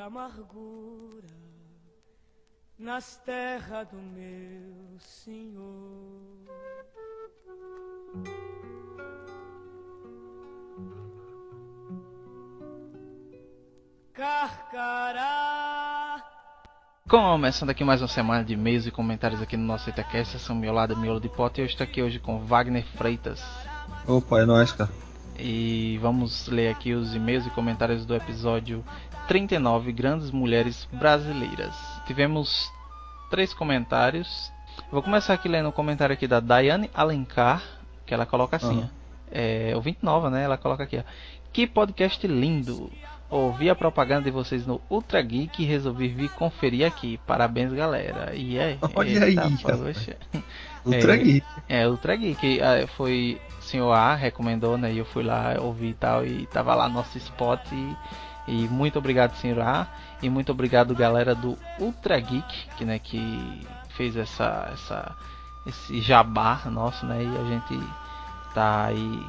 [0.05, 1.25] Amargura
[2.77, 5.65] nas terras do meu Senhor.
[14.13, 15.35] Carcará.
[17.09, 20.71] Começando aqui mais uma semana de e-mails e comentários aqui no nosso Itacast, são meu
[20.71, 23.43] lado Miolo de Pote e eu estou aqui hoje com Wagner Freitas.
[24.07, 24.91] Opa, é nóis, cara.
[25.37, 28.83] E vamos ler aqui os e-mails e comentários do episódio
[29.27, 31.75] 39 Grandes Mulheres Brasileiras.
[32.07, 32.71] Tivemos
[33.29, 34.51] três comentários.
[34.91, 37.61] Vou começar aqui lendo o um comentário aqui da Daiane Alencar,
[38.05, 38.89] que ela coloca assim, uhum.
[39.31, 40.43] é, ouvinte nova, né?
[40.43, 41.03] Ela coloca aqui, ó,
[41.51, 42.91] que podcast lindo!
[43.29, 47.19] Ouvi a propaganda de vocês no Ultra Geek e resolvi vir conferir aqui.
[47.25, 48.35] Parabéns, galera.
[48.35, 49.35] E é, Olha aí,
[50.85, 51.47] Ultra é, Geek.
[51.67, 52.61] É, Ultra Geek.
[52.61, 54.93] Ah, foi o senhor A recomendou, né?
[54.93, 56.25] E eu fui lá ouvir e tal.
[56.25, 57.59] E tava lá nosso spot.
[57.71, 57.97] E,
[58.47, 59.87] e muito obrigado, senhor A.
[60.21, 65.15] E muito obrigado, galera do Ultra Geek, que, né, que fez essa, essa,
[65.65, 67.23] esse jabá nosso, né?
[67.23, 67.87] E a gente
[68.53, 69.25] tá aí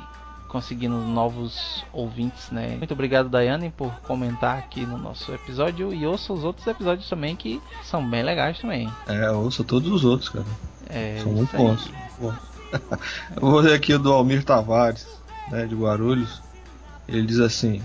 [0.48, 2.76] conseguindo novos ouvintes, né?
[2.76, 7.36] Muito obrigado, Daiane, por comentar aqui no nosso episódio e ouça os outros episódios também
[7.36, 8.90] que são bem legais também.
[9.06, 10.46] É, ouça todos os outros, cara.
[10.88, 11.90] É, são muito bons.
[13.36, 15.06] Eu vou ler aqui o do Almir Tavares,
[15.50, 16.42] né, de Guarulhos.
[17.08, 17.80] Ele diz assim: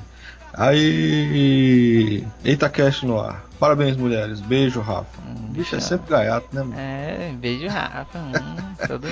[0.54, 2.26] Aí.
[2.44, 3.46] Eita Cash no ar.
[3.60, 4.42] Parabéns, mulheres.
[4.42, 5.22] Beijo, Rafa.
[5.22, 6.76] Hum, Bicho, é sempre gaiato, né, mano?
[6.78, 8.18] É, beijo, Rafa.
[8.18, 9.08] Hum, todo...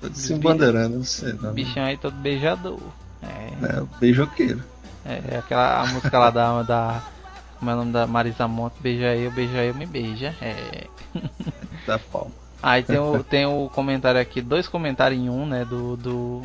[0.00, 1.32] todo se embandeirando, não sei.
[1.34, 1.52] Não.
[1.52, 2.80] Bichão aí todo beijador.
[3.22, 4.62] É, é beijoqueiro.
[5.04, 7.02] É, aquela a música lá da, da.
[7.58, 8.74] Como é o nome da Marisa Monte?
[8.80, 10.34] Beija eu, beija eu, me beija.
[10.40, 10.86] É.
[11.86, 12.30] Da palma.
[12.62, 15.64] Aí tem o, tem o comentário aqui, dois comentários em um, né?
[15.64, 16.42] Do, do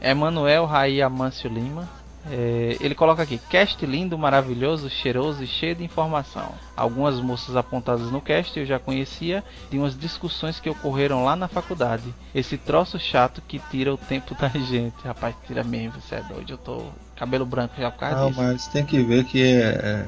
[0.00, 1.88] Emanuel Raí Amâncio Lima.
[2.30, 6.52] É, ele coloca aqui: cast lindo, maravilhoso, cheiroso e cheio de informação.
[6.76, 11.48] Algumas moças apontadas no cast eu já conhecia de umas discussões que ocorreram lá na
[11.48, 12.14] faculdade.
[12.34, 14.96] Esse troço chato que tira o tempo da gente.
[15.04, 16.52] Rapaz, tira mesmo, você é doido.
[16.52, 16.86] Eu tô
[17.16, 18.40] cabelo branco já por causa Não, disso.
[18.42, 20.06] mas tem que ver que é,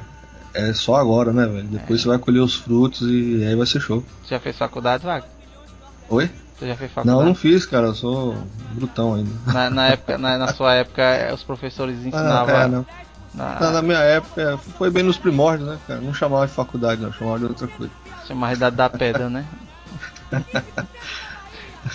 [0.55, 1.69] é, é só agora, né, velho?
[1.69, 2.03] Depois é.
[2.03, 4.05] você vai colher os frutos e aí vai ser show.
[4.23, 5.31] Você já fez faculdade, Wagner?
[6.09, 6.31] Oi?
[6.61, 7.19] Você já fez faculdade?
[7.19, 7.87] Não, não fiz, cara.
[7.87, 8.37] Eu sou
[8.73, 9.31] brutão ainda.
[9.47, 12.55] Na, na época, na, na, sua época, é, os professores ah, ensinavam.
[12.55, 12.87] Ah, é, não.
[13.33, 13.71] Na...
[13.71, 13.83] na...
[13.83, 16.03] minha época, foi bem nos primórdios, né, cara?
[16.03, 17.11] Não chamava de faculdade, não.
[17.15, 17.93] Chamava de outra coisa.
[18.29, 19.47] Chamava de da pedra, né?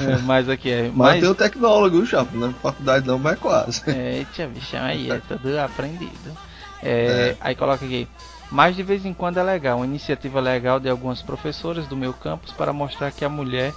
[0.02, 0.82] É, mas aqui é.
[0.86, 2.52] Mas, mas tem o tecnólogo, o Chapo, né?
[2.60, 3.84] Faculdade não, mas quase.
[3.86, 6.36] É, tia bichão aí, é tudo aprendido.
[6.82, 7.38] É, é.
[7.40, 8.08] Aí coloca aqui.
[8.50, 12.14] Mas de vez em quando é legal, uma iniciativa legal de algumas professoras do meu
[12.14, 13.76] campus para mostrar que a mulher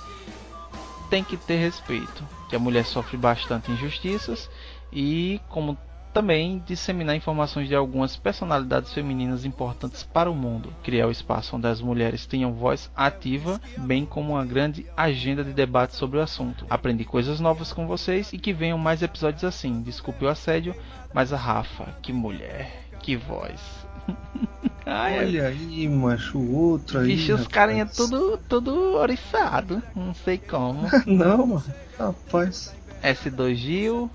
[1.09, 4.49] tem que ter respeito, que a mulher sofre bastante injustiças
[4.93, 5.77] e como
[6.13, 11.67] também disseminar informações de algumas personalidades femininas importantes para o mundo, criar o espaço onde
[11.67, 16.67] as mulheres tenham voz ativa, bem como uma grande agenda de debate sobre o assunto.
[16.69, 19.83] Aprendi coisas novas com vocês e que venham mais episódios assim.
[19.83, 20.75] Desculpe o assédio,
[21.13, 23.87] mas a Rafa, que mulher, que voz.
[24.91, 27.09] Ai, Olha aí, macho, outro aí.
[27.09, 29.83] Vixe, os carinha tudo, tudo oriçado.
[29.95, 30.89] Não sei como.
[31.07, 31.65] Não, mano.
[31.99, 32.75] Rapaz.
[33.03, 34.11] S2 Gil,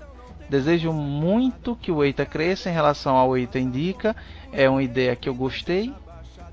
[0.48, 4.16] Desejo muito que o EITA cresça em relação ao EITA Indica.
[4.52, 5.94] É uma ideia que eu gostei.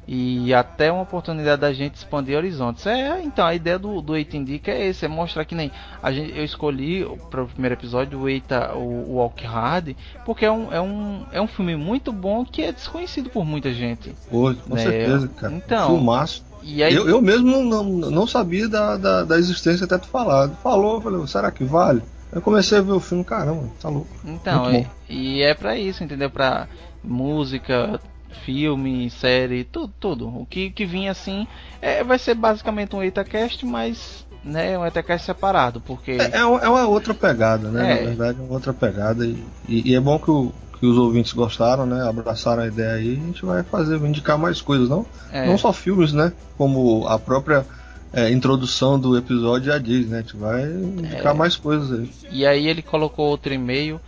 [0.08, 2.86] E até uma oportunidade da gente expandir horizontes.
[2.86, 5.72] É, então a ideia do, do Eita Indica é esse, é mostrar que nem
[6.02, 9.96] a gente, eu escolhi para o primeiro episódio o Eita, o, o Walk Hard,
[10.26, 13.72] porque é um, é, um, é um filme muito bom que é desconhecido por muita
[13.74, 14.14] gente.
[14.30, 14.82] Pô, com né?
[14.82, 15.54] certeza, cara.
[15.54, 16.44] Então, Filmaço.
[16.64, 16.94] E aí...
[16.94, 20.56] eu, eu mesmo não, não sabia da, da, da existência até tu falado.
[20.62, 22.02] Falou, eu falei, será que vale?
[22.32, 24.10] Eu comecei a ver o filme, caramba, tá louco.
[24.24, 26.30] Então, e, e, é para isso, entendeu?
[26.30, 26.68] Pra
[27.04, 28.00] música,
[28.46, 30.28] filme, série, tudo, tudo.
[30.28, 31.48] O que, que vinha assim
[31.82, 36.12] é, vai ser basicamente um EitaCast, mas né, um EitaCast separado, porque...
[36.12, 37.92] É, é, uma outra pegada, né?
[37.92, 38.02] É.
[38.02, 39.26] Na verdade, é uma outra pegada.
[39.26, 42.08] E, e, e é bom que, o, que os ouvintes gostaram, né?
[42.08, 43.14] Abraçaram a ideia aí.
[43.22, 45.06] A gente vai fazer, indicar mais coisas, não?
[45.32, 45.46] É.
[45.46, 46.34] Não só filmes, né?
[46.58, 47.66] Como a própria
[48.14, 50.20] é, introdução do episódio já diz, né?
[50.20, 52.12] A gente vai indicar é, mais coisas aí.
[52.32, 54.02] E aí ele colocou outro e-mail.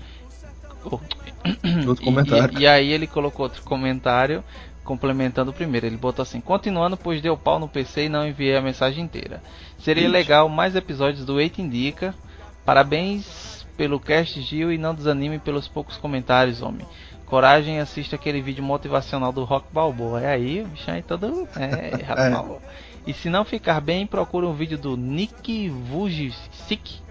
[1.88, 2.57] Outro comentário.
[2.57, 4.44] E, e, aí ele colocou outro comentário
[4.84, 5.86] complementando o primeiro.
[5.86, 9.41] Ele botou assim: Continuando, pois deu pau no PC e não enviei a mensagem inteira.
[9.78, 10.11] Seria Ixi.
[10.11, 12.15] legal mais episódios do Eita Indica.
[12.65, 16.86] Parabéns pelo cast Gil e não desanime pelos poucos comentários, homem.
[17.26, 20.22] Coragem, assista aquele vídeo motivacional do Rock Balboa.
[20.22, 21.48] É aí, o bichão aí todo.
[21.56, 22.60] É, é.
[23.06, 27.02] E se não ficar bem, procure um vídeo do Nick Vujicic.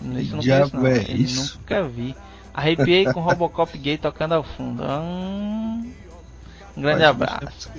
[0.00, 0.86] Isso não conheço, não.
[0.86, 1.58] É isso?
[1.58, 2.14] Nunca vi.
[2.60, 4.82] Arrepiei com Robocop gay tocando ao fundo.
[4.84, 5.92] Um,
[6.76, 7.70] um grande abraço.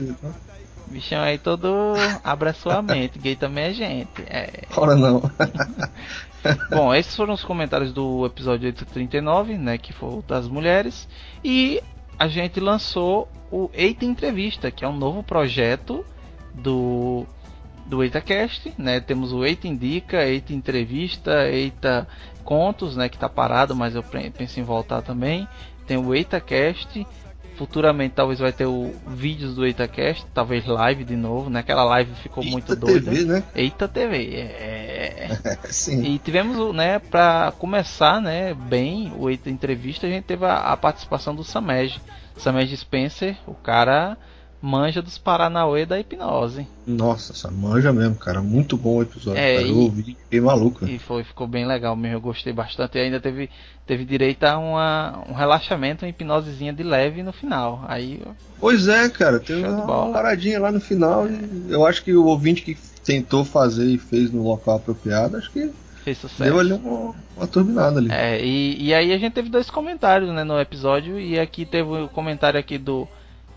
[0.87, 1.93] Bichão aí todo
[2.23, 3.19] abra sua mente.
[3.19, 4.23] Gay também é gente.
[4.27, 4.63] É.
[4.75, 5.21] Ora não.
[6.71, 9.77] Bom, esses foram os comentários do episódio 839, né?
[9.77, 11.07] Que foi o das mulheres.
[11.43, 11.81] E
[12.17, 16.03] a gente lançou o Eita Entrevista, que é um novo projeto
[16.55, 17.27] do
[17.85, 18.99] do EitaCast, né?
[18.99, 22.07] Temos o Eita Indica, Eita Entrevista, Eita
[22.41, 23.07] Contos, né?
[23.07, 25.47] Que está parado, mas eu penso em voltar também.
[25.87, 27.05] Tem o EitaCast,
[27.55, 31.59] futuramente talvez vai ter o vídeos do EitaCast, talvez live de novo, né?
[31.59, 33.11] Aquela live ficou Eita muito doida.
[33.11, 33.43] TV, né?
[33.53, 35.37] Eita TV, é...
[35.69, 36.03] Sim.
[36.03, 40.77] E tivemos, né, para começar, né, bem o Eita Entrevista, a gente teve a, a
[40.77, 41.99] participação do Samej,
[42.35, 44.17] Samej Spencer, o cara
[44.61, 46.67] manja dos Paranauê da hipnose.
[46.85, 48.41] Nossa, essa manja mesmo, cara.
[48.41, 49.39] Muito bom o episódio.
[49.39, 49.67] É, cara.
[49.67, 50.85] Eu ouvi, fiquei maluco.
[50.85, 52.17] E foi, ficou bem legal mesmo.
[52.17, 52.97] Eu gostei bastante.
[52.97, 53.49] E ainda teve,
[53.87, 57.83] teve direito a uma, um relaxamento, uma hipnosezinha de leve no final.
[57.87, 58.21] Aí.
[58.59, 59.39] Pois é, cara.
[59.39, 61.25] Teve uma paradinha lá no final.
[61.25, 61.39] É.
[61.69, 65.71] eu acho que o ouvinte que tentou fazer e fez no local apropriado, acho que
[66.03, 66.43] fez sucesso.
[66.43, 68.11] Deu ali uma, uma turbinada ali.
[68.11, 71.19] É, e, e aí a gente teve dois comentários né, no episódio.
[71.19, 73.07] E aqui teve o um comentário aqui do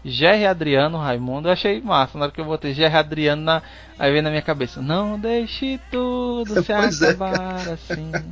[0.04, 2.18] Jerry Adriano Raimundo, eu achei massa.
[2.18, 3.62] Na hora que eu botei Jerry Adriano, na...
[3.98, 8.12] aí veio na minha cabeça: Não deixe tudo se pois é, acabar é, assim.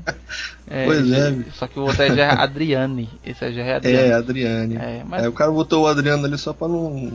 [0.75, 1.45] É, pois é.
[1.53, 3.11] Só que o outro é Jerry Adriane.
[3.25, 4.07] Esse é Jerry Adriano.
[4.07, 4.77] É, Adriane.
[4.77, 5.23] É, mas...
[5.23, 7.13] Aí o cara botou o Adriano ali só pra não,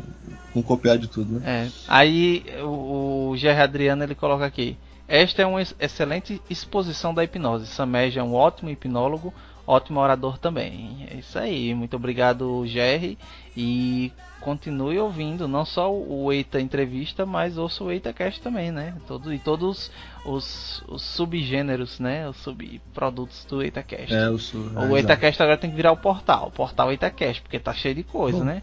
[0.53, 1.65] não copiar de tudo, né?
[1.65, 1.67] É.
[1.87, 4.77] Aí o, o Jerry Adriano ele coloca aqui.
[5.07, 7.65] Esta é uma excelente exposição da hipnose.
[7.65, 9.33] Sameja é um ótimo hipnólogo,
[9.65, 11.07] ótimo orador também.
[11.09, 11.73] É isso aí.
[11.73, 13.17] Muito obrigado, Jerry.
[13.55, 14.11] E
[14.47, 18.93] continue ouvindo, não só o Eita Entrevista, mas ouça o Eita Cast também, né?
[19.05, 19.91] Todo, e todos
[20.25, 22.29] os, os subgêneros, né?
[22.29, 24.15] Os subprodutos do Eita Cast.
[24.15, 26.89] É, o, su o é, Eita Cast agora tem que virar o portal, o portal
[26.91, 28.61] Eita Cast, porque tá cheio de coisa, né?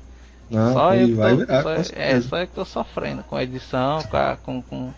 [0.51, 4.02] Não, só eu vai tô, virar, só, é, só eu que tô sofrendo com edição,
[4.05, 4.90] com, a, com, com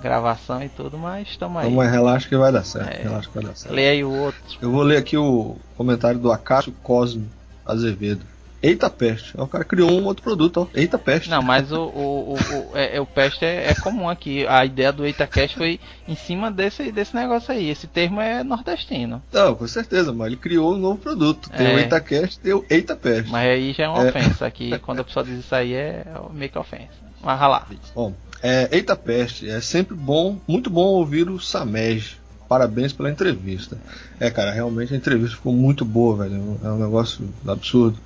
[0.00, 1.68] gravação e tudo, mas estamos aí.
[1.68, 2.92] Então, mas relaxa que vai dar certo.
[2.92, 3.02] É.
[3.04, 3.72] Relaxa que vai dar certo.
[3.72, 4.42] Leia aí o outro.
[4.60, 7.28] Eu vou ler aqui o comentário do Acácio Cosme
[7.64, 8.33] Azevedo.
[8.64, 9.38] Eita peste.
[9.38, 10.66] O cara criou um outro produto, ó.
[10.78, 11.28] Eita peste.
[11.28, 14.46] Não, mas o, o, o, o, é, é, o peste é, é, comum aqui.
[14.46, 15.78] A ideia do Eita Cast foi
[16.08, 17.68] em cima desse, desse negócio aí.
[17.68, 19.22] Esse termo é nordestino.
[19.30, 21.50] Não, com certeza, mas ele criou um novo produto.
[21.50, 21.74] Tem é.
[21.74, 23.30] o Eita Cast e o Eita Peste.
[23.30, 24.08] Mas aí já é uma é.
[24.08, 24.46] ofensa.
[24.46, 26.94] Aqui, quando a pessoa diz isso aí, é meio que ofensa.
[27.22, 27.66] Mas lá.
[27.94, 32.16] Bom, É, Eita Peste, é sempre bom, muito bom ouvir o Samej.
[32.48, 33.76] Parabéns pela entrevista.
[34.18, 36.58] É, cara, realmente a entrevista ficou muito boa, velho.
[36.64, 37.98] É um negócio absurdo.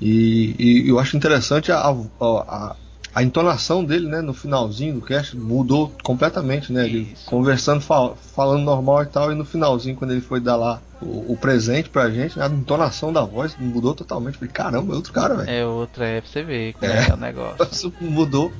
[0.00, 1.78] E, e eu acho interessante a,
[2.20, 2.76] a,
[3.14, 6.84] a, entonação dele, né, no finalzinho do cast mudou completamente, né?
[6.84, 10.82] Ele conversando, fal, falando normal e tal, e no finalzinho, quando ele foi dar lá
[11.00, 14.36] o, o presente pra gente, a entonação da voz mudou totalmente.
[14.36, 15.50] Falei, caramba, é outro cara, velho.
[15.50, 17.92] É outro, é pra você ver como é, é o negócio.
[18.00, 18.52] mudou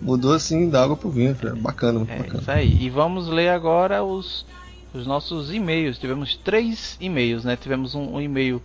[0.00, 1.36] mudou assim da água pro vinho.
[1.56, 2.40] Bacana, muito é, bacana.
[2.40, 2.82] Isso aí.
[2.82, 4.44] E vamos ler agora os,
[4.92, 5.98] os nossos e-mails.
[5.98, 7.56] Tivemos três e-mails, né?
[7.56, 8.62] Tivemos um, um e-mail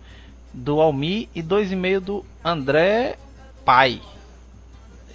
[0.52, 3.16] do Almi e dois e-mails do André
[3.64, 4.00] Pai.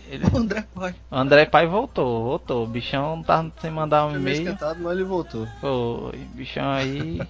[0.09, 0.25] Ele...
[0.31, 0.95] O André Pai.
[1.11, 2.63] André Pai voltou, voltou.
[2.63, 4.43] O bichão tá sem mandar um e-mail.
[4.43, 5.47] esquentado, mas ele voltou.
[5.59, 7.21] Foi, bichão aí.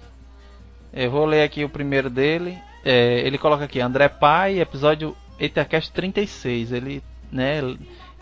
[0.92, 2.58] Eu vou ler aqui o primeiro dele.
[2.84, 6.72] É, ele coloca aqui, André Pai, episódio EtherCast 36.
[6.72, 7.60] Ele, né,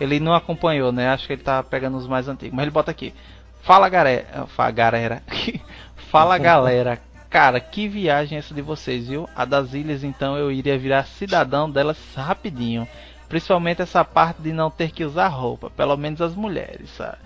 [0.01, 1.09] ele não acompanhou, né?
[1.09, 2.55] Acho que ele tá pegando os mais antigos.
[2.55, 3.15] Mas ele bota aqui.
[3.63, 4.47] Fala galera.
[4.49, 5.23] Fala galera.
[6.11, 7.01] Fala galera.
[7.35, 9.29] Cara, que viagem essa de vocês, viu?
[9.35, 12.87] A das ilhas, então eu iria virar cidadão delas rapidinho.
[13.29, 17.19] Principalmente essa parte de não ter que usar roupa, pelo menos as mulheres, sabe?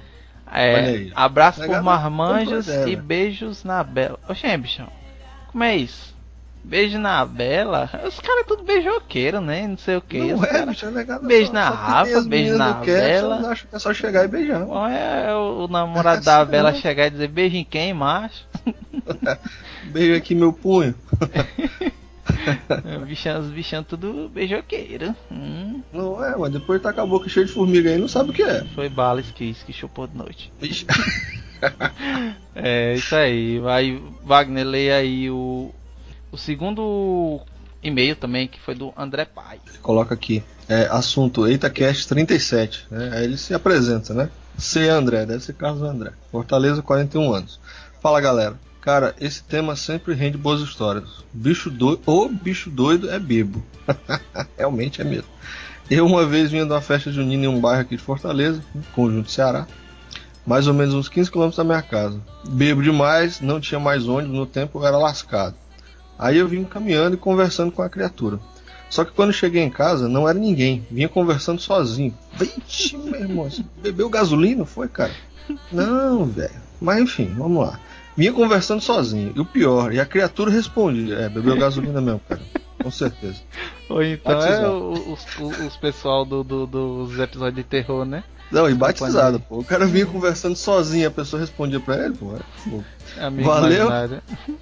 [0.51, 4.19] É, abraço por marmanjos e beijos na bela.
[4.27, 4.89] Oxê, bichão.
[5.49, 6.17] Como é isso?
[6.69, 7.89] Beijo na Bela.
[8.07, 9.67] Os caras é tudo beijoqueiro, né?
[9.67, 10.19] Não sei o que.
[10.19, 10.67] Não é, cara...
[10.67, 11.21] bicho, é legal.
[11.23, 13.51] Beijo na Rafa, beijo na Bela.
[13.51, 14.67] Acho que é só chegar e beijar.
[14.67, 18.47] Bom, é o, o namorado da Bela chegar e dizer beijo em quem, macho?
[19.91, 20.95] beijo aqui meu punho.
[23.09, 25.17] bichão, os bichão tudo beijoqueiro.
[25.33, 25.81] Hum.
[25.91, 28.35] Não é, mas depois tá com a boca cheia de formiga aí, não sabe o
[28.35, 28.63] que é.
[28.75, 30.53] Foi bala esquis que chupou de noite.
[32.55, 33.59] é, isso aí.
[33.59, 35.73] Vai, Wagner, leia aí o,
[36.31, 37.41] o segundo
[37.83, 39.61] e-mail também, que foi do André Pai.
[39.67, 43.11] Ele coloca aqui, é, assunto EitaCast 37, né?
[43.15, 44.31] Aí ele se apresenta, né?
[44.57, 44.89] C.
[44.89, 46.11] André, deve ser Carlos André.
[46.33, 47.61] Fortaleza, 41 anos.
[48.01, 48.57] Fala galera.
[48.81, 51.25] Cara, esse tema sempre rende boas histórias.
[51.33, 53.63] Bicho doido, o bicho doido é bebo.
[54.57, 55.29] Realmente é mesmo.
[55.91, 58.63] Eu uma vez vinha de uma festa junina em um bairro aqui de Fortaleza,
[58.95, 59.67] conjunto Ceará,
[60.47, 62.21] mais ou menos uns 15 km da minha casa.
[62.49, 65.55] Bebo demais, não tinha mais ônibus no tempo, era lascado.
[66.19, 68.41] Aí eu vim caminhando e conversando com a criatura.
[68.91, 70.87] Só que quando cheguei em casa, não era ninguém.
[70.91, 72.15] Vinha conversando sozinho.
[72.33, 74.65] Vixe, meu irmão, você bebeu gasolina?
[74.65, 75.13] Foi, cara?
[75.71, 76.51] Não, velho.
[76.81, 77.79] Mas enfim, vamos lá.
[78.17, 79.33] Vinha conversando sozinho.
[79.37, 82.41] E o pior, e a criatura respondia: É, bebeu gasolina mesmo, cara.
[82.83, 83.41] Com certeza.
[83.89, 84.65] Ou então batizado.
[84.65, 88.25] é os, os, os pessoal do, do, dos episódios de terror, né?
[88.51, 89.59] Não, e batizado, pô.
[89.59, 92.35] O cara vinha conversando sozinho, a pessoa respondia pra ele, pô.
[92.35, 92.41] É,
[92.71, 92.83] pô.
[93.43, 93.89] Valeu.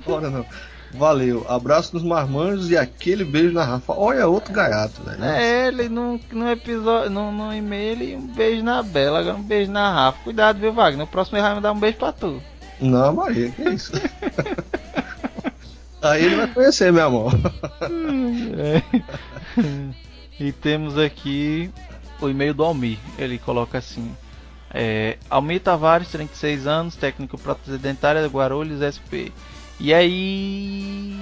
[0.05, 0.45] Bora não.
[0.92, 3.92] Valeu, abraço nos marmanjos e aquele beijo na Rafa.
[3.92, 5.24] Olha, outro gaiato, velho.
[5.24, 9.70] É, ele no, no episódio, no, no e-mail, um beijo na Bela, agora um beijo
[9.70, 10.18] na Rafa.
[10.24, 10.98] Cuidado, viu, Wagner?
[10.98, 12.42] No próximo ele vai me dar um beijo pra tu.
[12.80, 13.92] Não, Maria, que isso?
[16.02, 17.32] Aí ele vai conhecer, meu amor.
[18.58, 18.82] é.
[20.38, 21.70] E temos aqui
[22.20, 22.98] o e-mail do Almir.
[23.18, 24.14] Ele coloca assim:
[24.72, 29.32] é, Almir Tavares, 36 anos, técnico prótese dentária Guarulhos SP.
[29.78, 31.15] E aí.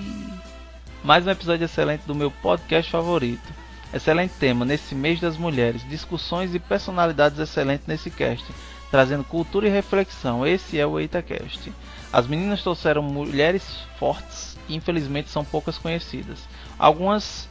[1.02, 3.52] Mais um episódio excelente do meu podcast favorito.
[3.92, 8.44] Excelente tema nesse mês das mulheres, discussões e personalidades excelentes nesse cast,
[8.92, 10.46] trazendo cultura e reflexão.
[10.46, 11.72] Esse é o EitaCast.
[12.12, 13.64] As meninas trouxeram mulheres
[13.98, 16.38] fortes e infelizmente são poucas conhecidas.
[16.78, 17.48] Algumas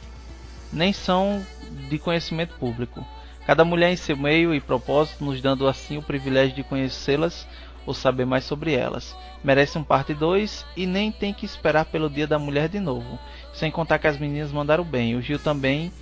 [0.72, 1.44] nem são
[1.90, 3.06] de conhecimento público.
[3.46, 7.46] Cada mulher em seu meio e propósito, nos dando assim o privilégio de conhecê-las
[7.86, 12.08] ou saber mais sobre elas merece um parte 2 e nem tem que esperar pelo
[12.08, 13.18] Dia da Mulher de novo.
[13.52, 15.14] Sem contar que as meninas mandaram bem.
[15.14, 15.92] O Gil também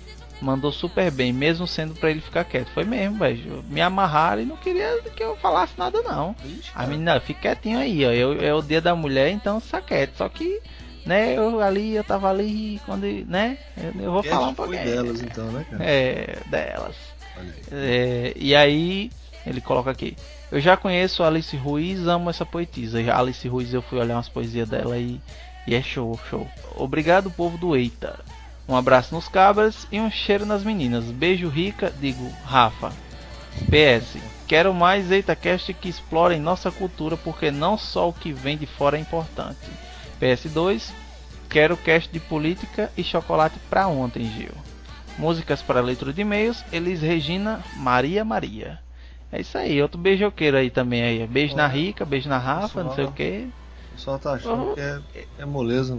[0.41, 2.71] mandou super bem, mesmo sendo para ele ficar quieto.
[2.73, 3.63] Foi mesmo, velho.
[3.69, 6.35] Me amarraram e não queria que eu falasse nada, não.
[6.43, 8.11] Ixi, a menina, fica quietinho aí, ó.
[8.11, 10.15] Eu, é o dia da mulher, então quieto.
[10.17, 10.61] Só que,
[11.05, 14.83] né, eu ali, eu tava ali, quando, né, eu, eu vou falar um pouquinho.
[14.83, 15.83] delas, então, né, cara?
[15.83, 16.95] É, delas.
[17.71, 19.11] É, e aí,
[19.45, 20.15] ele coloca aqui.
[20.53, 23.01] Eu já conheço a Alice Ruiz, amo essa poetisa.
[23.11, 25.19] A Alice Ruiz eu fui olhar umas poesias dela e,
[25.65, 26.47] e é show, show.
[26.75, 28.19] Obrigado, povo do Eita.
[28.69, 31.05] Um abraço nos cabras e um cheiro nas meninas.
[31.05, 32.93] Beijo rica, digo Rafa.
[33.65, 34.21] PS.
[34.47, 38.95] Quero mais EitaCast que explorem nossa cultura, porque não só o que vem de fora
[38.95, 39.57] é importante.
[40.21, 40.91] PS2.
[41.49, 44.53] Quero cast de política e chocolate pra ontem, Gil.
[45.17, 48.82] Músicas para leitura de e-mails, Elis Regina, Maria Maria.
[49.33, 51.25] É isso aí, outro beijoqueiro aí também aí.
[51.25, 53.49] Beijo na Rica, beijo na Rafa, não sei o que.
[53.89, 54.73] O pessoal tá achando oh.
[54.75, 54.99] que é,
[55.39, 55.97] é moleza.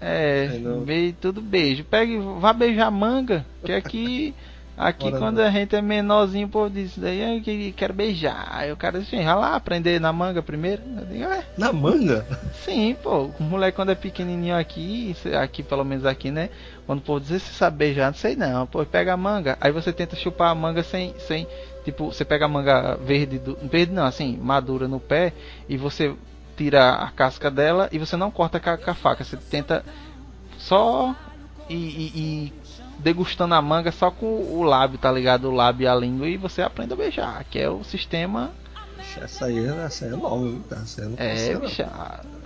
[0.00, 0.48] É,
[0.84, 1.84] beijo, tudo beijo.
[1.84, 4.34] Pegue, vá beijar manga, que aqui
[4.76, 8.48] Aqui quando a gente é menorzinho, o povo diz, daí eu que quero beijar.
[8.50, 10.82] Aí o cara diz assim, vai lá aprender na manga primeiro.
[10.98, 11.44] Eu digo, é.
[11.56, 12.26] Na manga?
[12.64, 13.30] Sim, pô.
[13.38, 16.50] O moleque quando é pequenininho aqui, aqui pelo menos aqui, né?
[16.86, 18.66] Quando o povo diz, você sabe beijar, não sei não.
[18.66, 19.56] Pô, pega a manga.
[19.60, 21.46] Aí você tenta chupar a manga sem, sem
[21.84, 25.32] tipo, você pega a manga verde, do, verde não, assim, madura no pé
[25.68, 26.14] e você
[26.56, 29.22] tira a casca dela e você não corta com a, faca.
[29.22, 29.84] Você tenta
[30.58, 31.14] só
[31.68, 32.52] e, e, e
[32.98, 35.48] degustando a manga só com o lábio, tá ligado?
[35.48, 38.50] O lábio e a língua e você aprende a beijar, que é o sistema.
[39.20, 40.64] Essa aí, essa aí é nova, viu?
[40.70, 41.90] Essa aí é, bicha,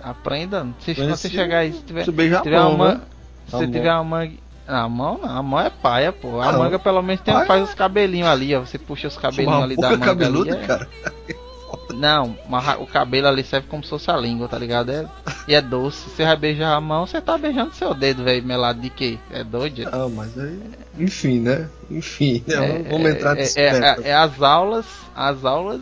[0.03, 0.67] aprenda.
[0.79, 3.01] Se você chegar aí, se tiver, se tiver mão, uma, né?
[3.47, 4.33] se tiver uma manga.
[4.69, 6.39] A mão não, a mão é paia, pô.
[6.39, 8.59] A ah, manga pelo menos tem, faz os cabelinhos ali, ó.
[8.59, 10.05] Você puxa os cabelinhos ali da manga.
[10.05, 10.67] Cabeludo, ali, é...
[10.67, 10.87] cara.
[11.93, 14.91] Não, mas o cabelo ali serve como se fosse a língua, tá ligado?
[14.91, 15.05] É,
[15.47, 16.09] e é doce.
[16.09, 19.17] Você vai beijar a mão, você tá beijando seu dedo, velho, melado de quê?
[19.31, 19.89] É doido?
[19.91, 20.59] Ah, mas aí.
[20.97, 21.67] Enfim, né?
[21.89, 22.85] Enfim, né?
[22.89, 24.85] vamos é, entrar nesse é, é, é, as aulas,
[25.15, 25.81] as aulas,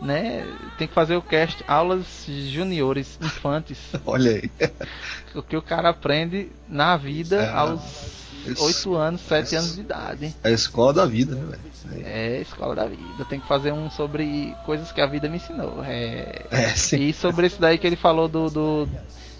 [0.00, 0.46] né?
[0.78, 3.78] Tem que fazer o cast, aulas juniores, infantes.
[4.04, 4.50] Olha aí.
[5.34, 7.80] O que o cara aprende na vida é, aos
[8.58, 10.34] 8 anos, 7 anos de idade.
[10.42, 12.04] É a escola da vida, né, velho?
[12.04, 13.24] É, escola da vida.
[13.28, 15.82] Tem que fazer um sobre coisas que a vida me ensinou.
[15.84, 17.08] É, é sim.
[17.08, 18.88] E sobre esse daí que ele falou do, do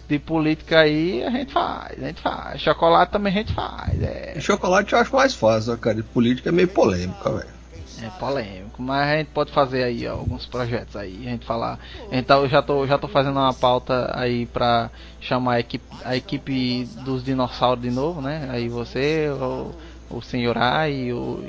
[0.08, 2.60] de política aí, a gente faz, a gente faz.
[2.60, 4.00] Chocolate também a gente faz.
[4.00, 4.38] É.
[4.40, 5.96] Chocolate eu acho mais fácil, cara.
[5.96, 7.55] De política é meio polêmica, velho.
[8.02, 11.78] É polêmico, mas a gente pode fazer aí ó, alguns projetos aí, a gente falar.
[12.10, 14.90] Então eu já tô, já tô fazendo uma pauta aí pra
[15.20, 18.48] chamar a equipe, a equipe dos dinossauros de novo, né?
[18.50, 19.72] Aí você, o,
[20.10, 21.44] o senhor A e o,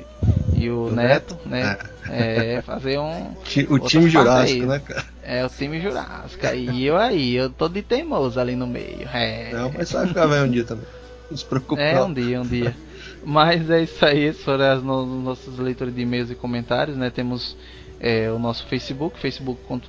[0.54, 1.78] e o, o Neto, Neto, né?
[2.08, 2.54] É.
[2.54, 2.62] é.
[2.62, 3.34] fazer um.
[3.68, 5.04] O time Jurássico, né, cara?
[5.22, 6.46] É, o time Jurássico.
[6.54, 9.08] E eu aí, eu tô de teimoso ali no meio.
[9.12, 9.50] É.
[9.52, 10.86] Não, mas vai ficar velho um dia também.
[11.30, 11.80] Não se preocupe.
[11.80, 12.74] É, um dia, um dia.
[13.24, 17.10] Mas é isso aí, essas foram as no, nossas leituras de e-mails e comentários, né?
[17.10, 17.56] Temos
[18.00, 19.86] é, o nosso Facebook, facebook.com.br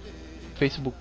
[0.58, 0.98] facebook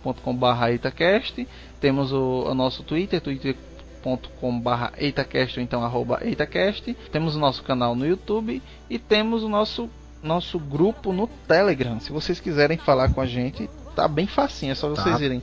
[0.74, 1.48] Itacast.
[1.80, 3.56] Temos o, o nosso Twitter, twitter
[3.98, 6.96] youtube.com/barra Eitacast ou então arroba Eitacast.
[7.10, 9.90] Temos o nosso canal no YouTube e temos o nosso
[10.22, 12.00] nosso grupo no Telegram.
[12.00, 15.42] Se vocês quiserem falar com a gente, tá bem facinho, é só vocês tá irem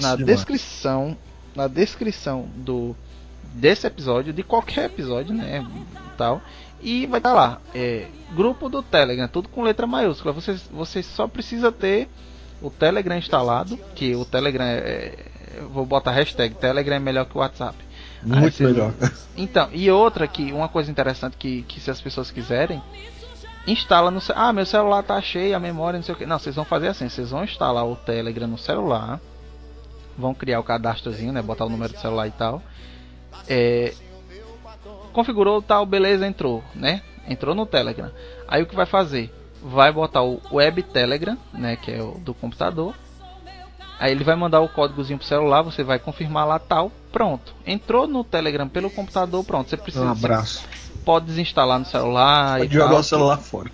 [0.00, 1.16] na descrição,
[1.56, 2.94] na descrição do
[3.52, 5.66] desse episódio, de qualquer episódio, né,
[6.16, 6.40] tal,
[6.80, 10.32] e vai estar tá lá, é, grupo do Telegram, tudo com letra maiúscula.
[10.32, 12.08] Você você só precisa ter
[12.60, 15.32] o Telegram instalado, que o Telegram é, é
[15.72, 17.76] vou botar hashtag Telegram é melhor que o WhatsApp.
[18.22, 18.70] Muito vocês...
[18.70, 18.92] melhor.
[19.36, 22.82] Então, e outra que, uma coisa interessante que, que se as pessoas quiserem,
[23.66, 26.26] instala no Ah, meu celular tá cheio, a memória, não sei o que.
[26.26, 29.20] Não, vocês vão fazer assim, vocês vão instalar o Telegram no celular,
[30.16, 31.40] vão criar o cadastrozinho, né?
[31.40, 32.62] Botar o número do celular e tal.
[33.48, 33.94] É,
[35.12, 37.02] configurou tal, beleza, entrou, né?
[37.28, 38.10] Entrou no Telegram.
[38.48, 39.32] Aí o que vai fazer?
[39.62, 41.76] Vai botar o Web Telegram, né?
[41.76, 42.94] Que é o do computador
[44.02, 47.54] Aí ele vai mandar o códigozinho pro celular, você vai confirmar lá tal, pronto.
[47.64, 49.70] Entrou no Telegram pelo computador, pronto.
[49.70, 50.04] Você precisa.
[50.04, 50.64] Um abraço.
[51.04, 52.58] Pode desinstalar no celular.
[52.58, 53.70] Pode jogar tal, o celular fora.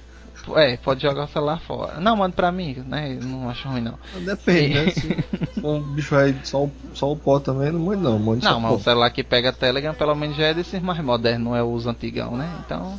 [0.56, 2.00] É, pode jogar o celular fora.
[2.00, 3.18] Não, manda pra mim, né?
[3.22, 3.98] Não acho ruim não.
[4.24, 4.90] Depende, né?
[4.90, 5.24] Se
[5.62, 8.18] um bicho aí só, só o pó também, não manda não.
[8.18, 11.44] Manda não, mas o celular que pega Telegram pelo menos já é desses mais modernos,
[11.44, 12.48] não é os antigão, né?
[12.64, 12.98] Então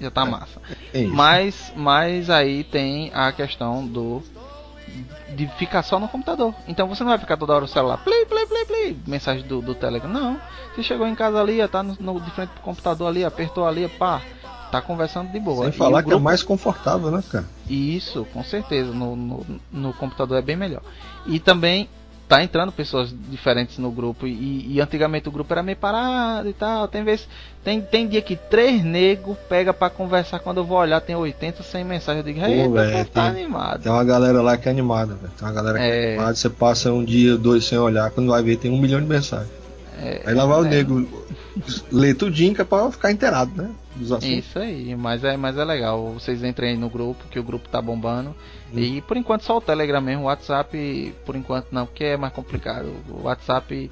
[0.00, 0.60] já tá é, massa.
[0.92, 4.22] É mas, mas aí tem a questão do
[5.34, 6.54] de ficar só no computador.
[6.66, 9.60] Então você não vai ficar toda hora no celular, play, play, play, play, mensagem do,
[9.60, 10.08] do Telegram.
[10.08, 10.40] Não.
[10.74, 13.88] Você chegou em casa ali, tá no, no, de frente pro computador ali, apertou ali,
[13.88, 14.20] pá,
[14.80, 15.64] tá conversando de boa.
[15.64, 16.16] Sem falar grupo...
[16.16, 17.44] que é mais confortável, né, cara?
[17.68, 18.92] Isso, com certeza.
[18.92, 20.82] No, no, no computador é bem melhor.
[21.26, 21.88] E também
[22.28, 26.52] tá entrando pessoas diferentes no grupo e, e, antigamente o grupo era meio parado e
[26.52, 26.88] tal.
[26.88, 27.28] Tem vez
[27.62, 31.62] tem, tem dia que três negros pega para conversar quando eu vou olhar tem 80,
[31.62, 32.26] 100 mensagens.
[32.26, 33.82] Eu digo, Pô, véio, tá tem, animado.
[33.82, 35.32] Tem uma galera lá que é animada, véio.
[35.38, 38.30] Tem uma galera que é, é animada, você passa um dia, dois sem olhar, quando
[38.30, 39.65] vai ver tem um milhão de mensagens.
[39.98, 41.26] É, Aí lá vai é, o nego
[41.90, 43.70] ler tudinho é pra ficar inteirado, né?
[44.22, 46.12] Isso aí, mas é, mas é legal.
[46.12, 48.34] Vocês entrem aí no grupo, que o grupo tá bombando.
[48.72, 48.78] Hum.
[48.78, 52.32] E por enquanto só o Telegram mesmo, o WhatsApp por enquanto não, porque é mais
[52.32, 52.92] complicado.
[53.08, 53.90] O WhatsApp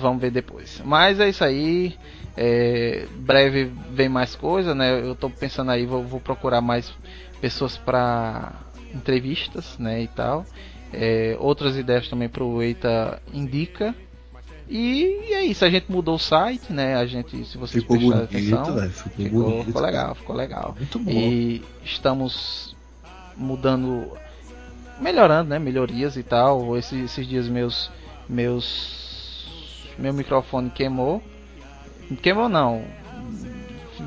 [0.00, 0.82] vamos ver depois.
[0.84, 1.96] Mas é isso aí.
[2.36, 5.00] É, breve vem mais coisa, né?
[5.00, 6.92] Eu tô pensando aí, vou, vou procurar mais
[7.40, 8.52] pessoas para
[8.94, 10.02] entrevistas, né?
[10.02, 10.44] E tal.
[10.92, 13.94] É, outras ideias também pro Eita Indica.
[14.74, 16.96] E é isso, a gente mudou o site, né?
[16.96, 20.74] A gente, se vocês ficou bonito, atenção, véio, ficou, ficou, bonito, ficou legal, ficou legal.
[20.78, 21.10] Muito bom.
[21.10, 22.74] E estamos
[23.36, 24.08] mudando,
[24.98, 25.58] melhorando, né?
[25.58, 26.74] Melhorias e tal.
[26.74, 27.90] Esses, esses dias meus,
[28.26, 29.46] meus,
[29.98, 31.22] meu microfone queimou.
[32.22, 32.82] Queimou não,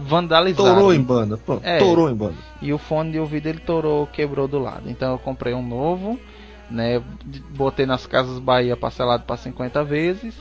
[0.01, 0.67] vandalizado.
[0.67, 2.37] Torou em banda, pronto, é, torou em banda.
[2.59, 4.89] E o fone de ouvido ele torou, quebrou do lado.
[4.89, 6.19] Então eu comprei um novo,
[6.71, 6.99] né?
[7.55, 10.33] Botei nas casas Bahia parcelado para 50 vezes.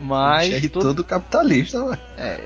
[0.00, 0.52] Mas.
[0.52, 0.86] Aí tudo...
[0.86, 1.98] todo capitalista, né?
[2.16, 2.40] É.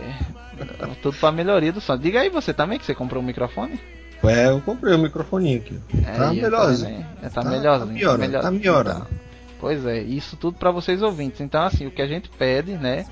[1.02, 1.96] Tudo pra melhoria do som.
[1.96, 3.78] Diga aí você também que você comprou um microfone?
[4.24, 5.80] É, eu comprei um microfoninho aqui.
[6.06, 7.06] É, tá melhorzinho.
[7.20, 7.88] Tá, tá, tá melhorzinho.
[7.88, 8.42] Tá melhorando, melhor...
[8.42, 9.00] tá melhorando.
[9.00, 9.06] Tá.
[9.60, 11.40] Pois é, isso tudo para vocês ouvintes.
[11.40, 13.06] Então, assim, o que a gente pede, né,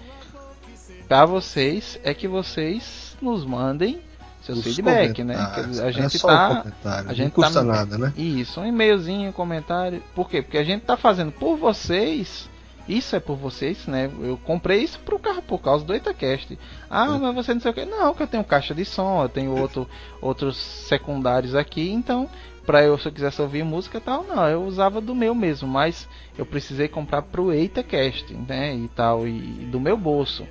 [1.08, 4.00] para vocês é que vocês nos mandem
[4.42, 5.36] seu feedback, né?
[5.82, 8.12] a gente é tá, a gente não custa tá, nada, né?
[8.14, 10.02] Isso, um e-mailzinho, um comentário.
[10.14, 10.42] Por quê?
[10.42, 12.48] Porque a gente tá fazendo por vocês
[12.88, 14.10] isso é por vocês, né?
[14.20, 16.58] Eu comprei isso pro carro por causa do Itacast.
[16.90, 17.84] Ah, mas você não sei o que.
[17.84, 19.88] Não, que eu tenho caixa de som, eu tenho outro,
[20.20, 22.28] outros secundários aqui, então
[22.64, 25.68] pra eu, se eu quisesse ouvir música e tal, não, eu usava do meu mesmo,
[25.68, 30.46] mas eu precisei comprar pro EitaCast, né, e tal, e, e do meu bolso.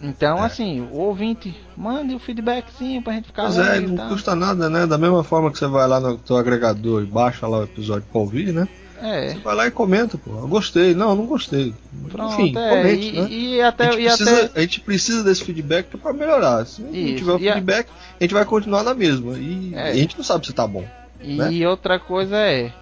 [0.00, 0.42] Então, é.
[0.42, 4.68] assim, o ouvinte, mande o um feedbackzinho pra gente ficar Mas é, não custa nada,
[4.68, 4.86] né?
[4.86, 8.06] Da mesma forma que você vai lá no teu agregador e baixa lá o episódio
[8.10, 8.68] pra ouvir, né?
[9.00, 9.28] É.
[9.28, 10.30] Você vai lá e comenta, pô.
[10.30, 10.94] Eu gostei.
[10.94, 11.74] Não, não gostei.
[12.10, 12.70] Pronto, Enfim, é.
[12.70, 13.28] comente, e, né?
[13.30, 14.58] E até, a, gente e precisa, até...
[14.58, 16.64] a gente precisa desse feedback para melhorar.
[16.66, 16.92] Se Isso.
[16.92, 17.92] não tiver o feedback, a...
[17.92, 18.22] a...
[18.22, 19.38] gente vai continuar na mesma.
[19.38, 19.90] E, é.
[19.90, 20.84] a gente não sabe se tá bom.
[21.20, 21.68] E né?
[21.68, 22.72] outra coisa é.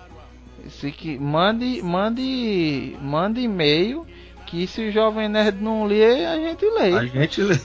[0.81, 4.07] Se que, mande, mande, mande e-mail
[4.53, 6.93] que se o Jovem Nerd não lê, a gente lê.
[6.93, 7.57] A gente lê.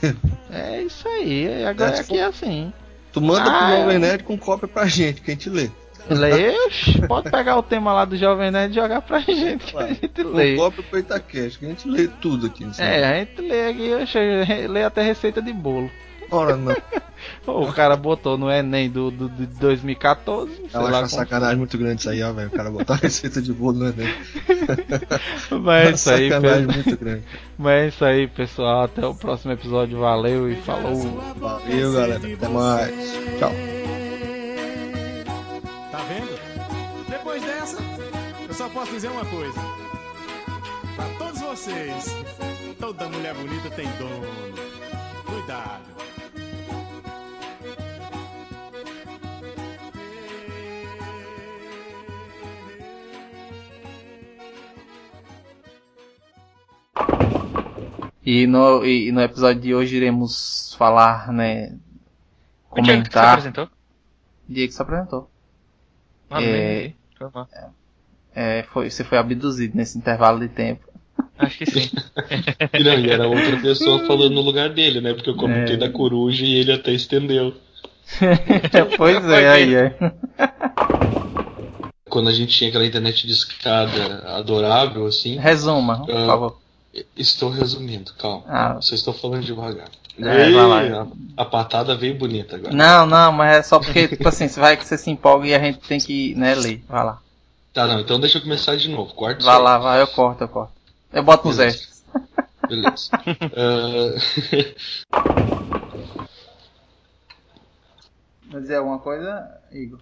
[0.49, 1.65] É isso aí.
[1.65, 2.71] Agora é, aqui é assim.
[3.11, 5.69] Tu manda ah, pro Jovem Nerd com cópia pra gente, que a gente lê.
[6.09, 6.53] Lê,
[7.07, 10.23] pode pegar o tema lá do Jovem Nerd e jogar pra gente, que a gente
[10.23, 10.53] lê.
[10.53, 12.65] O próprio Peitacast, que a gente lê tudo aqui.
[12.77, 15.89] É, a gente lê aqui, eu lê até receita de bolo.
[16.29, 16.75] Ora, não.
[17.47, 20.51] o cara botou no Enem do, do, do 2014.
[20.73, 22.49] Eu acho uma sacanagem muito grande isso aí, ó, velho.
[22.49, 24.13] O cara botou a receita de bolo no Enem.
[25.63, 27.23] Mas é isso aí, sacanagem muito grande.
[27.57, 28.83] Mas é isso aí, pessoal.
[28.83, 29.99] Até o próximo episódio.
[29.99, 30.95] Valeu e falou.
[31.37, 32.21] Valeu, galera.
[32.33, 32.91] Até mais.
[33.39, 33.51] Tchau.
[38.57, 39.59] Só posso dizer uma coisa.
[40.95, 42.05] Para todos vocês,
[42.79, 44.27] toda mulher bonita tem dono.
[45.27, 45.97] Cuidado.
[58.25, 61.77] E no, e no episódio de hoje iremos falar, né?
[62.69, 62.79] Comentar.
[62.79, 63.69] O Diego que se apresentou?
[64.49, 65.36] Diego se apresentou.
[66.29, 66.93] Ah, é,
[68.35, 70.85] é, é, foi, você foi abduzido nesse intervalo de tempo.
[71.37, 71.89] Acho que sim.
[72.73, 75.13] e não, e era outra pessoa falando no lugar dele, né?
[75.13, 75.77] Porque eu comentei é.
[75.77, 77.53] da coruja e ele até estendeu.
[78.97, 79.95] pois é, aí é.
[82.09, 85.37] Quando a gente tinha aquela internet de escada adorável, assim.
[85.37, 86.66] Resuma, por uh, favor.
[87.15, 88.43] Estou resumindo, calma.
[88.47, 88.73] Ah.
[88.75, 89.89] Vocês estão falando devagar.
[90.19, 91.07] É, Ei, a,
[91.37, 92.73] a, patada veio bonita agora.
[92.73, 95.53] Não, não, mas é só porque, tipo assim, você vai que você se empolga e
[95.53, 96.83] a gente tem que, né, ler.
[96.89, 97.21] Vai lá.
[97.71, 99.13] Tá, não, então deixa eu começar de novo.
[99.13, 100.73] Corta Vai lá, vai, eu corto, eu corto.
[101.13, 102.03] Eu boto nos extras.
[102.67, 103.11] Beleza.
[103.53, 104.17] uh...
[108.49, 109.99] Vai dizer alguma coisa, Igor?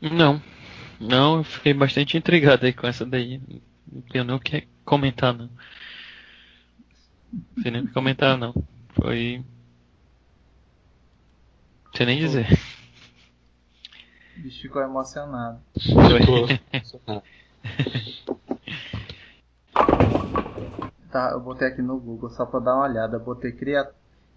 [0.00, 0.42] Não.
[1.00, 3.40] Não, eu fiquei bastante intrigado aí com essa daí.
[3.90, 5.50] Não tenho nem o que comentar, não.
[7.32, 8.54] Não sei nem comentar, não.
[9.00, 9.44] Foi.
[11.84, 12.46] Não sei nem dizer.
[14.36, 15.60] O bicho ficou emocionado.
[21.10, 23.18] Tá, eu botei aqui no Google só pra dar uma olhada.
[23.18, 23.88] Eu botei cria,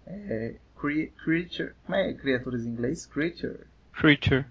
[0.06, 1.74] é, cre, creature.
[1.84, 3.04] Como é criaturas em inglês?
[3.04, 3.66] Creature.
[3.92, 4.46] Creature.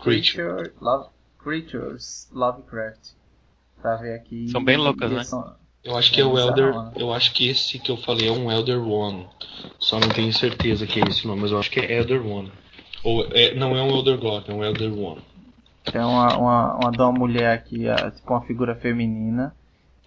[0.00, 0.72] Creature.
[0.80, 3.14] Love, creatures Lovecraft.
[3.84, 4.48] Pra ver aqui.
[4.48, 5.22] São bem loucas, né?
[5.24, 5.44] São,
[5.84, 6.72] eu acho que é o Elder.
[6.96, 9.26] Eu acho que esse que eu falei é um Elder One.
[9.78, 12.50] Só não tenho certeza que é esse nome, mas eu acho que é Elder One.
[13.02, 15.20] Ou é, não é um Elder God, é um Elder One.
[15.92, 17.80] Tem uma, uma, uma, uma mulher aqui,
[18.16, 19.54] tipo uma figura feminina,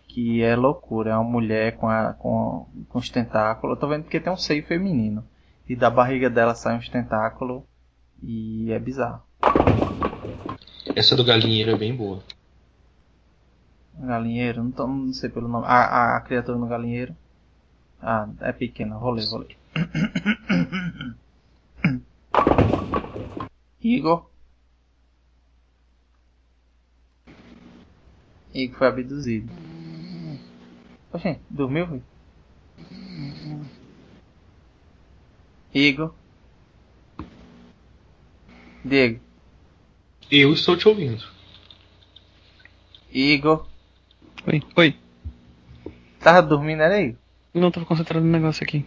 [0.08, 1.12] que é loucura.
[1.12, 3.76] É uma mulher com, a, com, com os tentáculos.
[3.76, 5.24] Eu tô vendo porque tem um seio feminino.
[5.70, 7.62] E da barriga dela sai uns tentáculos.
[8.24, 9.22] E é bizarro.
[10.95, 12.24] Essa do galinheiro é bem boa.
[13.99, 14.64] Galinheiro?
[14.64, 15.65] Não, tô, não sei pelo nome.
[15.65, 17.15] A, a, a criatura no galinheiro?
[18.02, 18.98] Ah, é pequena.
[18.98, 19.26] Vou ler.
[23.82, 24.30] Igor.
[28.53, 29.52] Igor foi abduzido.
[31.11, 32.03] Oxê, dormiu, filho?
[35.74, 36.14] Igor.
[38.84, 39.19] Diego.
[40.32, 41.24] Eu estou te ouvindo.
[43.11, 43.68] Igor.
[44.48, 44.95] Oi, oi.
[46.22, 47.18] Tava dormindo, era aí?
[47.53, 48.86] Não, tava concentrado no negócio aqui.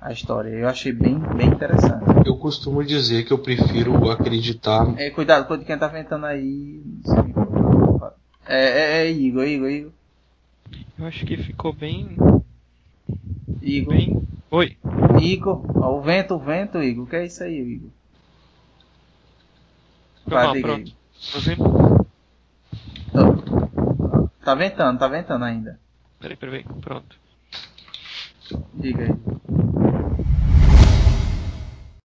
[0.00, 0.48] a história.
[0.48, 2.04] Eu achei bem, bem interessante.
[2.26, 4.92] Eu costumo dizer que eu prefiro acreditar.
[4.98, 6.82] É, cuidado com quem tá ventando aí.
[8.44, 9.92] É, é, é Igor, Igor, Igor.
[10.98, 12.16] Eu acho que ficou bem.
[13.62, 13.94] Igor.
[13.94, 14.22] Bem...
[14.50, 14.76] Oi.
[15.22, 17.04] Igor, ó, o vento, o vento, Igor.
[17.04, 17.90] O que é isso aí, Igor?
[20.26, 20.92] Vai, pronto.
[24.48, 25.78] Tá ventando, tá ventando ainda.
[26.18, 27.20] Peraí, peraí, pronto.
[28.72, 29.37] Diga aí.